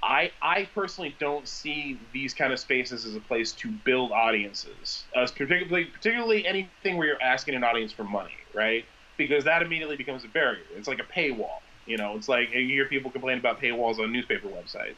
I, 0.03 0.31
I 0.41 0.66
personally 0.74 1.14
don't 1.18 1.47
see 1.47 1.99
these 2.14 2.33
kind 2.33 2.55
of 2.55 2.59
spaces 2.59 3.05
as 3.05 3.14
a 3.14 3.20
place 3.20 3.53
to 3.53 3.68
build 3.68 4.12
audiences, 4.12 5.05
uh, 5.14 5.26
particularly 5.37 5.85
particularly 5.85 6.47
anything 6.47 6.97
where 6.97 7.07
you're 7.07 7.22
asking 7.22 7.55
an 7.57 7.64
audience 7.64 7.93
for 7.93 8.05
money, 8.05 8.33
right? 8.55 8.87
Because 9.18 9.45
that 9.45 9.61
immediately 9.61 9.97
becomes 9.97 10.24
a 10.24 10.28
barrier. 10.28 10.64
It's 10.74 10.89
like 10.89 11.01
a 11.01 11.18
paywall. 11.18 11.59
You 11.85 11.99
know, 11.99 12.16
it's 12.16 12.31
like 12.31 12.49
you 12.55 12.66
hear 12.66 12.87
people 12.87 13.11
complain 13.11 13.37
about 13.37 13.61
paywalls 13.61 13.99
on 13.99 14.11
newspaper 14.11 14.49
websites. 14.49 14.97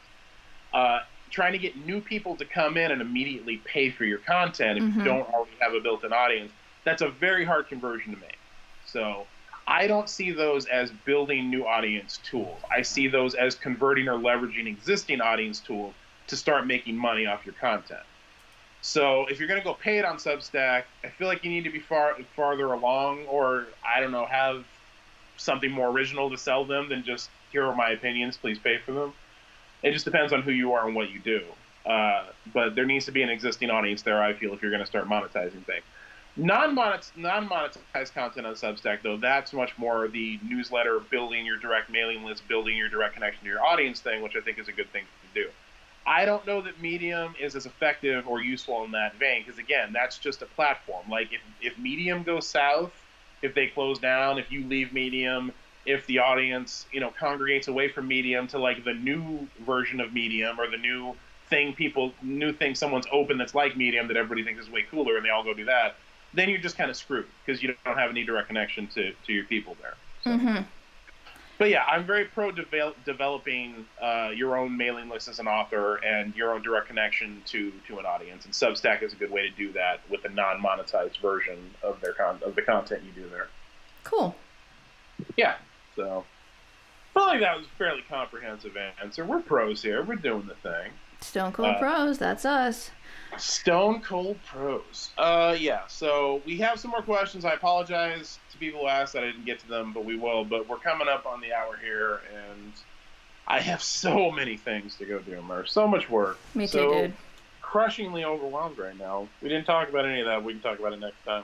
Uh, 0.71 0.99
trying 1.33 1.51
to 1.53 1.57
get 1.57 1.75
new 1.75 1.99
people 1.99 2.37
to 2.37 2.45
come 2.45 2.77
in 2.77 2.91
and 2.91 3.01
immediately 3.01 3.57
pay 3.65 3.89
for 3.89 4.05
your 4.05 4.19
content 4.19 4.77
if 4.77 4.85
Mhm. 4.85 4.97
you 4.97 5.03
don't 5.03 5.27
already 5.33 5.57
have 5.59 5.73
a 5.73 5.81
built-in 5.81 6.13
audience, 6.13 6.53
that's 6.85 7.01
a 7.01 7.09
very 7.09 7.43
hard 7.43 7.67
conversion 7.67 8.13
to 8.13 8.19
make. 8.19 8.37
So 8.85 9.27
I 9.65 9.87
don't 9.87 10.09
see 10.09 10.31
those 10.31 10.65
as 10.67 10.91
building 10.91 11.49
new 11.49 11.65
audience 11.65 12.19
tools. 12.29 12.61
I 12.71 12.81
see 12.83 13.07
those 13.07 13.33
as 13.33 13.55
converting 13.55 14.07
or 14.07 14.17
leveraging 14.17 14.67
existing 14.67 15.21
audience 15.21 15.59
tools 15.59 15.95
to 16.27 16.37
start 16.37 16.67
making 16.67 16.97
money 16.97 17.25
off 17.25 17.45
your 17.45 17.55
content. 17.55 18.01
So 18.81 19.25
if 19.27 19.39
you're 19.39 19.47
going 19.47 19.59
to 19.59 19.63
go 19.63 19.73
pay 19.73 19.97
it 19.97 20.05
on 20.05 20.17
Substack, 20.17 20.83
I 21.03 21.09
feel 21.09 21.27
like 21.27 21.43
you 21.43 21.49
need 21.49 21.63
to 21.63 21.71
be 21.71 21.79
far 21.79 22.17
farther 22.35 22.73
along, 22.73 23.25
or 23.25 23.67
I 23.83 24.01
don't 24.01 24.11
know, 24.11 24.25
have 24.25 24.65
something 25.37 25.71
more 25.71 25.89
original 25.89 26.29
to 26.29 26.37
sell 26.37 26.65
them 26.65 26.89
than 26.89 27.03
just 27.03 27.29
here 27.51 27.65
are 27.65 27.75
my 27.75 27.91
opinions, 27.91 28.37
please 28.37 28.59
pay 28.59 28.77
for 28.85 28.91
them. 28.91 29.13
It 29.83 29.91
just 29.91 30.05
depends 30.05 30.33
on 30.33 30.41
who 30.41 30.51
you 30.51 30.73
are 30.73 30.87
and 30.87 30.95
what 30.95 31.11
you 31.11 31.19
do. 31.19 31.41
Uh, 31.85 32.27
but 32.53 32.75
there 32.75 32.85
needs 32.85 33.05
to 33.05 33.11
be 33.11 33.21
an 33.21 33.29
existing 33.29 33.69
audience 33.69 34.01
there. 34.01 34.23
I 34.23 34.33
feel 34.33 34.53
if 34.53 34.61
you're 34.61 34.71
going 34.71 34.83
to 34.83 34.87
start 34.87 35.07
monetizing 35.07 35.65
things. 35.65 35.83
Non-monet- 36.35 37.11
non-monetized 37.15 38.13
content 38.13 38.47
on 38.47 38.55
Substack, 38.55 39.03
though, 39.03 39.17
that's 39.17 39.53
much 39.53 39.77
more 39.77 40.07
the 40.07 40.39
newsletter, 40.43 40.99
building 40.99 41.45
your 41.45 41.57
direct 41.57 41.91
mailing 41.91 42.23
list, 42.23 42.47
building 42.47 42.75
your 42.75 42.89
direct 42.89 43.13
connection 43.13 43.43
to 43.43 43.49
your 43.49 43.63
audience 43.63 43.99
thing, 43.99 44.23
which 44.23 44.35
I 44.35 44.41
think 44.41 44.57
is 44.57 44.67
a 44.67 44.71
good 44.71 44.91
thing 44.91 45.03
to 45.03 45.43
do. 45.43 45.49
I 46.07 46.25
don't 46.25 46.45
know 46.47 46.61
that 46.61 46.81
Medium 46.81 47.35
is 47.39 47.55
as 47.55 47.65
effective 47.65 48.27
or 48.27 48.41
useful 48.41 48.83
in 48.83 48.91
that 48.91 49.15
vein 49.15 49.43
because, 49.45 49.59
again, 49.59 49.93
that's 49.93 50.17
just 50.17 50.41
a 50.41 50.45
platform. 50.47 51.05
Like, 51.09 51.31
if, 51.31 51.41
if 51.61 51.77
Medium 51.77 52.23
goes 52.23 52.47
south, 52.47 52.91
if 53.41 53.53
they 53.53 53.67
close 53.67 53.99
down, 53.99 54.39
if 54.39 54.51
you 54.51 54.65
leave 54.65 54.91
Medium, 54.91 55.51
if 55.85 56.05
the 56.07 56.19
audience, 56.19 56.85
you 56.91 56.99
know, 56.99 57.13
congregates 57.19 57.67
away 57.67 57.89
from 57.89 58.07
Medium 58.07 58.47
to 58.47 58.59
like 58.59 58.83
the 58.83 58.93
new 58.93 59.47
version 59.65 59.99
of 59.99 60.13
Medium 60.13 60.59
or 60.59 60.69
the 60.69 60.77
new 60.77 61.13
thing 61.49 61.73
people, 61.73 62.13
new 62.21 62.53
thing 62.53 62.75
someone's 62.75 63.07
open 63.11 63.37
that's 63.37 63.53
like 63.53 63.75
Medium 63.75 64.07
that 64.07 64.17
everybody 64.17 64.43
thinks 64.43 64.63
is 64.63 64.71
way 64.71 64.83
cooler 64.89 65.17
and 65.17 65.25
they 65.25 65.29
all 65.29 65.43
go 65.43 65.53
do 65.53 65.65
that, 65.65 65.95
then 66.33 66.49
you're 66.49 66.59
just 66.59 66.77
kind 66.77 66.89
of 66.89 66.95
screwed 66.95 67.27
because 67.45 67.61
you 67.61 67.75
don't 67.85 67.97
have 67.97 68.09
any 68.09 68.23
direct 68.23 68.47
connection 68.47 68.87
to, 68.87 69.13
to 69.25 69.33
your 69.33 69.43
people 69.45 69.75
there. 69.81 69.95
Mm-hmm. 70.25 70.63
But 71.59 71.69
yeah, 71.69 71.83
I'm 71.83 72.05
very 72.05 72.25
pro 72.25 72.51
devel- 72.51 72.95
developing 73.05 73.85
uh, 74.01 74.31
your 74.35 74.57
own 74.57 74.75
mailing 74.75 75.09
list 75.09 75.27
as 75.27 75.39
an 75.39 75.47
author 75.47 75.95
and 75.97 76.35
your 76.35 76.53
own 76.53 76.63
direct 76.63 76.87
connection 76.87 77.41
to, 77.47 77.71
to 77.87 77.99
an 77.99 78.05
audience. 78.05 78.45
And 78.45 78.53
Substack 78.53 79.03
is 79.03 79.13
a 79.13 79.15
good 79.15 79.31
way 79.31 79.47
to 79.47 79.55
do 79.55 79.71
that 79.73 80.01
with 80.09 80.25
a 80.25 80.29
non-monetized 80.29 81.19
version 81.21 81.59
of 81.83 82.01
their 82.01 82.13
con- 82.13 82.39
of 82.43 82.55
the 82.55 82.63
content 82.63 83.03
you 83.03 83.23
do 83.23 83.29
there. 83.29 83.47
Cool. 84.03 84.35
Yeah, 85.37 85.55
so 85.95 86.25
I 87.09 87.13
felt 87.13 87.27
like 87.27 87.39
that 87.41 87.57
was 87.57 87.65
a 87.65 87.77
fairly 87.77 88.03
comprehensive 88.09 88.75
answer. 89.01 89.25
We're 89.25 89.41
pros 89.41 89.81
here. 89.81 90.03
We're 90.03 90.15
doing 90.15 90.47
the 90.47 90.55
thing. 90.55 90.91
Stone 91.21 91.53
Cold 91.53 91.69
Uh, 91.75 91.79
Pros, 91.79 92.17
that's 92.17 92.43
us. 92.43 92.91
Stone 93.37 94.01
Cold 94.01 94.37
Pros. 94.45 95.11
Uh, 95.17 95.55
yeah. 95.57 95.87
So 95.87 96.41
we 96.45 96.57
have 96.57 96.79
some 96.79 96.91
more 96.91 97.01
questions. 97.01 97.45
I 97.45 97.53
apologize 97.53 98.39
to 98.51 98.57
people 98.57 98.81
who 98.81 98.87
asked 98.87 99.13
that 99.13 99.23
I 99.23 99.27
didn't 99.27 99.45
get 99.45 99.59
to 99.59 99.67
them, 99.69 99.93
but 99.93 100.03
we 100.05 100.17
will. 100.17 100.43
But 100.43 100.67
we're 100.67 100.77
coming 100.77 101.07
up 101.07 101.25
on 101.25 101.39
the 101.39 101.53
hour 101.53 101.77
here, 101.81 102.19
and 102.35 102.73
I 103.47 103.61
have 103.61 103.81
so 104.01 104.29
many 104.31 104.57
things 104.57 104.95
to 104.97 105.05
go 105.05 105.19
do, 105.19 105.41
Mur. 105.41 105.65
So 105.65 105.87
much 105.87 106.09
work. 106.09 106.37
Me 106.55 106.65
too, 106.65 106.71
so 106.71 106.93
dude. 106.93 107.13
Crushingly 107.61 108.23
overwhelmed 108.25 108.77
right 108.77 108.97
now. 108.97 109.27
We 109.41 109.49
didn't 109.49 109.65
talk 109.65 109.89
about 109.89 110.05
any 110.05 110.19
of 110.19 110.25
that. 110.27 110.43
We 110.43 110.53
can 110.53 110.61
talk 110.61 110.77
about 110.79 110.93
it 110.93 110.99
next 110.99 111.23
time. 111.25 111.43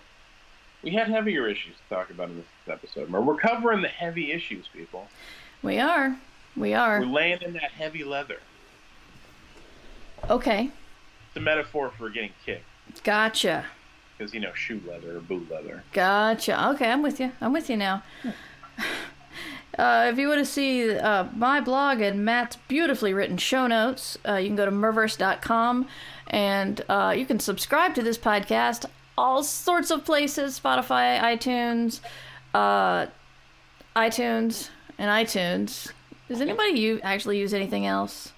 We 0.84 0.92
had 0.92 1.10
heavier 1.10 1.48
issues 1.48 1.76
to 1.76 1.96
talk 1.96 2.10
about 2.10 2.30
in 2.30 2.38
this 2.38 2.46
episode. 2.68 3.10
We're 3.12 3.36
covering 3.36 3.82
the 3.82 3.90
heavy 3.90 4.32
issues, 4.32 4.68
people. 4.72 5.08
We 5.62 5.80
are. 5.80 6.18
We 6.56 6.74
are. 6.74 7.00
We're 7.02 7.06
laying 7.08 7.42
in 7.42 7.54
that 7.54 7.72
heavy 7.72 8.04
leather. 8.04 8.38
Okay. 10.30 10.72
It's 11.28 11.38
a 11.38 11.42
metaphor 11.42 11.92
for 11.98 12.10
getting 12.10 12.32
kicked, 12.46 12.66
Gotcha. 13.04 13.66
because 14.18 14.34
you 14.34 14.40
know, 14.40 14.54
shoe 14.54 14.82
leather 14.88 15.18
or 15.18 15.20
boot 15.20 15.50
leather. 15.50 15.84
Gotcha. 15.94 16.70
Okay, 16.72 16.90
I'm 16.90 17.02
with 17.02 17.20
you. 17.20 17.32
I'm 17.40 17.54
with 17.54 17.70
you 17.70 17.78
now. 17.78 18.04
Uh, 19.78 20.10
if 20.12 20.18
you 20.18 20.28
want 20.28 20.40
to 20.40 20.46
see 20.46 20.98
uh, 20.98 21.26
my 21.36 21.62
blog 21.62 22.02
and 22.02 22.26
Matt's 22.26 22.58
beautifully 22.68 23.14
written 23.14 23.38
show 23.38 23.66
notes, 23.66 24.18
uh, 24.28 24.36
you 24.36 24.48
can 24.50 24.58
go 24.58 24.66
to 24.66 24.72
murverse.com 24.72 25.88
and 26.28 26.82
uh, 26.90 27.14
you 27.16 27.26
can 27.26 27.40
subscribe 27.40 27.96
to 27.96 28.04
this 28.04 28.18
podcast 28.18 28.86
all 29.20 29.44
sorts 29.44 29.92
of 29.92 30.06
places 30.06 30.58
Spotify, 30.60 31.20
iTunes, 31.20 32.00
uh, 32.54 33.08
iTunes, 33.96 34.70
and 34.98 35.10
iTunes. 35.12 35.92
Does 36.30 36.40
anybody 36.40 36.80
you 36.80 37.02
actually 37.04 37.38
use 37.38 37.54
anything 37.54 37.86
else? 37.86 38.32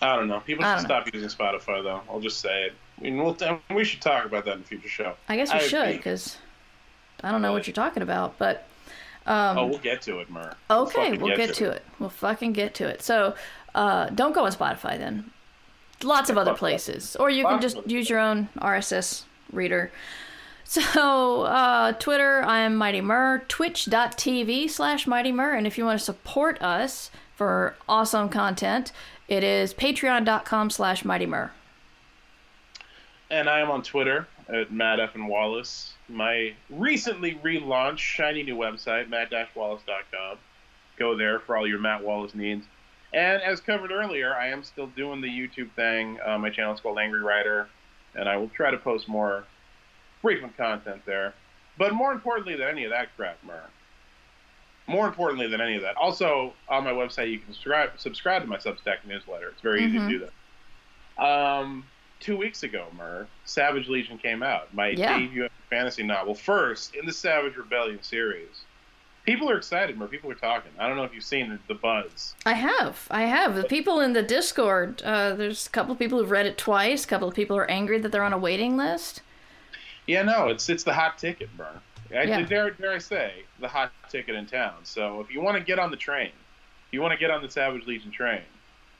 I 0.00 0.16
don't 0.16 0.28
know. 0.28 0.40
People 0.40 0.64
should 0.64 0.70
don't 0.76 0.84
stop 0.84 1.12
using 1.12 1.28
Spotify, 1.28 1.82
though. 1.82 2.00
I'll 2.08 2.20
just 2.20 2.40
say 2.40 2.64
it. 2.64 2.72
I 2.98 3.02
mean, 3.02 3.18
we'll 3.18 3.36
we 3.74 3.84
should 3.84 4.00
talk 4.00 4.24
about 4.24 4.44
that 4.46 4.54
in 4.54 4.60
a 4.60 4.64
future 4.64 4.88
show. 4.88 5.14
I 5.28 5.36
guess 5.36 5.52
we 5.52 5.58
I 5.58 5.62
should 5.62 5.96
because 5.96 6.38
I 7.22 7.30
don't 7.30 7.42
know 7.42 7.52
what 7.52 7.66
you're 7.66 7.74
talking 7.74 8.02
about, 8.02 8.38
but. 8.38 8.64
Um, 9.26 9.58
Oh, 9.58 9.66
we'll 9.66 9.78
get 9.78 10.00
to 10.02 10.20
it, 10.20 10.30
Mur. 10.30 10.54
Okay, 10.70 11.10
fucking 11.10 11.20
we'll 11.20 11.36
get 11.36 11.54
to 11.56 11.70
it. 11.70 11.84
We'll 11.98 12.08
fucking 12.08 12.54
get 12.54 12.72
to 12.76 12.86
it. 12.86 13.02
So, 13.02 13.34
uh, 13.74 14.06
don't 14.06 14.32
go 14.34 14.46
on 14.46 14.52
Spotify 14.52 14.96
then. 14.96 15.30
Lots 16.02 16.30
of 16.30 16.38
other 16.38 16.54
places, 16.54 17.14
or 17.16 17.28
you 17.28 17.44
can 17.44 17.60
just 17.60 17.76
use 17.86 18.08
your 18.08 18.20
own 18.20 18.48
RSS 18.58 19.24
reader. 19.52 19.90
So, 20.64 21.42
uh, 21.42 21.92
Twitter, 21.92 22.42
I 22.44 22.58
am 22.58 22.76
Mighty 22.76 23.00
Mur. 23.00 23.42
Twitch.tv 23.48 24.68
slash 24.68 25.06
Mighty 25.06 25.32
Mur. 25.32 25.54
And 25.54 25.66
if 25.66 25.78
you 25.78 25.84
want 25.86 25.98
to 25.98 26.04
support 26.04 26.60
us 26.60 27.10
for 27.34 27.74
awesome 27.88 28.28
content, 28.28 28.92
it 29.28 29.42
is 29.42 29.72
patreon.com 29.72 30.68
slash 30.70 31.04
Mighty 31.04 31.24
Mur. 31.26 31.52
And 33.30 33.48
I 33.48 33.60
am 33.60 33.70
on 33.70 33.82
Twitter 33.82 34.26
at 34.48 34.72
Matt 34.72 35.00
F. 35.00 35.14
and 35.14 35.28
Wallace. 35.28 35.94
My 36.08 36.54
recently 36.70 37.34
relaunched 37.36 37.98
shiny 37.98 38.42
new 38.42 38.56
website, 38.56 39.08
matt-wallace.com. 39.08 40.38
Go 40.98 41.16
there 41.16 41.38
for 41.40 41.56
all 41.56 41.66
your 41.66 41.78
Matt 41.78 42.02
Wallace 42.02 42.34
needs. 42.34 42.66
And 43.12 43.42
as 43.42 43.60
covered 43.60 43.90
earlier, 43.90 44.34
I 44.34 44.48
am 44.48 44.62
still 44.62 44.88
doing 44.88 45.20
the 45.20 45.28
YouTube 45.28 45.70
thing. 45.72 46.18
Uh, 46.24 46.38
my 46.38 46.50
channel 46.50 46.74
is 46.74 46.80
called 46.80 46.98
Angry 46.98 47.20
Writer, 47.20 47.68
and 48.14 48.28
I 48.28 48.36
will 48.36 48.48
try 48.48 48.70
to 48.70 48.76
post 48.78 49.08
more 49.08 49.44
frequent 50.22 50.56
content 50.56 51.02
there. 51.06 51.34
But 51.76 51.94
more 51.94 52.12
importantly 52.12 52.56
than 52.56 52.68
any 52.68 52.84
of 52.84 52.90
that 52.90 53.14
crap, 53.16 53.38
Mur, 53.44 53.62
more 54.88 55.06
importantly 55.06 55.46
than 55.46 55.60
any 55.60 55.76
of 55.76 55.82
that, 55.82 55.96
also 55.96 56.52
on 56.68 56.84
my 56.84 56.90
website 56.92 57.30
you 57.30 57.38
can 57.38 57.52
subscribe 57.52 57.90
subscribe 57.98 58.42
to 58.42 58.48
my 58.48 58.56
Substack 58.56 59.06
newsletter. 59.06 59.48
It's 59.48 59.60
very 59.62 59.84
easy 59.84 59.98
to 59.98 60.08
do 60.08 60.18
that. 60.26 61.24
Um, 61.24 61.84
two 62.20 62.36
weeks 62.36 62.62
ago, 62.64 62.86
Mur, 62.96 63.26
Savage 63.44 63.88
Legion 63.88 64.18
came 64.18 64.42
out, 64.42 64.72
my 64.74 64.88
Yeah. 64.88 65.18
debut 65.18 65.48
fantasy 65.70 66.02
novel, 66.02 66.34
first 66.34 66.94
in 66.96 67.06
the 67.06 67.12
Savage 67.12 67.56
Rebellion 67.56 68.02
series. 68.02 68.62
People 69.28 69.50
are 69.50 69.58
excited, 69.58 69.98
Mur. 69.98 70.06
People 70.06 70.30
are 70.30 70.34
talking. 70.34 70.72
I 70.78 70.88
don't 70.88 70.96
know 70.96 71.04
if 71.04 71.12
you've 71.12 71.22
seen 71.22 71.50
the, 71.50 71.58
the 71.68 71.74
buzz. 71.74 72.34
I 72.46 72.54
have. 72.54 73.06
I 73.10 73.24
have. 73.26 73.56
The 73.56 73.64
people 73.64 74.00
in 74.00 74.14
the 74.14 74.22
Discord, 74.22 75.02
uh, 75.02 75.34
there's 75.34 75.66
a 75.66 75.70
couple 75.70 75.92
of 75.92 75.98
people 75.98 76.18
who've 76.18 76.30
read 76.30 76.46
it 76.46 76.56
twice. 76.56 77.04
A 77.04 77.06
couple 77.06 77.28
of 77.28 77.34
people 77.34 77.54
are 77.58 77.70
angry 77.70 77.98
that 77.98 78.10
they're 78.10 78.22
on 78.22 78.32
a 78.32 78.38
waiting 78.38 78.78
list. 78.78 79.20
Yeah, 80.06 80.22
no, 80.22 80.48
it's 80.48 80.70
it's 80.70 80.82
the 80.82 80.94
hot 80.94 81.18
ticket, 81.18 81.50
Mur. 81.58 81.68
I, 82.10 82.22
Yeah. 82.22 82.40
dare, 82.40 82.70
dare 82.70 82.92
I 82.92 82.98
say, 82.98 83.44
the 83.60 83.68
hot 83.68 83.92
ticket 84.08 84.34
in 84.34 84.46
town. 84.46 84.76
So 84.84 85.20
if 85.20 85.30
you 85.30 85.42
want 85.42 85.58
to 85.58 85.62
get 85.62 85.78
on 85.78 85.90
the 85.90 85.98
train, 85.98 86.28
if 86.86 86.92
you 86.92 87.02
want 87.02 87.12
to 87.12 87.18
get 87.18 87.30
on 87.30 87.42
the 87.42 87.50
Savage 87.50 87.86
Legion 87.86 88.10
train, 88.10 88.40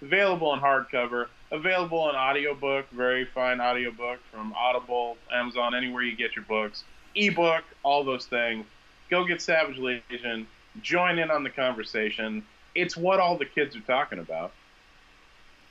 available 0.03 0.53
in 0.53 0.61
hardcover, 0.61 1.29
available 1.51 2.11
in 2.11 2.17
audiobook, 2.17 2.91
very 2.91 3.25
fine 3.25 3.63
audiobook 3.63 4.19
from 4.31 4.53
Audible, 4.53 5.17
Amazon, 5.33 5.75
anywhere 5.75 6.03
you 6.03 6.15
get 6.15 6.37
your 6.37 6.45
books, 6.45 6.85
ebook, 7.15 7.65
all 7.83 8.05
those 8.05 8.27
things. 8.27 8.67
Go 9.11 9.25
get 9.25 9.41
Savage 9.41 9.79
Legion, 9.79 10.47
join 10.83 11.19
in 11.19 11.31
on 11.31 11.43
the 11.43 11.51
conversation. 11.51 12.45
It's 12.75 12.97
what 12.97 13.21
all 13.21 13.37
the 13.37 13.47
kids 13.47 13.75
are 13.77 13.81
talking 13.81 14.19
about. 14.19 14.53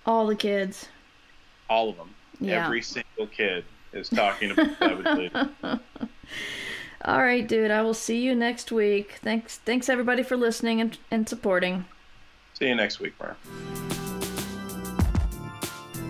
All 0.06 0.26
the 0.26 0.36
kids. 0.36 0.88
All 1.70 1.90
of 1.90 1.98
them. 1.98 2.14
Yeah. 2.40 2.66
Every 2.66 2.82
single 2.82 3.28
kid 3.28 3.66
is 3.94 4.10
talking 4.10 4.52
about 4.52 4.78
Savage 4.80 5.18
Legion. 5.18 5.50
All 7.06 7.20
right, 7.22 7.48
dude. 7.48 7.72
I 7.72 7.84
will 7.84 7.94
see 7.94 8.22
you 8.22 8.36
next 8.36 8.72
week. 8.72 9.20
Thanks. 9.22 9.58
Thanks 9.58 9.88
everybody 9.88 10.24
for 10.24 10.36
listening 10.36 10.82
and, 10.82 10.98
and 11.12 11.30
supporting. 11.30 11.86
See 12.54 12.68
you 12.68 12.76
next 12.76 13.00
week, 13.00 13.14
Mur. 13.20 13.36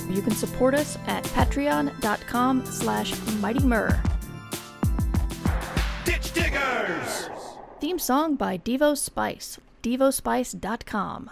You 0.09 0.21
can 0.21 0.31
support 0.31 0.73
us 0.73 0.97
at 1.07 1.25
patreon.com 1.25 2.65
slash 2.65 3.11
mightymur. 3.41 4.16
Theme 7.79 7.99
song 7.99 8.35
by 8.35 8.57
Devo 8.57 8.97
Spice. 8.97 9.59
DevoSpice.com. 9.83 11.29